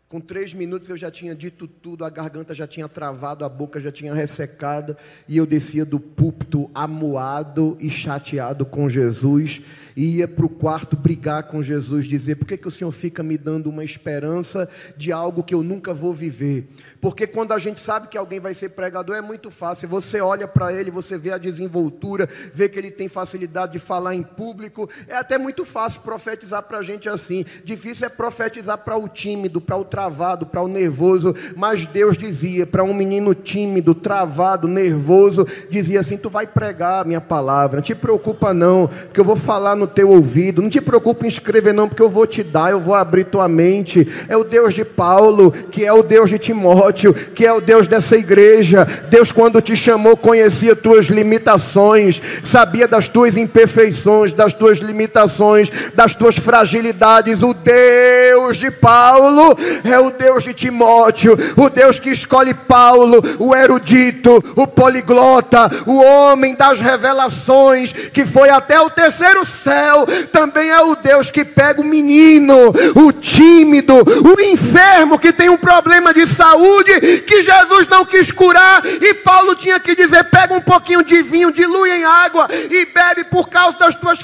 Com 0.08 0.20
três 0.20 0.54
minutos 0.54 0.88
eu 0.88 0.96
já 0.96 1.10
tinha 1.10 1.34
dito 1.36 1.68
tudo, 1.68 2.04
a 2.04 2.10
garganta 2.10 2.52
já 2.54 2.66
tinha 2.66 2.88
travado, 2.88 3.44
a 3.44 3.48
boca 3.48 3.80
já 3.80 3.92
tinha 3.92 4.14
ressecado, 4.14 4.96
e 5.28 5.36
eu 5.36 5.46
descia 5.46 5.84
do 5.84 6.00
púlpito 6.00 6.70
amuado 6.74 7.76
e 7.80 7.88
chateado 7.90 8.64
com 8.64 8.88
Jesus, 8.88 9.60
e 9.96 10.18
ia 10.18 10.28
para 10.28 10.46
o 10.46 10.48
quarto 10.48 10.96
brigar 10.96 11.44
com 11.44 11.62
Jesus, 11.62 12.06
dizer: 12.06 12.36
por 12.36 12.46
que, 12.46 12.56
que 12.56 12.68
o 12.68 12.70
Senhor 12.70 12.90
fica 12.92 13.22
me 13.22 13.36
dando 13.36 13.68
uma 13.68 13.84
esperança 13.84 14.68
de 14.96 15.12
algo 15.12 15.42
que 15.42 15.54
eu 15.54 15.62
nunca 15.62 15.92
vou 15.92 16.14
viver? 16.14 16.68
Porque 17.00 17.26
quando 17.26 17.52
a 17.52 17.58
gente 17.58 17.80
sabe 17.80 18.08
que 18.08 18.18
alguém 18.18 18.40
vai 18.40 18.54
ser 18.54 18.70
pregador 18.70 19.16
é 19.16 19.20
muito 19.20 19.50
fácil, 19.50 19.88
você 19.88 20.20
olha 20.20 20.46
para 20.46 20.72
ele, 20.72 20.90
você 20.90 21.16
vê 21.16 21.32
a 21.32 21.38
desenvoltura, 21.38 22.28
vê 22.52 22.68
que 22.68 22.78
ele 22.78 22.90
tem 22.90 23.08
facilidade 23.08 23.72
de 23.72 23.78
falar 23.78 24.14
em 24.14 24.22
público, 24.22 24.88
é 25.08 25.16
até 25.16 25.38
muito 25.38 25.64
fácil 25.64 26.00
profetizar 26.02 26.62
para 26.62 26.78
a 26.78 26.82
gente 26.82 27.08
assim, 27.08 27.44
difícil 27.64 28.06
é 28.06 28.10
profetizar 28.10 28.78
para 28.78 28.96
o 28.96 29.08
tímido, 29.08 29.60
para 29.60 29.76
o 29.76 29.84
travado, 29.84 30.46
para 30.46 30.62
o 30.62 30.68
nervoso, 30.68 31.34
mas 31.56 31.86
Deus 31.86 32.16
dizia 32.16 32.66
para 32.66 32.84
um 32.84 32.94
menino 32.94 33.34
tímido, 33.34 33.94
travado, 33.94 34.68
nervoso, 34.68 35.46
dizia 35.70 36.00
assim: 36.00 36.16
Tu 36.16 36.28
vai 36.28 36.46
pregar 36.46 37.02
a 37.02 37.04
minha 37.04 37.20
palavra, 37.20 37.76
não 37.76 37.82
te 37.82 37.94
preocupa 37.94 38.52
não, 38.52 38.88
porque 38.88 39.20
eu 39.20 39.24
vou 39.24 39.36
falar 39.36 39.76
no 39.80 39.86
teu 39.86 40.10
ouvido, 40.10 40.62
não 40.62 40.68
te 40.68 40.80
preocupa 40.80 41.24
em 41.24 41.28
escrever 41.28 41.72
não, 41.72 41.88
porque 41.88 42.02
eu 42.02 42.10
vou 42.10 42.26
te 42.26 42.42
dar, 42.42 42.70
eu 42.70 42.78
vou 42.78 42.94
abrir 42.94 43.24
tua 43.24 43.48
mente. 43.48 44.06
É 44.28 44.36
o 44.36 44.44
Deus 44.44 44.74
de 44.74 44.84
Paulo, 44.84 45.50
que 45.50 45.84
é 45.84 45.92
o 45.92 46.02
Deus 46.02 46.30
de 46.30 46.38
Timóteo, 46.38 47.14
que 47.14 47.46
é 47.46 47.52
o 47.52 47.60
Deus 47.60 47.86
dessa 47.86 48.16
igreja. 48.16 48.86
Deus, 49.08 49.32
quando 49.32 49.60
te 49.60 49.74
chamou, 49.74 50.16
conhecia 50.16 50.76
tuas 50.76 51.06
limitações, 51.06 52.20
sabia 52.44 52.86
das 52.86 53.08
tuas 53.08 53.36
imperfeições, 53.36 54.32
das 54.32 54.52
tuas 54.52 54.78
limitações, 54.78 55.70
das 55.94 56.14
tuas 56.14 56.36
fragilidades. 56.36 57.42
O 57.42 57.54
Deus 57.54 58.58
de 58.58 58.70
Paulo 58.70 59.56
é 59.82 59.98
o 59.98 60.10
Deus 60.10 60.44
de 60.44 60.52
Timóteo, 60.52 61.36
o 61.56 61.70
Deus 61.70 61.98
que 61.98 62.10
escolhe 62.10 62.52
Paulo, 62.52 63.22
o 63.38 63.54
erudito, 63.56 64.44
o 64.54 64.66
poliglota, 64.66 65.70
o 65.86 66.02
homem 66.02 66.54
das 66.54 66.80
revelações, 66.80 67.92
que 67.92 68.26
foi 68.26 68.50
até 68.50 68.78
o 68.80 68.90
terceiro 68.90 69.46
céu, 69.70 70.04
também 70.32 70.68
é 70.68 70.80
o 70.80 70.96
Deus 70.96 71.30
que 71.30 71.44
pega 71.44 71.80
o 71.80 71.84
menino, 71.84 72.72
o 72.96 73.12
tímido, 73.12 73.94
o 73.94 74.40
enfermo 74.40 75.18
que 75.18 75.32
tem 75.32 75.48
um 75.48 75.56
problema 75.56 76.12
de 76.12 76.26
saúde 76.26 77.20
que 77.20 77.42
Jesus 77.42 77.86
não 77.86 78.04
quis 78.04 78.32
curar, 78.32 78.84
e 78.84 79.14
Paulo 79.14 79.54
tinha 79.54 79.78
que 79.78 79.94
dizer: 79.94 80.24
pega 80.24 80.54
um 80.54 80.60
pouquinho 80.60 81.04
de 81.04 81.22
vinho, 81.22 81.52
dilui 81.52 81.90
em 81.90 82.04
água 82.04 82.48
e 82.50 82.84
bebe 82.86 83.24
por 83.24 83.48
causa 83.48 83.78
das 83.78 83.94
tuas 83.94 84.18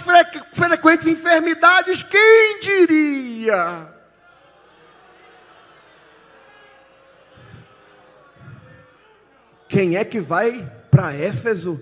frequentes 0.53 1.07
enfermidades. 1.07 2.03
Quem 2.03 2.59
diria? 2.61 3.95
Quem 9.69 9.97
é 9.97 10.05
que 10.05 10.21
vai 10.21 10.69
para 10.91 11.13
Éfeso? 11.15 11.81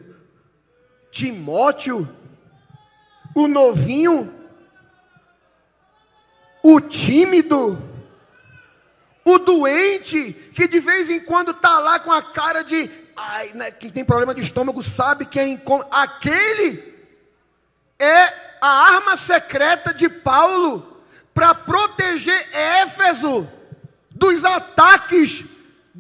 Timóteo, 1.11 2.09
o 3.35 3.49
novinho, 3.49 4.33
o 6.63 6.81
tímido, 6.81 7.83
o 9.25 9.39
doente, 9.39 10.33
que 10.55 10.69
de 10.69 10.81
vez 10.81 11.11
em 11.11 11.21
quando 11.21 11.51
está 11.51 11.79
lá 11.79 11.99
com 11.99 12.13
a 12.13 12.23
cara 12.23 12.63
de, 12.63 12.91
ai, 13.17 13.53
né, 13.55 13.71
quem 13.71 13.91
tem 13.91 14.05
problema 14.05 14.35
de 14.35 14.43
estômago 14.43 14.83
sabe 14.83 15.27
que 15.27 15.39
é 15.39 15.47
incômodo. 15.47 15.89
Aquele 15.91 16.95
é 17.99 18.57
a 18.61 18.95
arma 18.95 19.17
secreta 19.17 19.93
de 19.93 20.09
Paulo 20.09 21.03
para 21.35 21.55
proteger 21.55 22.49
Éfeso 22.53 23.49
dos 24.11 24.45
ataques 24.45 25.54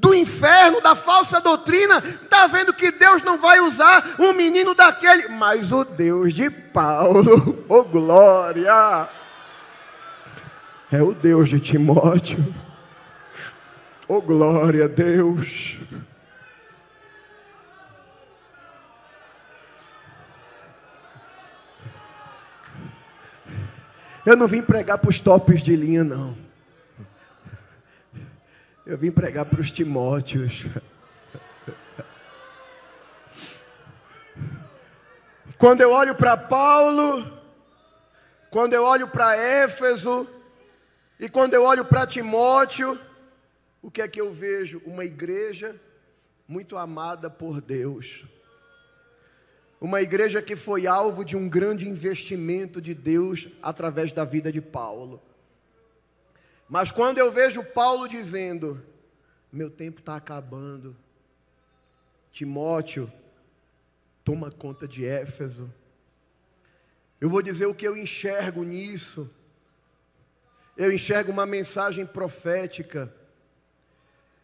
do 0.05 0.15
inferno, 0.15 0.83
da 0.83 0.95
falsa 0.95 1.41
doutrina, 1.41 1.97
está 1.99 2.47
vendo 2.47 2.75
que 2.75 2.93
Deus 2.93 3.23
não 3.23 3.39
vai 3.39 3.59
usar 3.61 4.17
um 4.19 4.35
menino 4.35 4.75
daquele, 4.75 5.29
mas 5.29 5.73
o 5.73 5.83
Deus 5.83 6.35
de 6.35 6.51
Paulo, 6.51 7.65
oh 7.67 7.83
glória, 7.83 9.09
é 10.93 11.03
o 11.03 11.15
Deus 11.15 11.49
de 11.49 11.59
Timóteo, 11.59 12.55
oh 14.07 14.21
glória 14.21 14.85
a 14.85 14.89
Deus. 14.89 15.79
Eu 24.27 24.37
não 24.37 24.47
vim 24.47 24.61
pregar 24.61 24.99
para 24.99 25.09
os 25.09 25.19
tops 25.19 25.63
de 25.63 25.75
linha, 25.75 26.05
não. 26.05 26.44
Eu 28.87 28.99
vim 28.99 29.11
pregar 29.11 29.47
para 29.47 29.63
os 29.63 29.71
Timóteos. 29.71 30.67
Quando 35.57 35.81
eu 35.81 35.91
olho 35.91 36.15
para 36.15 36.37
Paulo, 36.37 37.25
quando 38.51 38.75
eu 38.75 38.85
olho 38.85 39.09
para 39.09 39.35
Éfeso, 39.37 40.29
e 41.19 41.31
quando 41.31 41.55
eu 41.55 41.65
olho 41.65 41.87
para 41.87 42.07
Timóteo, 42.07 43.01
o 43.81 43.91
que 43.91 44.03
é 44.03 44.09
que 44.09 44.21
eu 44.21 44.31
vejo? 44.31 44.83
Uma 44.85 45.07
igreja 45.07 45.81
muito 46.47 46.77
amada 46.77 47.31
por 47.31 47.63
Deus. 47.63 48.27
Uma 49.81 50.03
igreja 50.03 50.43
que 50.43 50.57
foi 50.57 50.87
alvo 50.87 51.25
de 51.25 51.39
um 51.39 51.49
grande 51.49 51.89
investimento 51.89 52.83
de 52.83 52.93
Deus 52.93 53.49
através 53.63 54.13
da 54.13 54.27
vida 54.27 54.53
de 54.53 54.61
Paulo. 54.61 55.23
Mas 56.69 56.91
quando 56.91 57.19
eu 57.19 57.31
vejo 57.31 57.63
Paulo 57.63 58.09
dizendo: 58.09 58.83
Meu 59.53 59.71
tempo 59.71 60.01
está 60.01 60.17
acabando, 60.17 60.97
Timóteo, 62.33 63.13
toma 64.25 64.51
conta 64.51 64.89
de 64.89 65.05
Éfeso. 65.05 65.73
Eu 67.21 67.29
vou 67.29 67.43
dizer 67.43 67.67
o 67.67 67.75
que 67.75 67.87
eu 67.87 67.97
enxergo 67.97 68.65
nisso. 68.65 69.31
Eu 70.77 70.93
enxergo 70.93 71.31
uma 71.31 71.47
mensagem 71.47 72.05
profética. 72.05 73.15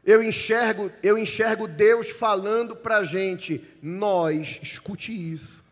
Eu 0.04 0.22
enxergo, 0.22 0.90
eu 1.02 1.18
enxergo 1.18 1.66
Deus 1.66 2.10
falando 2.10 2.76
para 2.76 2.98
a 2.98 3.04
gente: 3.04 3.62
nós, 3.82 4.58
escute 4.62 5.12
isso, 5.12 5.62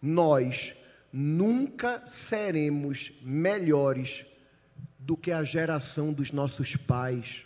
nós 0.00 0.74
nunca 1.12 2.02
seremos 2.06 3.12
melhores 3.20 4.24
do 5.04 5.16
que 5.16 5.32
a 5.32 5.42
geração 5.42 6.12
dos 6.12 6.30
nossos 6.30 6.76
pais. 6.76 7.44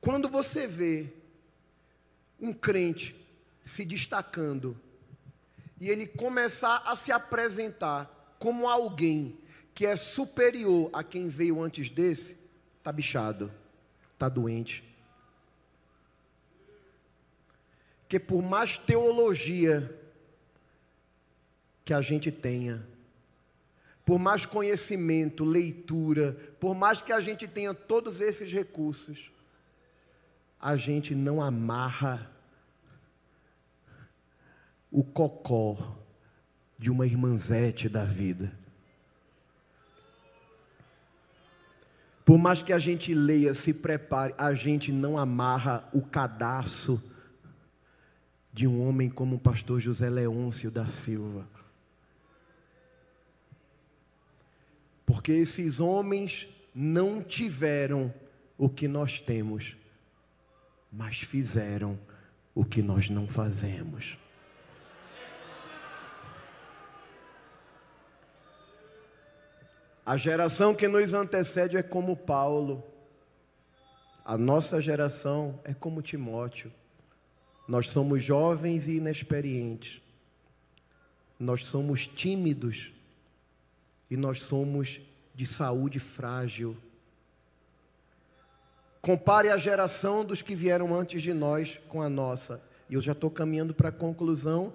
Quando 0.00 0.28
você 0.28 0.66
vê 0.66 1.12
um 2.40 2.52
crente 2.52 3.14
se 3.62 3.84
destacando 3.84 4.80
e 5.78 5.90
ele 5.90 6.06
começar 6.06 6.82
a 6.86 6.96
se 6.96 7.12
apresentar 7.12 8.36
como 8.38 8.66
alguém 8.66 9.38
que 9.74 9.84
é 9.84 9.96
superior 9.96 10.88
a 10.94 11.04
quem 11.04 11.28
veio 11.28 11.62
antes 11.62 11.90
desse, 11.90 12.36
está 12.78 12.90
bichado, 12.90 13.52
está 14.14 14.30
doente. 14.30 14.82
Que 18.08 18.18
por 18.18 18.42
mais 18.42 18.78
teologia 18.78 19.94
que 21.84 21.92
a 21.92 22.00
gente 22.00 22.32
tenha, 22.32 22.87
por 24.08 24.18
mais 24.18 24.46
conhecimento, 24.46 25.44
leitura, 25.44 26.32
por 26.58 26.74
mais 26.74 27.02
que 27.02 27.12
a 27.12 27.20
gente 27.20 27.46
tenha 27.46 27.74
todos 27.74 28.22
esses 28.22 28.50
recursos, 28.50 29.30
a 30.58 30.78
gente 30.78 31.14
não 31.14 31.42
amarra 31.42 32.32
o 34.90 35.04
cocó 35.04 35.94
de 36.78 36.90
uma 36.90 37.04
irmãzete 37.04 37.86
da 37.86 38.06
vida. 38.06 38.50
Por 42.24 42.38
mais 42.38 42.62
que 42.62 42.72
a 42.72 42.78
gente 42.78 43.12
leia, 43.12 43.52
se 43.52 43.74
prepare, 43.74 44.34
a 44.38 44.54
gente 44.54 44.90
não 44.90 45.18
amarra 45.18 45.86
o 45.92 46.00
cadastro 46.00 46.98
de 48.54 48.66
um 48.66 48.88
homem 48.88 49.10
como 49.10 49.36
o 49.36 49.38
pastor 49.38 49.78
José 49.80 50.08
Leôncio 50.08 50.70
da 50.70 50.86
Silva. 50.86 51.57
Porque 55.08 55.32
esses 55.32 55.80
homens 55.80 56.46
não 56.74 57.22
tiveram 57.22 58.12
o 58.58 58.68
que 58.68 58.86
nós 58.86 59.18
temos, 59.18 59.74
mas 60.92 61.20
fizeram 61.20 61.98
o 62.54 62.62
que 62.62 62.82
nós 62.82 63.08
não 63.08 63.26
fazemos. 63.26 64.18
A 70.04 70.18
geração 70.18 70.74
que 70.74 70.86
nos 70.86 71.14
antecede 71.14 71.78
é 71.78 71.82
como 71.82 72.14
Paulo. 72.14 72.84
A 74.22 74.36
nossa 74.36 74.78
geração 74.78 75.58
é 75.64 75.72
como 75.72 76.02
Timóteo. 76.02 76.70
Nós 77.66 77.88
somos 77.88 78.22
jovens 78.22 78.88
e 78.88 78.98
inexperientes. 78.98 80.02
Nós 81.40 81.64
somos 81.64 82.06
tímidos 82.06 82.92
e 84.10 84.16
nós 84.16 84.42
somos 84.42 85.00
de 85.34 85.46
saúde 85.46 86.00
frágil. 86.00 86.76
Compare 89.00 89.50
a 89.50 89.56
geração 89.56 90.24
dos 90.24 90.42
que 90.42 90.54
vieram 90.54 90.94
antes 90.94 91.22
de 91.22 91.32
nós 91.32 91.78
com 91.88 92.02
a 92.02 92.08
nossa. 92.08 92.60
E 92.90 92.94
eu 92.94 93.00
já 93.00 93.12
estou 93.12 93.30
caminhando 93.30 93.74
para 93.74 93.90
a 93.90 93.92
conclusão, 93.92 94.72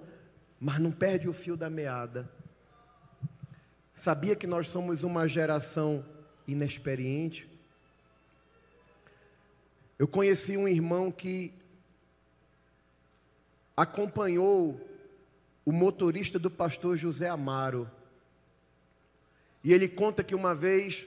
mas 0.58 0.78
não 0.78 0.90
perde 0.90 1.28
o 1.28 1.32
fio 1.32 1.56
da 1.56 1.68
meada. 1.68 2.30
Sabia 3.94 4.34
que 4.34 4.46
nós 4.46 4.68
somos 4.68 5.02
uma 5.02 5.28
geração 5.28 6.04
inexperiente? 6.46 7.48
Eu 9.98 10.08
conheci 10.08 10.56
um 10.56 10.66
irmão 10.66 11.12
que 11.12 11.52
acompanhou 13.76 14.80
o 15.64 15.72
motorista 15.72 16.38
do 16.38 16.50
pastor 16.50 16.96
José 16.96 17.28
Amaro 17.28 17.90
e 19.64 19.72
ele 19.72 19.88
conta 19.88 20.22
que 20.22 20.34
uma 20.34 20.54
vez 20.54 21.06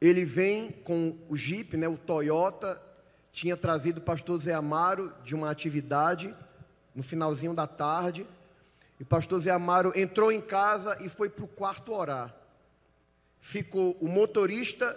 ele 0.00 0.24
vem 0.24 0.70
com 0.70 1.18
o 1.28 1.36
Jeep, 1.36 1.76
né, 1.76 1.88
o 1.88 1.98
Toyota, 1.98 2.80
tinha 3.32 3.56
trazido 3.56 3.98
o 3.98 4.02
pastor 4.02 4.40
Zé 4.40 4.54
Amaro 4.54 5.12
de 5.24 5.34
uma 5.34 5.50
atividade 5.50 6.34
no 6.94 7.02
finalzinho 7.02 7.52
da 7.52 7.66
tarde. 7.66 8.24
E 8.98 9.02
o 9.02 9.06
pastor 9.06 9.40
Zé 9.40 9.50
Amaro 9.50 9.92
entrou 9.96 10.30
em 10.30 10.40
casa 10.40 10.96
e 11.00 11.08
foi 11.08 11.28
para 11.28 11.44
o 11.44 11.48
quarto 11.48 11.92
orar. 11.92 12.34
Ficou 13.40 13.96
o 14.00 14.08
motorista 14.08 14.96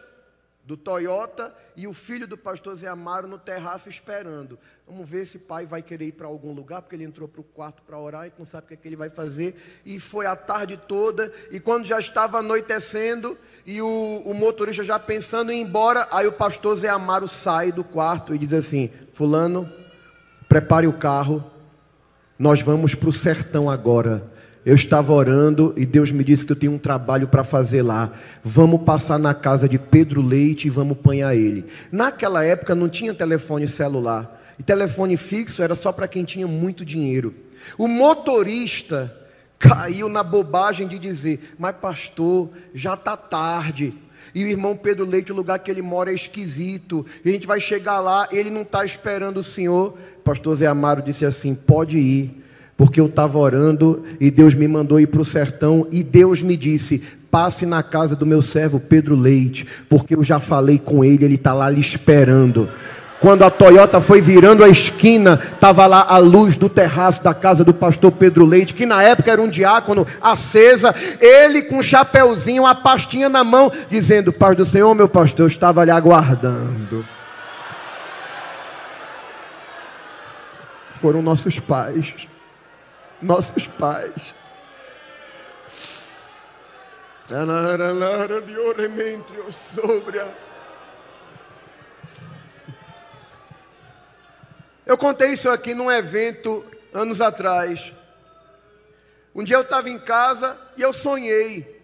do 0.63 0.77
Toyota 0.77 1.53
e 1.75 1.87
o 1.87 1.93
filho 1.93 2.27
do 2.27 2.37
pastor 2.37 2.75
Zé 2.75 2.87
Amaro 2.87 3.27
no 3.27 3.37
terraço 3.37 3.89
esperando. 3.89 4.59
Vamos 4.87 5.09
ver 5.09 5.25
se 5.25 5.39
pai 5.39 5.65
vai 5.65 5.81
querer 5.81 6.07
ir 6.07 6.11
para 6.11 6.27
algum 6.27 6.53
lugar, 6.53 6.81
porque 6.81 6.95
ele 6.95 7.03
entrou 7.03 7.27
para 7.27 7.41
o 7.41 7.43
quarto 7.43 7.81
para 7.81 7.97
orar 7.97 8.27
e 8.27 8.33
não 8.37 8.45
sabe 8.45 8.65
o 8.65 8.67
que, 8.67 8.73
é 8.75 8.77
que 8.77 8.87
ele 8.87 8.95
vai 8.95 9.09
fazer. 9.09 9.81
E 9.85 9.99
foi 9.99 10.25
a 10.25 10.35
tarde 10.35 10.77
toda, 10.77 11.31
e 11.49 11.59
quando 11.59 11.85
já 11.85 11.99
estava 11.99 12.39
anoitecendo, 12.39 13.37
e 13.65 13.81
o, 13.81 14.21
o 14.25 14.33
motorista 14.33 14.83
já 14.83 14.99
pensando 14.99 15.51
em 15.51 15.61
ir 15.61 15.63
embora, 15.63 16.07
aí 16.11 16.27
o 16.27 16.31
pastor 16.31 16.77
Zé 16.77 16.89
Amaro 16.89 17.27
sai 17.27 17.71
do 17.71 17.83
quarto 17.83 18.35
e 18.35 18.37
diz 18.37 18.53
assim: 18.53 18.91
Fulano, 19.11 19.71
prepare 20.47 20.87
o 20.87 20.93
carro, 20.93 21.43
nós 22.37 22.61
vamos 22.61 22.93
para 22.93 23.09
o 23.09 23.13
sertão 23.13 23.69
agora. 23.69 24.29
Eu 24.63 24.75
estava 24.75 25.11
orando 25.11 25.73
e 25.75 25.85
Deus 25.87 26.11
me 26.11 26.23
disse 26.23 26.45
que 26.45 26.51
eu 26.51 26.55
tenho 26.55 26.73
um 26.73 26.77
trabalho 26.77 27.27
para 27.27 27.43
fazer 27.43 27.81
lá. 27.81 28.13
Vamos 28.43 28.83
passar 28.83 29.17
na 29.17 29.33
casa 29.33 29.67
de 29.67 29.79
Pedro 29.79 30.21
Leite 30.21 30.67
e 30.67 30.69
vamos 30.69 30.97
apanhar 30.99 31.35
ele. 31.35 31.65
Naquela 31.91 32.43
época 32.43 32.75
não 32.75 32.87
tinha 32.87 33.13
telefone 33.13 33.67
celular. 33.67 34.39
E 34.59 34.63
telefone 34.63 35.17
fixo 35.17 35.63
era 35.63 35.73
só 35.73 35.91
para 35.91 36.07
quem 36.07 36.23
tinha 36.23 36.47
muito 36.47 36.85
dinheiro. 36.85 37.33
O 37.75 37.87
motorista 37.87 39.11
caiu 39.57 40.07
na 40.07 40.21
bobagem 40.21 40.87
de 40.87 40.99
dizer: 40.99 41.55
Mas, 41.57 41.75
pastor, 41.77 42.49
já 42.71 42.93
está 42.93 43.17
tarde. 43.17 43.91
E 44.35 44.43
o 44.43 44.47
irmão 44.47 44.77
Pedro 44.77 45.05
Leite, 45.05 45.31
o 45.31 45.35
lugar 45.35 45.57
que 45.57 45.71
ele 45.71 45.81
mora 45.81 46.11
é 46.11 46.13
esquisito. 46.13 47.03
E 47.25 47.29
a 47.29 47.31
gente 47.31 47.47
vai 47.47 47.59
chegar 47.59 47.99
lá, 47.99 48.29
ele 48.31 48.51
não 48.51 48.61
está 48.61 48.85
esperando 48.85 49.37
o 49.37 49.43
senhor. 49.43 49.97
pastor 50.23 50.55
Zé 50.57 50.67
Amaro 50.67 51.01
disse 51.01 51.25
assim: 51.25 51.55
Pode 51.55 51.97
ir 51.97 52.40
porque 52.81 52.99
eu 52.99 53.05
estava 53.05 53.37
orando 53.37 54.03
e 54.19 54.31
Deus 54.31 54.55
me 54.55 54.67
mandou 54.67 54.99
ir 54.99 55.05
para 55.05 55.21
o 55.21 55.25
sertão 55.25 55.85
e 55.91 56.01
Deus 56.01 56.41
me 56.41 56.57
disse: 56.57 56.97
passe 57.29 57.63
na 57.63 57.83
casa 57.83 58.15
do 58.15 58.25
meu 58.25 58.41
servo 58.41 58.79
Pedro 58.79 59.15
Leite, 59.15 59.67
porque 59.87 60.15
eu 60.15 60.23
já 60.23 60.39
falei 60.39 60.79
com 60.79 61.05
ele, 61.05 61.23
ele 61.23 61.35
está 61.35 61.53
lá 61.53 61.69
lhe 61.69 61.79
esperando. 61.79 62.67
Quando 63.19 63.43
a 63.43 63.51
Toyota 63.51 64.01
foi 64.01 64.19
virando 64.19 64.63
a 64.63 64.67
esquina, 64.67 65.39
estava 65.53 65.85
lá 65.85 66.07
a 66.09 66.17
luz 66.17 66.57
do 66.57 66.67
terraço 66.67 67.21
da 67.21 67.35
casa 67.35 67.63
do 67.63 67.71
pastor 67.71 68.13
Pedro 68.13 68.47
Leite, 68.47 68.73
que 68.73 68.87
na 68.87 69.03
época 69.03 69.31
era 69.31 69.39
um 69.43 69.47
diácono 69.47 70.07
acesa, 70.19 70.95
ele 71.19 71.61
com 71.61 71.77
um 71.77 71.83
chapeuzinho, 71.83 72.63
uma 72.63 72.73
pastinha 72.73 73.29
na 73.29 73.43
mão, 73.43 73.71
dizendo: 73.91 74.33
Paz 74.33 74.57
do 74.57 74.65
Senhor, 74.65 74.95
meu 74.95 75.07
pastor, 75.07 75.41
eu 75.41 75.47
estava 75.47 75.81
ali 75.81 75.91
aguardando. 75.91 77.05
Foram 80.95 81.21
nossos 81.21 81.59
pais 81.59 82.31
nossos 83.21 83.67
pais. 83.67 84.33
Eu 94.85 94.97
contei 94.97 95.29
isso 95.29 95.49
aqui 95.49 95.73
num 95.73 95.89
evento 95.89 96.65
anos 96.93 97.21
atrás. 97.21 97.93
Um 99.33 99.43
dia 99.43 99.55
eu 99.55 99.61
estava 99.61 99.89
em 99.89 99.97
casa 99.97 100.59
e 100.75 100.81
eu 100.81 100.91
sonhei. 100.91 101.79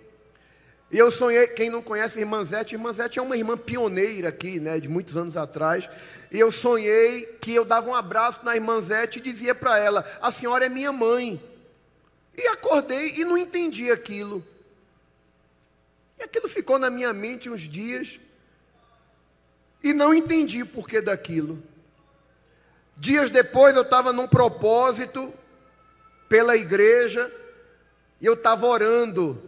E 0.91 0.97
eu 0.97 1.11
sonhei, 1.11 1.47
quem 1.47 1.69
não 1.69 1.81
conhece 1.81 2.17
a 2.17 2.21
irmã 2.21 2.43
Zete, 2.43 2.75
a 2.75 2.77
irmã 2.77 2.91
Zete 2.91 3.19
é 3.19 3.21
uma 3.21 3.37
irmã 3.37 3.57
pioneira 3.57 4.29
aqui, 4.29 4.59
né, 4.59 4.79
de 4.79 4.87
muitos 4.87 5.15
anos 5.15 5.37
atrás. 5.37 5.87
E 6.31 6.39
eu 6.39 6.51
sonhei 6.51 7.25
que 7.41 7.53
eu 7.53 7.63
dava 7.63 7.89
um 7.89 7.95
abraço 7.95 8.43
na 8.43 8.55
irmã 8.55 8.81
Zete 8.81 9.19
e 9.19 9.21
dizia 9.21 9.55
para 9.55 9.77
ela: 9.77 10.05
A 10.21 10.31
senhora 10.31 10.65
é 10.65 10.69
minha 10.69 10.91
mãe. 10.91 11.41
E 12.35 12.47
acordei 12.49 13.15
e 13.15 13.25
não 13.25 13.37
entendi 13.37 13.91
aquilo. 13.91 14.45
E 16.19 16.23
aquilo 16.23 16.47
ficou 16.47 16.77
na 16.77 16.89
minha 16.89 17.13
mente 17.13 17.49
uns 17.49 17.61
dias. 17.61 18.19
E 19.81 19.93
não 19.93 20.13
entendi 20.13 20.61
o 20.61 20.67
porquê 20.67 21.01
daquilo. 21.01 21.61
Dias 22.95 23.29
depois 23.29 23.75
eu 23.75 23.83
estava 23.83 24.11
num 24.11 24.27
propósito 24.27 25.33
pela 26.27 26.55
igreja 26.55 27.31
e 28.19 28.25
eu 28.25 28.33
estava 28.33 28.65
orando. 28.65 29.46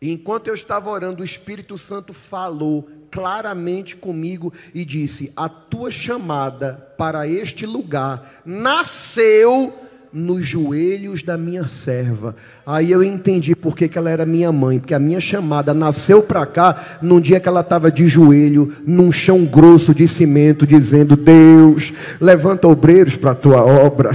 E 0.00 0.10
enquanto 0.10 0.48
eu 0.48 0.54
estava 0.54 0.88
orando, 0.88 1.22
o 1.22 1.24
Espírito 1.24 1.76
Santo 1.76 2.14
falou 2.14 2.88
claramente 3.10 3.96
comigo 3.96 4.52
e 4.74 4.84
disse: 4.84 5.32
A 5.36 5.48
tua 5.48 5.90
chamada 5.90 6.94
para 6.96 7.26
este 7.28 7.66
lugar 7.66 8.42
nasceu 8.44 9.89
nos 10.12 10.44
joelhos 10.44 11.22
da 11.22 11.36
minha 11.36 11.66
serva. 11.66 12.34
Aí 12.66 12.90
eu 12.90 13.02
entendi 13.02 13.54
por 13.54 13.76
que, 13.76 13.90
ela 13.96 14.10
era 14.10 14.26
minha 14.26 14.50
mãe, 14.50 14.78
porque 14.78 14.94
a 14.94 14.98
minha 14.98 15.20
chamada 15.20 15.72
nasceu 15.72 16.22
para 16.22 16.44
cá 16.46 16.98
num 17.00 17.20
dia 17.20 17.38
que 17.38 17.48
ela 17.48 17.60
estava 17.60 17.90
de 17.90 18.08
joelho, 18.08 18.74
num 18.84 19.12
chão 19.12 19.44
grosso 19.44 19.94
de 19.94 20.08
cimento, 20.08 20.66
dizendo: 20.66 21.16
Deus, 21.16 21.92
levanta 22.20 22.66
obreiros 22.66 23.16
para 23.16 23.32
a 23.32 23.36
tua 23.36 23.64
obra, 23.64 24.10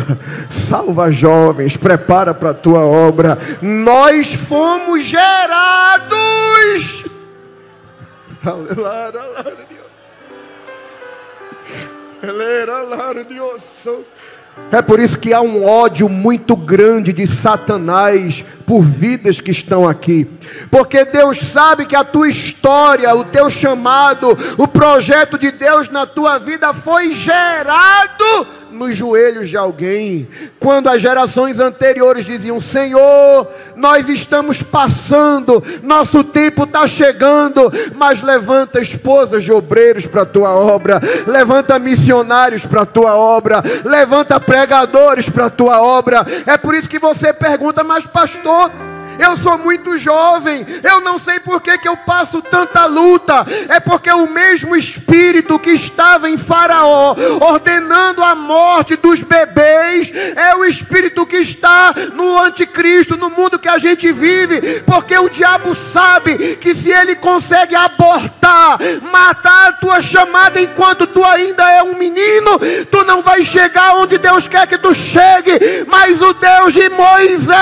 salva 0.50 1.12
jovens, 1.12 1.78
prepara 1.78 2.34
para 2.34 2.50
a 2.50 2.54
tua 2.54 2.82
obra. 2.82 3.38
Nós 3.62 4.34
fomos 4.34 5.06
gerados. 5.06 7.06
Aleluia. 8.44 9.56
Deus. 13.28 14.15
É 14.72 14.82
por 14.82 15.00
isso 15.00 15.20
que 15.20 15.34
há 15.34 15.42
um 15.42 15.66
ódio 15.66 16.10
muito 16.10 16.56
grande 16.56 17.14
de 17.14 17.28
Satanás 17.28 18.44
por 18.66 18.82
vidas 18.82 19.40
que 19.40 19.52
estão 19.52 19.88
aqui. 19.88 20.28
Porque 20.72 21.06
Deus 21.06 21.40
sabe 21.40 21.86
que 21.86 21.96
a 21.96 22.04
tua 22.04 22.28
história, 22.28 23.14
o 23.16 23.24
teu 23.24 23.50
chamado, 23.50 24.38
o 24.58 24.68
projeto 24.68 25.38
de 25.38 25.52
Deus 25.52 25.90
na 25.90 26.06
tua 26.06 26.40
vida 26.40 26.74
foi 26.74 27.14
gerado 27.14 28.48
nos 28.76 28.96
joelhos 28.96 29.50
de 29.50 29.58
alguém. 29.58 30.28
Quando 30.60 30.90
as 30.90 31.02
gerações 31.02 31.60
anteriores 31.60 32.26
diziam: 32.26 32.60
Senhor, 32.62 33.48
nós 33.76 34.08
estamos 34.08 34.62
passando, 34.62 35.64
nosso 35.82 36.24
tempo 36.24 36.64
está 36.64 36.88
chegando, 36.88 37.72
mas 37.96 38.22
levanta 38.22 38.82
esposas 38.82 39.44
de 39.44 39.52
obreiros 39.52 40.06
para 40.06 40.24
a 40.24 40.26
tua 40.26 40.54
obra, 40.54 41.02
levanta 41.26 41.80
missionários 41.80 42.66
para 42.66 42.82
a 42.82 42.86
tua 42.86 43.16
obra, 43.16 43.64
levanta 43.84 44.40
pregadores 44.40 45.30
para 45.30 45.46
a 45.46 45.50
tua 45.50 45.82
obra. 45.82 46.26
É 46.46 46.58
por 46.58 46.76
isso 46.76 46.90
que 46.90 47.00
você 47.00 47.34
pergunta, 47.34 47.84
mas 47.84 48.06
pastor 48.06 48.72
eu 49.20 49.38
sou 49.38 49.58
muito 49.58 49.98
jovem, 49.98 50.66
eu 50.84 51.02
não 51.02 51.18
sei 51.18 51.40
por 51.40 51.62
que, 51.62 51.78
que 51.78 51.88
eu 51.88 51.98
passo 51.98 52.42
tanta 52.42 52.86
luta. 52.86 53.46
É 53.70 53.80
porque 53.80 54.12
o 54.12 54.28
mesmo 54.28 54.76
espírito 54.76 55.60
que 55.60 55.72
estava 55.72 56.30
em 56.30 56.38
Faraó, 56.38 57.16
ordenando 57.42 58.24
a 58.24 58.36
morte 58.36 58.96
dos 58.96 59.24
bebês, 59.24 60.12
é 60.36 60.56
o 60.56 60.66
espírito 60.66 61.26
que 61.26 61.38
está 61.38 61.94
no 62.14 62.40
anticristo, 62.40 63.18
no 63.18 63.30
mundo 63.30 63.60
que 63.60 63.70
a 63.70 63.78
gente 63.78 64.12
vive. 64.12 64.82
Porque 64.82 65.18
o 65.18 65.30
diabo 65.30 65.76
sabe 65.76 66.56
que 66.58 66.74
se 66.76 66.92
ele 66.92 67.16
consegue 67.16 67.76
abortar, 67.76 68.78
matar 69.12 69.70
a 69.70 69.74
tua 69.74 70.02
chamada 70.02 70.62
enquanto 70.62 71.08
tu 71.08 71.24
ainda 71.24 71.70
é 71.72 71.82
um 71.84 71.96
menino, 71.98 72.60
tu 72.92 73.04
não 73.04 73.22
vai 73.22 73.44
chegar 73.44 73.96
onde 73.96 74.18
Deus 74.18 74.48
quer 74.48 74.68
que 74.68 74.78
tu 74.78 74.94
chegue. 74.94 75.86
Mas 75.88 76.22
o 76.22 76.34
Deus 76.34 76.74
de 76.74 76.90
Moisés 76.90 77.56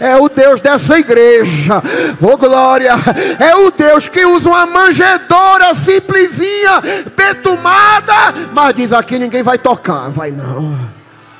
é 0.00 0.16
o 0.16 0.28
Deus 0.28 0.60
dessa 0.60 0.98
igreja. 0.98 1.82
Oh 2.20 2.36
glória! 2.36 2.94
É 3.38 3.54
o 3.54 3.70
Deus 3.70 4.08
que 4.08 4.24
usa 4.24 4.48
uma 4.48 4.66
manjedora 4.66 5.74
simplesinha, 5.74 6.80
betumada, 7.16 8.32
mas 8.52 8.74
diz 8.74 8.92
aqui 8.92 9.18
ninguém 9.18 9.42
vai 9.42 9.58
tocar. 9.58 10.10
Vai 10.10 10.30
não. 10.30 10.78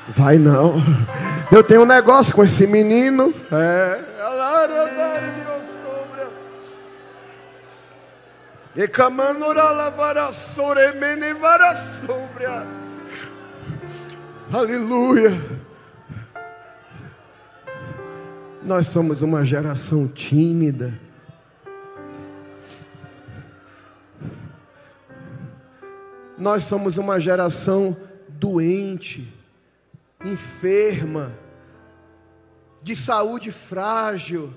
Vai 0.08 0.38
não. 0.38 0.82
Eu 1.50 1.62
tenho 1.62 1.82
um 1.82 1.86
negócio 1.86 2.34
com 2.34 2.42
esse 2.42 2.66
menino. 2.66 3.32
É. 3.50 4.12
E 8.74 8.88
Aleluia. 14.52 15.38
Nós 18.64 18.86
somos 18.86 19.22
uma 19.22 19.44
geração 19.44 20.06
tímida. 20.06 20.96
Nós 26.38 26.62
somos 26.62 26.96
uma 26.96 27.18
geração 27.18 27.96
doente, 28.28 29.32
enferma, 30.24 31.32
de 32.80 32.94
saúde 32.94 33.50
frágil. 33.50 34.54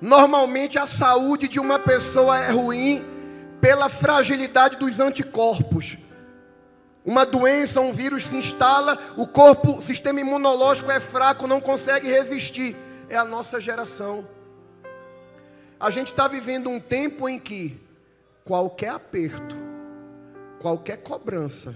Normalmente 0.00 0.78
a 0.78 0.86
saúde 0.86 1.48
de 1.48 1.58
uma 1.58 1.78
pessoa 1.78 2.38
é 2.38 2.52
ruim 2.52 3.04
pela 3.60 3.88
fragilidade 3.88 4.76
dos 4.76 5.00
anticorpos. 5.00 5.98
Uma 7.04 7.24
doença, 7.24 7.80
um 7.80 7.92
vírus 7.92 8.24
se 8.24 8.36
instala, 8.36 8.98
o 9.16 9.26
corpo, 9.26 9.78
o 9.78 9.82
sistema 9.82 10.20
imunológico 10.20 10.90
é 10.90 11.00
fraco, 11.00 11.46
não 11.46 11.60
consegue 11.60 12.08
resistir. 12.08 12.76
É 13.08 13.16
a 13.16 13.24
nossa 13.24 13.60
geração. 13.60 14.26
A 15.78 15.90
gente 15.90 16.08
está 16.08 16.28
vivendo 16.28 16.68
um 16.68 16.78
tempo 16.78 17.28
em 17.28 17.38
que 17.38 17.80
qualquer 18.44 18.90
aperto, 18.90 19.56
qualquer 20.60 20.98
cobrança, 20.98 21.74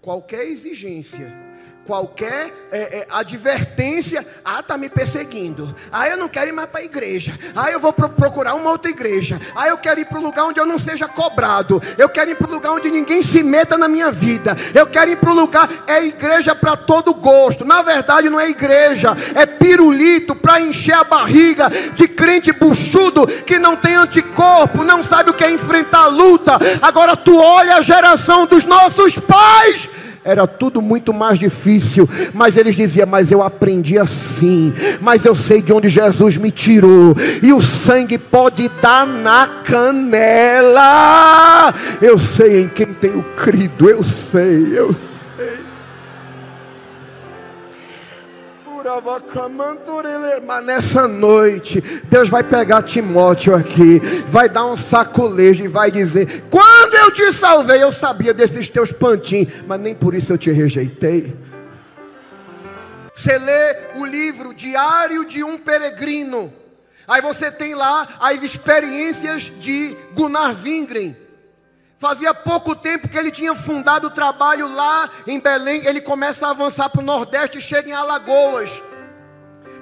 qualquer 0.00 0.44
exigência, 0.46 1.47
qualquer 1.88 2.52
é, 2.70 2.98
é, 2.98 3.06
advertência, 3.10 4.24
ah, 4.44 4.62
tá 4.62 4.76
me 4.76 4.90
perseguindo, 4.90 5.74
ah, 5.90 6.06
eu 6.06 6.18
não 6.18 6.28
quero 6.28 6.50
ir 6.50 6.52
mais 6.52 6.68
para 6.68 6.82
a 6.82 6.84
igreja, 6.84 7.32
ah, 7.56 7.70
eu 7.70 7.80
vou 7.80 7.94
pro 7.94 8.10
procurar 8.10 8.54
uma 8.56 8.70
outra 8.70 8.90
igreja, 8.90 9.40
ah, 9.56 9.68
eu 9.68 9.78
quero 9.78 9.98
ir 9.98 10.04
para 10.04 10.18
o 10.18 10.22
lugar 10.22 10.44
onde 10.44 10.60
eu 10.60 10.66
não 10.66 10.78
seja 10.78 11.08
cobrado, 11.08 11.82
eu 11.96 12.06
quero 12.10 12.30
ir 12.30 12.34
para 12.34 12.46
o 12.46 12.52
lugar 12.52 12.72
onde 12.72 12.90
ninguém 12.90 13.22
se 13.22 13.42
meta 13.42 13.78
na 13.78 13.88
minha 13.88 14.10
vida, 14.10 14.54
eu 14.74 14.86
quero 14.86 15.12
ir 15.12 15.16
para 15.16 15.30
o 15.30 15.34
lugar, 15.34 15.66
é 15.86 16.04
igreja 16.04 16.54
para 16.54 16.76
todo 16.76 17.14
gosto, 17.14 17.64
na 17.64 17.80
verdade 17.80 18.28
não 18.28 18.38
é 18.38 18.50
igreja, 18.50 19.16
é 19.34 19.46
pirulito 19.46 20.34
para 20.34 20.60
encher 20.60 20.92
a 20.92 21.04
barriga 21.04 21.70
de 21.94 22.06
crente 22.06 22.52
buchudo 22.52 23.26
que 23.26 23.58
não 23.58 23.76
tem 23.76 23.94
anticorpo, 23.94 24.84
não 24.84 25.02
sabe 25.02 25.30
o 25.30 25.34
que 25.34 25.42
é 25.42 25.50
enfrentar 25.50 26.02
a 26.02 26.08
luta, 26.08 26.58
agora 26.82 27.16
tu 27.16 27.34
olha 27.34 27.76
a 27.76 27.80
geração 27.80 28.44
dos 28.44 28.66
nossos 28.66 29.18
pais, 29.18 29.88
era 30.28 30.46
tudo 30.46 30.82
muito 30.82 31.12
mais 31.12 31.38
difícil, 31.38 32.08
mas 32.34 32.56
eles 32.56 32.76
diziam: 32.76 33.06
Mas 33.06 33.30
eu 33.30 33.42
aprendi 33.42 33.98
assim, 33.98 34.72
mas 35.00 35.24
eu 35.24 35.34
sei 35.34 35.62
de 35.62 35.72
onde 35.72 35.88
Jesus 35.88 36.36
me 36.36 36.50
tirou, 36.50 37.16
e 37.42 37.52
o 37.52 37.62
sangue 37.62 38.18
pode 38.18 38.68
dar 38.80 39.06
na 39.06 39.62
canela. 39.64 41.72
Eu 42.02 42.18
sei 42.18 42.62
em 42.62 42.68
quem 42.68 42.88
tenho 42.88 43.22
crido, 43.36 43.88
eu 43.88 44.04
sei, 44.04 44.78
eu 44.78 44.92
sei. 44.92 45.08
Mas 50.46 50.64
nessa 50.64 51.06
noite, 51.06 51.82
Deus 52.04 52.28
vai 52.28 52.42
pegar 52.42 52.82
Timóteo 52.82 53.54
aqui, 53.54 54.00
vai 54.26 54.48
dar 54.48 54.64
um 54.64 54.76
sacolejo 54.76 55.62
e 55.62 55.68
vai 55.68 55.90
dizer: 55.90 56.44
Quando 56.50 56.87
eu 57.08 57.12
te 57.12 57.32
salvei, 57.32 57.82
eu 57.82 57.90
sabia 57.90 58.34
desses 58.34 58.68
teus 58.68 58.92
pantinhos, 58.92 59.50
mas 59.66 59.80
nem 59.80 59.94
por 59.94 60.14
isso 60.14 60.32
eu 60.32 60.38
te 60.38 60.50
rejeitei. 60.50 61.34
Você 63.14 63.36
lê 63.38 63.76
o 63.96 64.04
livro 64.04 64.52
Diário 64.52 65.24
de 65.24 65.42
um 65.42 65.56
Peregrino. 65.56 66.52
Aí 67.06 67.22
você 67.22 67.50
tem 67.50 67.74
lá 67.74 68.06
as 68.20 68.42
experiências 68.42 69.50
de 69.58 69.96
Gunnar 70.12 70.54
Wingren. 70.62 71.16
Fazia 71.98 72.32
pouco 72.34 72.76
tempo 72.76 73.08
que 73.08 73.16
ele 73.16 73.30
tinha 73.30 73.54
fundado 73.54 74.08
o 74.08 74.10
trabalho 74.10 74.68
lá 74.68 75.10
em 75.26 75.40
Belém. 75.40 75.84
Ele 75.86 76.02
começa 76.02 76.46
a 76.46 76.50
avançar 76.50 76.90
para 76.90 77.00
o 77.00 77.04
Nordeste 77.04 77.58
e 77.58 77.62
chega 77.62 77.88
em 77.88 77.94
Alagoas. 77.94 78.80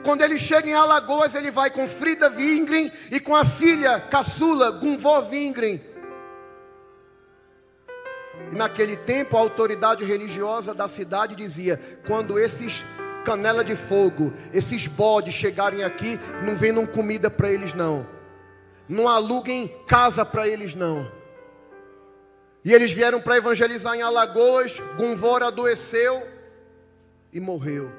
Quando 0.04 0.22
ele 0.22 0.38
chega 0.38 0.68
em 0.68 0.74
Alagoas, 0.74 1.34
ele 1.34 1.50
vai 1.50 1.68
com 1.70 1.88
Frida 1.88 2.30
Wingren 2.30 2.90
e 3.10 3.18
com 3.18 3.34
a 3.34 3.44
filha 3.44 3.98
caçula 3.98 4.70
Gunvor 4.70 5.28
Wingren. 5.28 5.80
E 8.52 8.54
naquele 8.54 8.96
tempo, 8.96 9.36
a 9.36 9.40
autoridade 9.40 10.04
religiosa 10.04 10.72
da 10.74 10.88
cidade 10.88 11.34
dizia: 11.34 11.80
quando 12.06 12.38
esses 12.38 12.84
canela 13.24 13.64
de 13.64 13.74
fogo, 13.74 14.32
esses 14.54 14.86
bodes 14.86 15.34
chegarem 15.34 15.82
aqui, 15.82 16.18
não 16.44 16.54
vendam 16.54 16.86
comida 16.86 17.28
para 17.28 17.50
eles 17.50 17.74
não. 17.74 18.06
Não 18.88 19.08
aluguem 19.08 19.66
casa 19.88 20.24
para 20.24 20.46
eles 20.46 20.76
não. 20.76 21.10
E 22.64 22.72
eles 22.72 22.92
vieram 22.92 23.20
para 23.20 23.36
evangelizar 23.36 23.96
em 23.96 24.02
Alagoas. 24.02 24.80
Gunvor 24.96 25.42
adoeceu 25.42 26.26
e 27.32 27.40
morreu. 27.40 27.92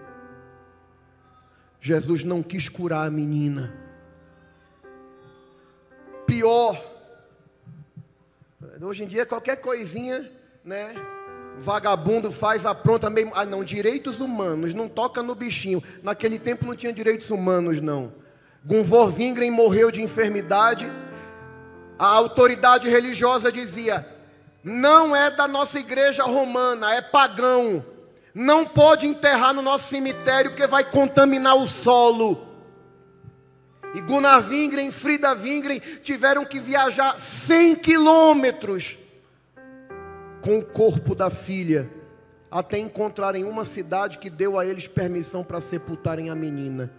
Jesus 1.82 2.24
não 2.24 2.42
quis 2.42 2.70
curar 2.70 3.06
a 3.06 3.12
menina. 3.12 3.74
Pior. 6.26 6.82
Hoje 8.82 9.04
em 9.04 9.08
dia, 9.08 9.26
qualquer 9.26 9.58
coisinha, 9.58 10.30
né? 10.68 10.94
Vagabundo 11.58 12.30
faz 12.30 12.66
a 12.66 12.76
pronta 12.76 13.10
mesmo. 13.10 13.32
Ah, 13.34 13.46
não, 13.46 13.64
direitos 13.64 14.20
humanos, 14.20 14.74
não 14.74 14.90
toca 14.90 15.24
no 15.24 15.34
bichinho. 15.34 15.82
Naquele 16.04 16.38
tempo 16.38 16.66
não 16.66 16.76
tinha 16.76 16.92
direitos 16.92 17.32
humanos, 17.32 17.82
não. 17.82 18.12
Gunvor 18.66 19.16
Wingren 19.18 19.50
morreu 19.50 19.90
de 19.90 20.02
enfermidade. 20.02 20.92
A 21.98 22.08
autoridade 22.08 22.90
religiosa 22.90 23.50
dizia: 23.50 24.06
não 24.62 25.16
é 25.16 25.32
da 25.32 25.48
nossa 25.48 25.80
igreja 25.80 26.24
romana, 26.24 26.94
é 26.94 27.02
pagão. 27.02 27.84
Não 28.36 28.66
pode 28.66 29.08
enterrar 29.08 29.54
no 29.54 29.62
nosso 29.62 29.88
cemitério 29.88 30.52
porque 30.52 30.68
vai 30.68 30.84
contaminar 30.84 31.56
o 31.56 31.68
solo. 31.68 32.46
E 33.96 34.02
Gunnar 34.02 34.46
Wingren 34.48 34.90
e 34.90 34.92
Frida 34.92 35.32
Wingren 35.32 35.80
tiveram 36.04 36.44
que 36.44 36.60
viajar 36.60 37.18
100 37.18 37.76
quilômetros 37.78 38.98
com 40.42 40.60
o 40.60 40.66
corpo 40.66 41.16
da 41.16 41.30
filha 41.30 41.90
até 42.50 42.78
encontrarem 42.78 43.44
uma 43.44 43.66
cidade 43.66 44.18
que 44.18 44.30
deu 44.30 44.58
a 44.58 44.66
eles 44.66 44.88
permissão 44.88 45.44
para 45.44 45.60
sepultarem 45.60 46.30
a 46.30 46.36
menina. 46.36 46.92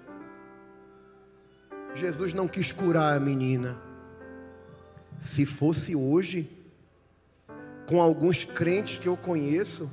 Jesus 1.94 2.32
não 2.32 2.46
quis 2.46 2.70
curar 2.70 3.16
a 3.16 3.20
menina. 3.20 3.76
Se 5.20 5.46
fosse 5.46 5.96
hoje, 5.96 6.48
com 7.86 8.00
alguns 8.00 8.44
crentes 8.44 8.98
que 8.98 9.08
eu 9.08 9.16
conheço. 9.16 9.90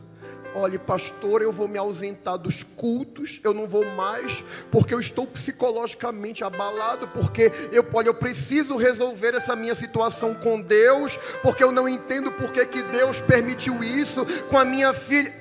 Olhe, 0.57 0.79
pastor, 0.79 1.41
eu 1.41 1.51
vou 1.51 1.67
me 1.67 1.77
ausentar 1.77 2.37
dos 2.37 2.63
cultos, 2.63 3.41
eu 3.43 3.53
não 3.53 3.67
vou 3.67 3.85
mais, 3.91 4.41
porque 4.71 4.93
eu 4.93 5.01
estou 5.01 5.27
psicologicamente 5.27 6.45
abalado, 6.45 7.09
porque 7.09 7.51
eu, 7.73 7.85
olha, 7.93 8.07
eu 8.07 8.13
preciso 8.13 8.77
resolver 8.77 9.35
essa 9.35 9.53
minha 9.53 9.75
situação 9.75 10.33
com 10.33 10.61
Deus, 10.61 11.17
porque 11.43 11.61
eu 11.61 11.73
não 11.73 11.89
entendo 11.89 12.31
porque 12.31 12.65
que 12.65 12.81
Deus 12.83 13.19
permitiu 13.19 13.83
isso 13.83 14.25
com 14.47 14.57
a 14.57 14.63
minha 14.63 14.93
filha. 14.93 15.33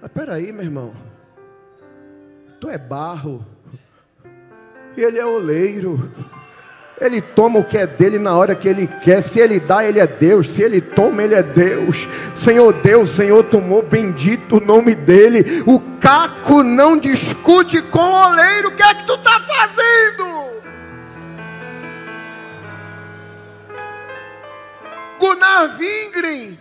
Mas 0.00 0.12
peraí, 0.12 0.52
meu 0.52 0.62
irmão, 0.62 0.94
tu 2.60 2.70
é 2.70 2.78
barro, 2.78 3.44
e 4.96 5.02
ele 5.02 5.18
é 5.18 5.26
oleiro. 5.26 6.12
Ele 7.00 7.22
toma 7.22 7.58
o 7.58 7.64
que 7.64 7.78
é 7.78 7.86
dele 7.86 8.18
na 8.18 8.36
hora 8.36 8.54
que 8.54 8.68
ele 8.68 8.86
quer. 8.86 9.22
Se 9.22 9.40
ele 9.40 9.58
dá, 9.58 9.82
ele 9.82 9.98
é 9.98 10.06
Deus. 10.06 10.50
Se 10.50 10.62
ele 10.62 10.82
toma, 10.82 11.22
ele 11.22 11.34
é 11.34 11.42
Deus. 11.42 12.06
Senhor 12.34 12.74
Deus, 12.74 13.10
Senhor 13.10 13.42
tomou, 13.44 13.82
bendito 13.82 14.58
o 14.58 14.60
nome 14.60 14.94
dele. 14.94 15.62
O 15.66 15.80
caco 15.98 16.62
não 16.62 16.98
discute 16.98 17.80
com 17.80 18.00
o 18.00 18.28
oleiro. 18.28 18.68
O 18.68 18.72
que 18.72 18.82
é 18.82 18.94
que 18.94 19.06
tu 19.06 19.14
está 19.14 19.40
fazendo? 19.40 20.60
Gunnar 25.18 25.78
Wingren 25.78 26.58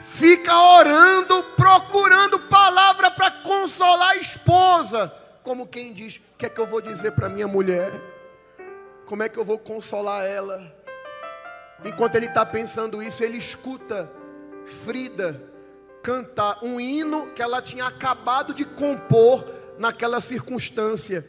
fica 0.00 0.54
orando, 0.54 1.42
procurando 1.56 2.38
palavra 2.40 3.10
para 3.10 3.30
consolar 3.30 4.10
a 4.10 4.16
esposa. 4.16 5.10
Como 5.42 5.66
quem 5.66 5.94
diz: 5.94 6.16
O 6.16 6.36
que 6.36 6.44
é 6.44 6.48
que 6.50 6.60
eu 6.60 6.66
vou 6.66 6.82
dizer 6.82 7.12
para 7.12 7.30
minha 7.30 7.48
mulher? 7.48 8.15
Como 9.06 9.22
é 9.22 9.28
que 9.28 9.38
eu 9.38 9.44
vou 9.44 9.56
consolar 9.56 10.24
ela? 10.26 10.60
Enquanto 11.84 12.16
ele 12.16 12.26
está 12.26 12.44
pensando 12.44 13.00
isso, 13.00 13.22
ele 13.22 13.38
escuta 13.38 14.10
Frida 14.64 15.40
cantar 16.02 16.58
um 16.62 16.80
hino 16.80 17.28
que 17.28 17.40
ela 17.40 17.62
tinha 17.62 17.86
acabado 17.86 18.52
de 18.52 18.64
compor 18.64 19.44
naquela 19.78 20.20
circunstância. 20.20 21.24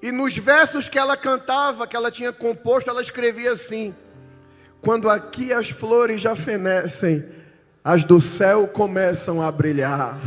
E 0.00 0.10
nos 0.10 0.36
versos 0.36 0.88
que 0.88 0.98
ela 0.98 1.16
cantava, 1.16 1.86
que 1.86 1.94
ela 1.94 2.10
tinha 2.10 2.32
composto, 2.32 2.88
ela 2.88 3.02
escrevia 3.02 3.52
assim: 3.52 3.94
Quando 4.80 5.10
aqui 5.10 5.52
as 5.52 5.68
flores 5.68 6.22
já 6.22 6.34
fenecem, 6.34 7.22
as 7.84 8.02
do 8.02 8.18
céu 8.18 8.66
começam 8.66 9.42
a 9.42 9.52
brilhar. 9.52 10.18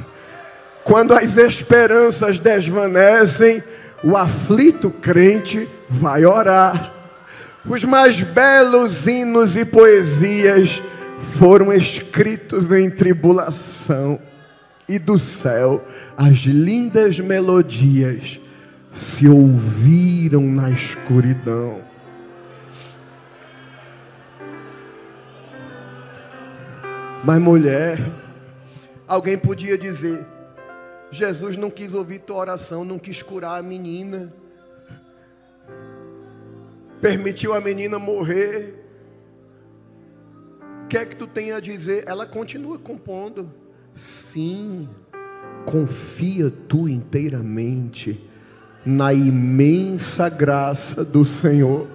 Quando 0.83 1.13
as 1.13 1.37
esperanças 1.37 2.37
desvanecem, 2.37 3.63
o 4.03 4.15
aflito 4.15 4.91
crente 4.91 5.67
vai 5.91 6.25
orar. 6.25 6.93
Os 7.65 7.83
mais 7.83 8.21
belos 8.23 9.05
hinos 9.05 9.57
e 9.57 9.65
poesias 9.65 10.81
foram 11.37 11.71
escritos 11.71 12.71
em 12.71 12.89
tribulação, 12.89 14.19
e 14.87 14.97
do 14.97 15.19
céu 15.19 15.85
as 16.17 16.39
lindas 16.39 17.19
melodias 17.19 18.39
se 18.93 19.27
ouviram 19.27 20.41
na 20.41 20.71
escuridão. 20.71 21.81
Mas 27.23 27.39
mulher, 27.39 27.99
alguém 29.07 29.37
podia 29.37 29.77
dizer: 29.77 30.25
Jesus 31.11 31.55
não 31.57 31.69
quis 31.69 31.93
ouvir 31.93 32.19
tua 32.19 32.37
oração, 32.37 32.83
não 32.83 32.97
quis 32.97 33.21
curar 33.21 33.59
a 33.59 33.63
menina. 33.63 34.33
Permitiu 37.01 37.53
a 37.53 37.59
menina 37.59 37.97
morrer. 37.97 38.75
O 40.83 40.87
que 40.87 40.97
é 40.97 41.05
que 41.05 41.15
tu 41.15 41.25
tem 41.25 41.51
a 41.51 41.59
dizer? 41.59 42.03
Ela 42.07 42.25
continua 42.25 42.77
compondo. 42.77 43.51
Sim, 43.95 44.87
confia 45.65 46.51
tu 46.67 46.87
inteiramente 46.87 48.29
na 48.85 49.13
imensa 49.13 50.29
graça 50.29 51.03
do 51.03 51.25
Senhor. 51.25 51.87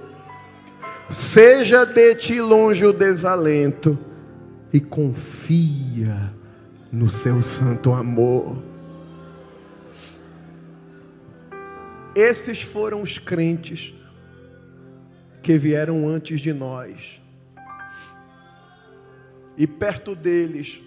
Seja 1.08 1.84
de 1.84 2.14
ti 2.16 2.40
longe 2.40 2.84
o 2.84 2.92
desalento 2.92 3.96
e 4.72 4.80
confia 4.80 6.34
no 6.90 7.08
seu 7.08 7.42
santo 7.42 7.92
amor. 7.92 8.62
Esses 12.14 12.62
foram 12.62 13.02
os 13.02 13.18
crentes 13.18 13.94
que 15.46 15.56
vieram 15.56 16.08
antes 16.08 16.40
de 16.40 16.52
nós. 16.52 17.22
E 19.56 19.64
perto 19.64 20.12
deles, 20.12 20.80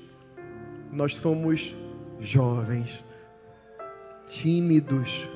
nós 0.91 1.15
somos 1.15 1.73
jovens, 2.19 3.01
tímidos 4.27 5.29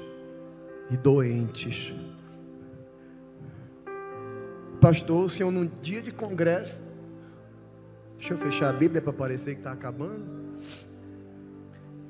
e 0.91 0.97
doentes. 0.97 1.93
Pastor, 4.81 5.23
o 5.23 5.29
senhor 5.29 5.51
num 5.53 5.71
dia 5.81 6.01
de 6.01 6.11
congresso, 6.11 6.81
deixa 8.17 8.33
eu 8.33 8.37
fechar 8.37 8.71
a 8.71 8.73
Bíblia 8.73 9.01
para 9.01 9.13
parecer 9.13 9.53
que 9.53 9.61
está 9.61 9.71
acabando. 9.71 10.59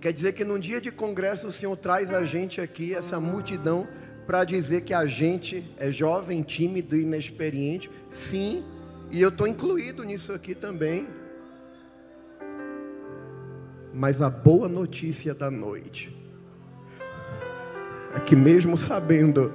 Quer 0.02 0.14
dizer 0.14 0.34
que 0.34 0.44
num 0.44 0.58
dia 0.58 0.82
de 0.82 0.92
congresso 0.92 1.48
o 1.48 1.52
Senhor 1.52 1.78
traz 1.78 2.12
a 2.12 2.26
gente 2.26 2.60
aqui, 2.60 2.96
essa 2.96 3.20
multidão, 3.20 3.88
para 4.26 4.44
dizer 4.44 4.82
que 4.82 4.94
a 4.94 5.06
gente 5.06 5.64
é 5.78 5.92
jovem, 5.92 6.42
tímido 6.42 6.96
e 6.96 7.02
inexperiente. 7.02 7.90
Sim, 8.10 8.64
e 9.12 9.22
eu 9.22 9.30
estou 9.30 9.48
incluído 9.48 10.04
nisso 10.04 10.34
aqui 10.34 10.56
também. 10.56 11.08
Mas 13.94 14.22
a 14.22 14.30
boa 14.30 14.68
notícia 14.68 15.34
da 15.34 15.52
noite 15.52 16.16
é 18.16 18.20
que, 18.20 18.36
mesmo 18.36 18.78
sabendo 18.78 19.54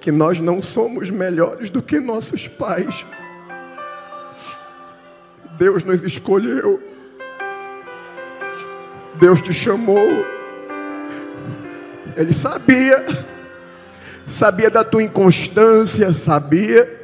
que 0.00 0.10
nós 0.10 0.40
não 0.40 0.62
somos 0.62 1.10
melhores 1.10 1.70
do 1.70 1.82
que 1.82 2.00
nossos 2.00 2.48
pais, 2.48 3.06
Deus 5.58 5.84
nos 5.84 6.02
escolheu 6.02 6.90
Deus 9.20 9.42
te 9.42 9.52
chamou. 9.52 10.24
Ele 12.16 12.32
sabia, 12.32 13.04
sabia 14.30 14.70
da 14.70 14.84
tua 14.84 15.02
inconstância, 15.02 16.12
sabia 16.12 16.99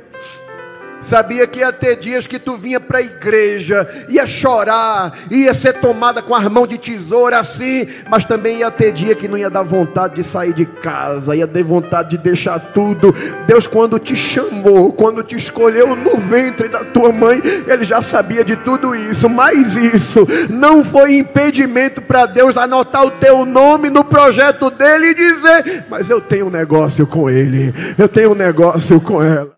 Sabia 1.06 1.46
que 1.46 1.60
ia 1.60 1.72
ter 1.72 1.94
dias 1.94 2.26
que 2.26 2.36
tu 2.36 2.56
vinha 2.56 2.80
para 2.80 2.98
a 2.98 3.02
igreja, 3.02 3.88
ia 4.08 4.26
chorar, 4.26 5.12
ia 5.30 5.54
ser 5.54 5.74
tomada 5.74 6.20
com 6.20 6.34
as 6.34 6.42
mãos 6.48 6.66
de 6.66 6.76
tesoura 6.78 7.38
assim, 7.38 7.86
mas 8.10 8.24
também 8.24 8.58
ia 8.58 8.72
ter 8.72 8.90
dia 8.90 9.14
que 9.14 9.28
não 9.28 9.38
ia 9.38 9.48
dar 9.48 9.62
vontade 9.62 10.16
de 10.16 10.24
sair 10.24 10.52
de 10.52 10.66
casa, 10.66 11.36
ia 11.36 11.46
ter 11.46 11.62
vontade 11.62 12.10
de 12.10 12.18
deixar 12.18 12.58
tudo. 12.58 13.14
Deus, 13.46 13.68
quando 13.68 14.00
te 14.00 14.16
chamou, 14.16 14.92
quando 14.92 15.22
te 15.22 15.36
escolheu 15.36 15.94
no 15.94 16.16
ventre 16.16 16.68
da 16.68 16.82
tua 16.82 17.12
mãe, 17.12 17.40
Ele 17.68 17.84
já 17.84 18.02
sabia 18.02 18.44
de 18.44 18.56
tudo 18.56 18.92
isso, 18.92 19.28
mas 19.28 19.76
isso 19.76 20.26
não 20.50 20.84
foi 20.84 21.18
impedimento 21.18 22.02
para 22.02 22.26
Deus 22.26 22.56
anotar 22.56 23.04
o 23.04 23.12
teu 23.12 23.44
nome 23.44 23.90
no 23.90 24.02
projeto 24.02 24.70
dele 24.70 25.10
e 25.10 25.14
dizer: 25.14 25.84
Mas 25.88 26.10
eu 26.10 26.20
tenho 26.20 26.46
um 26.46 26.50
negócio 26.50 27.06
com 27.06 27.30
ele, 27.30 27.72
eu 27.96 28.08
tenho 28.08 28.32
um 28.32 28.34
negócio 28.34 29.00
com 29.00 29.22
ela. 29.22 29.55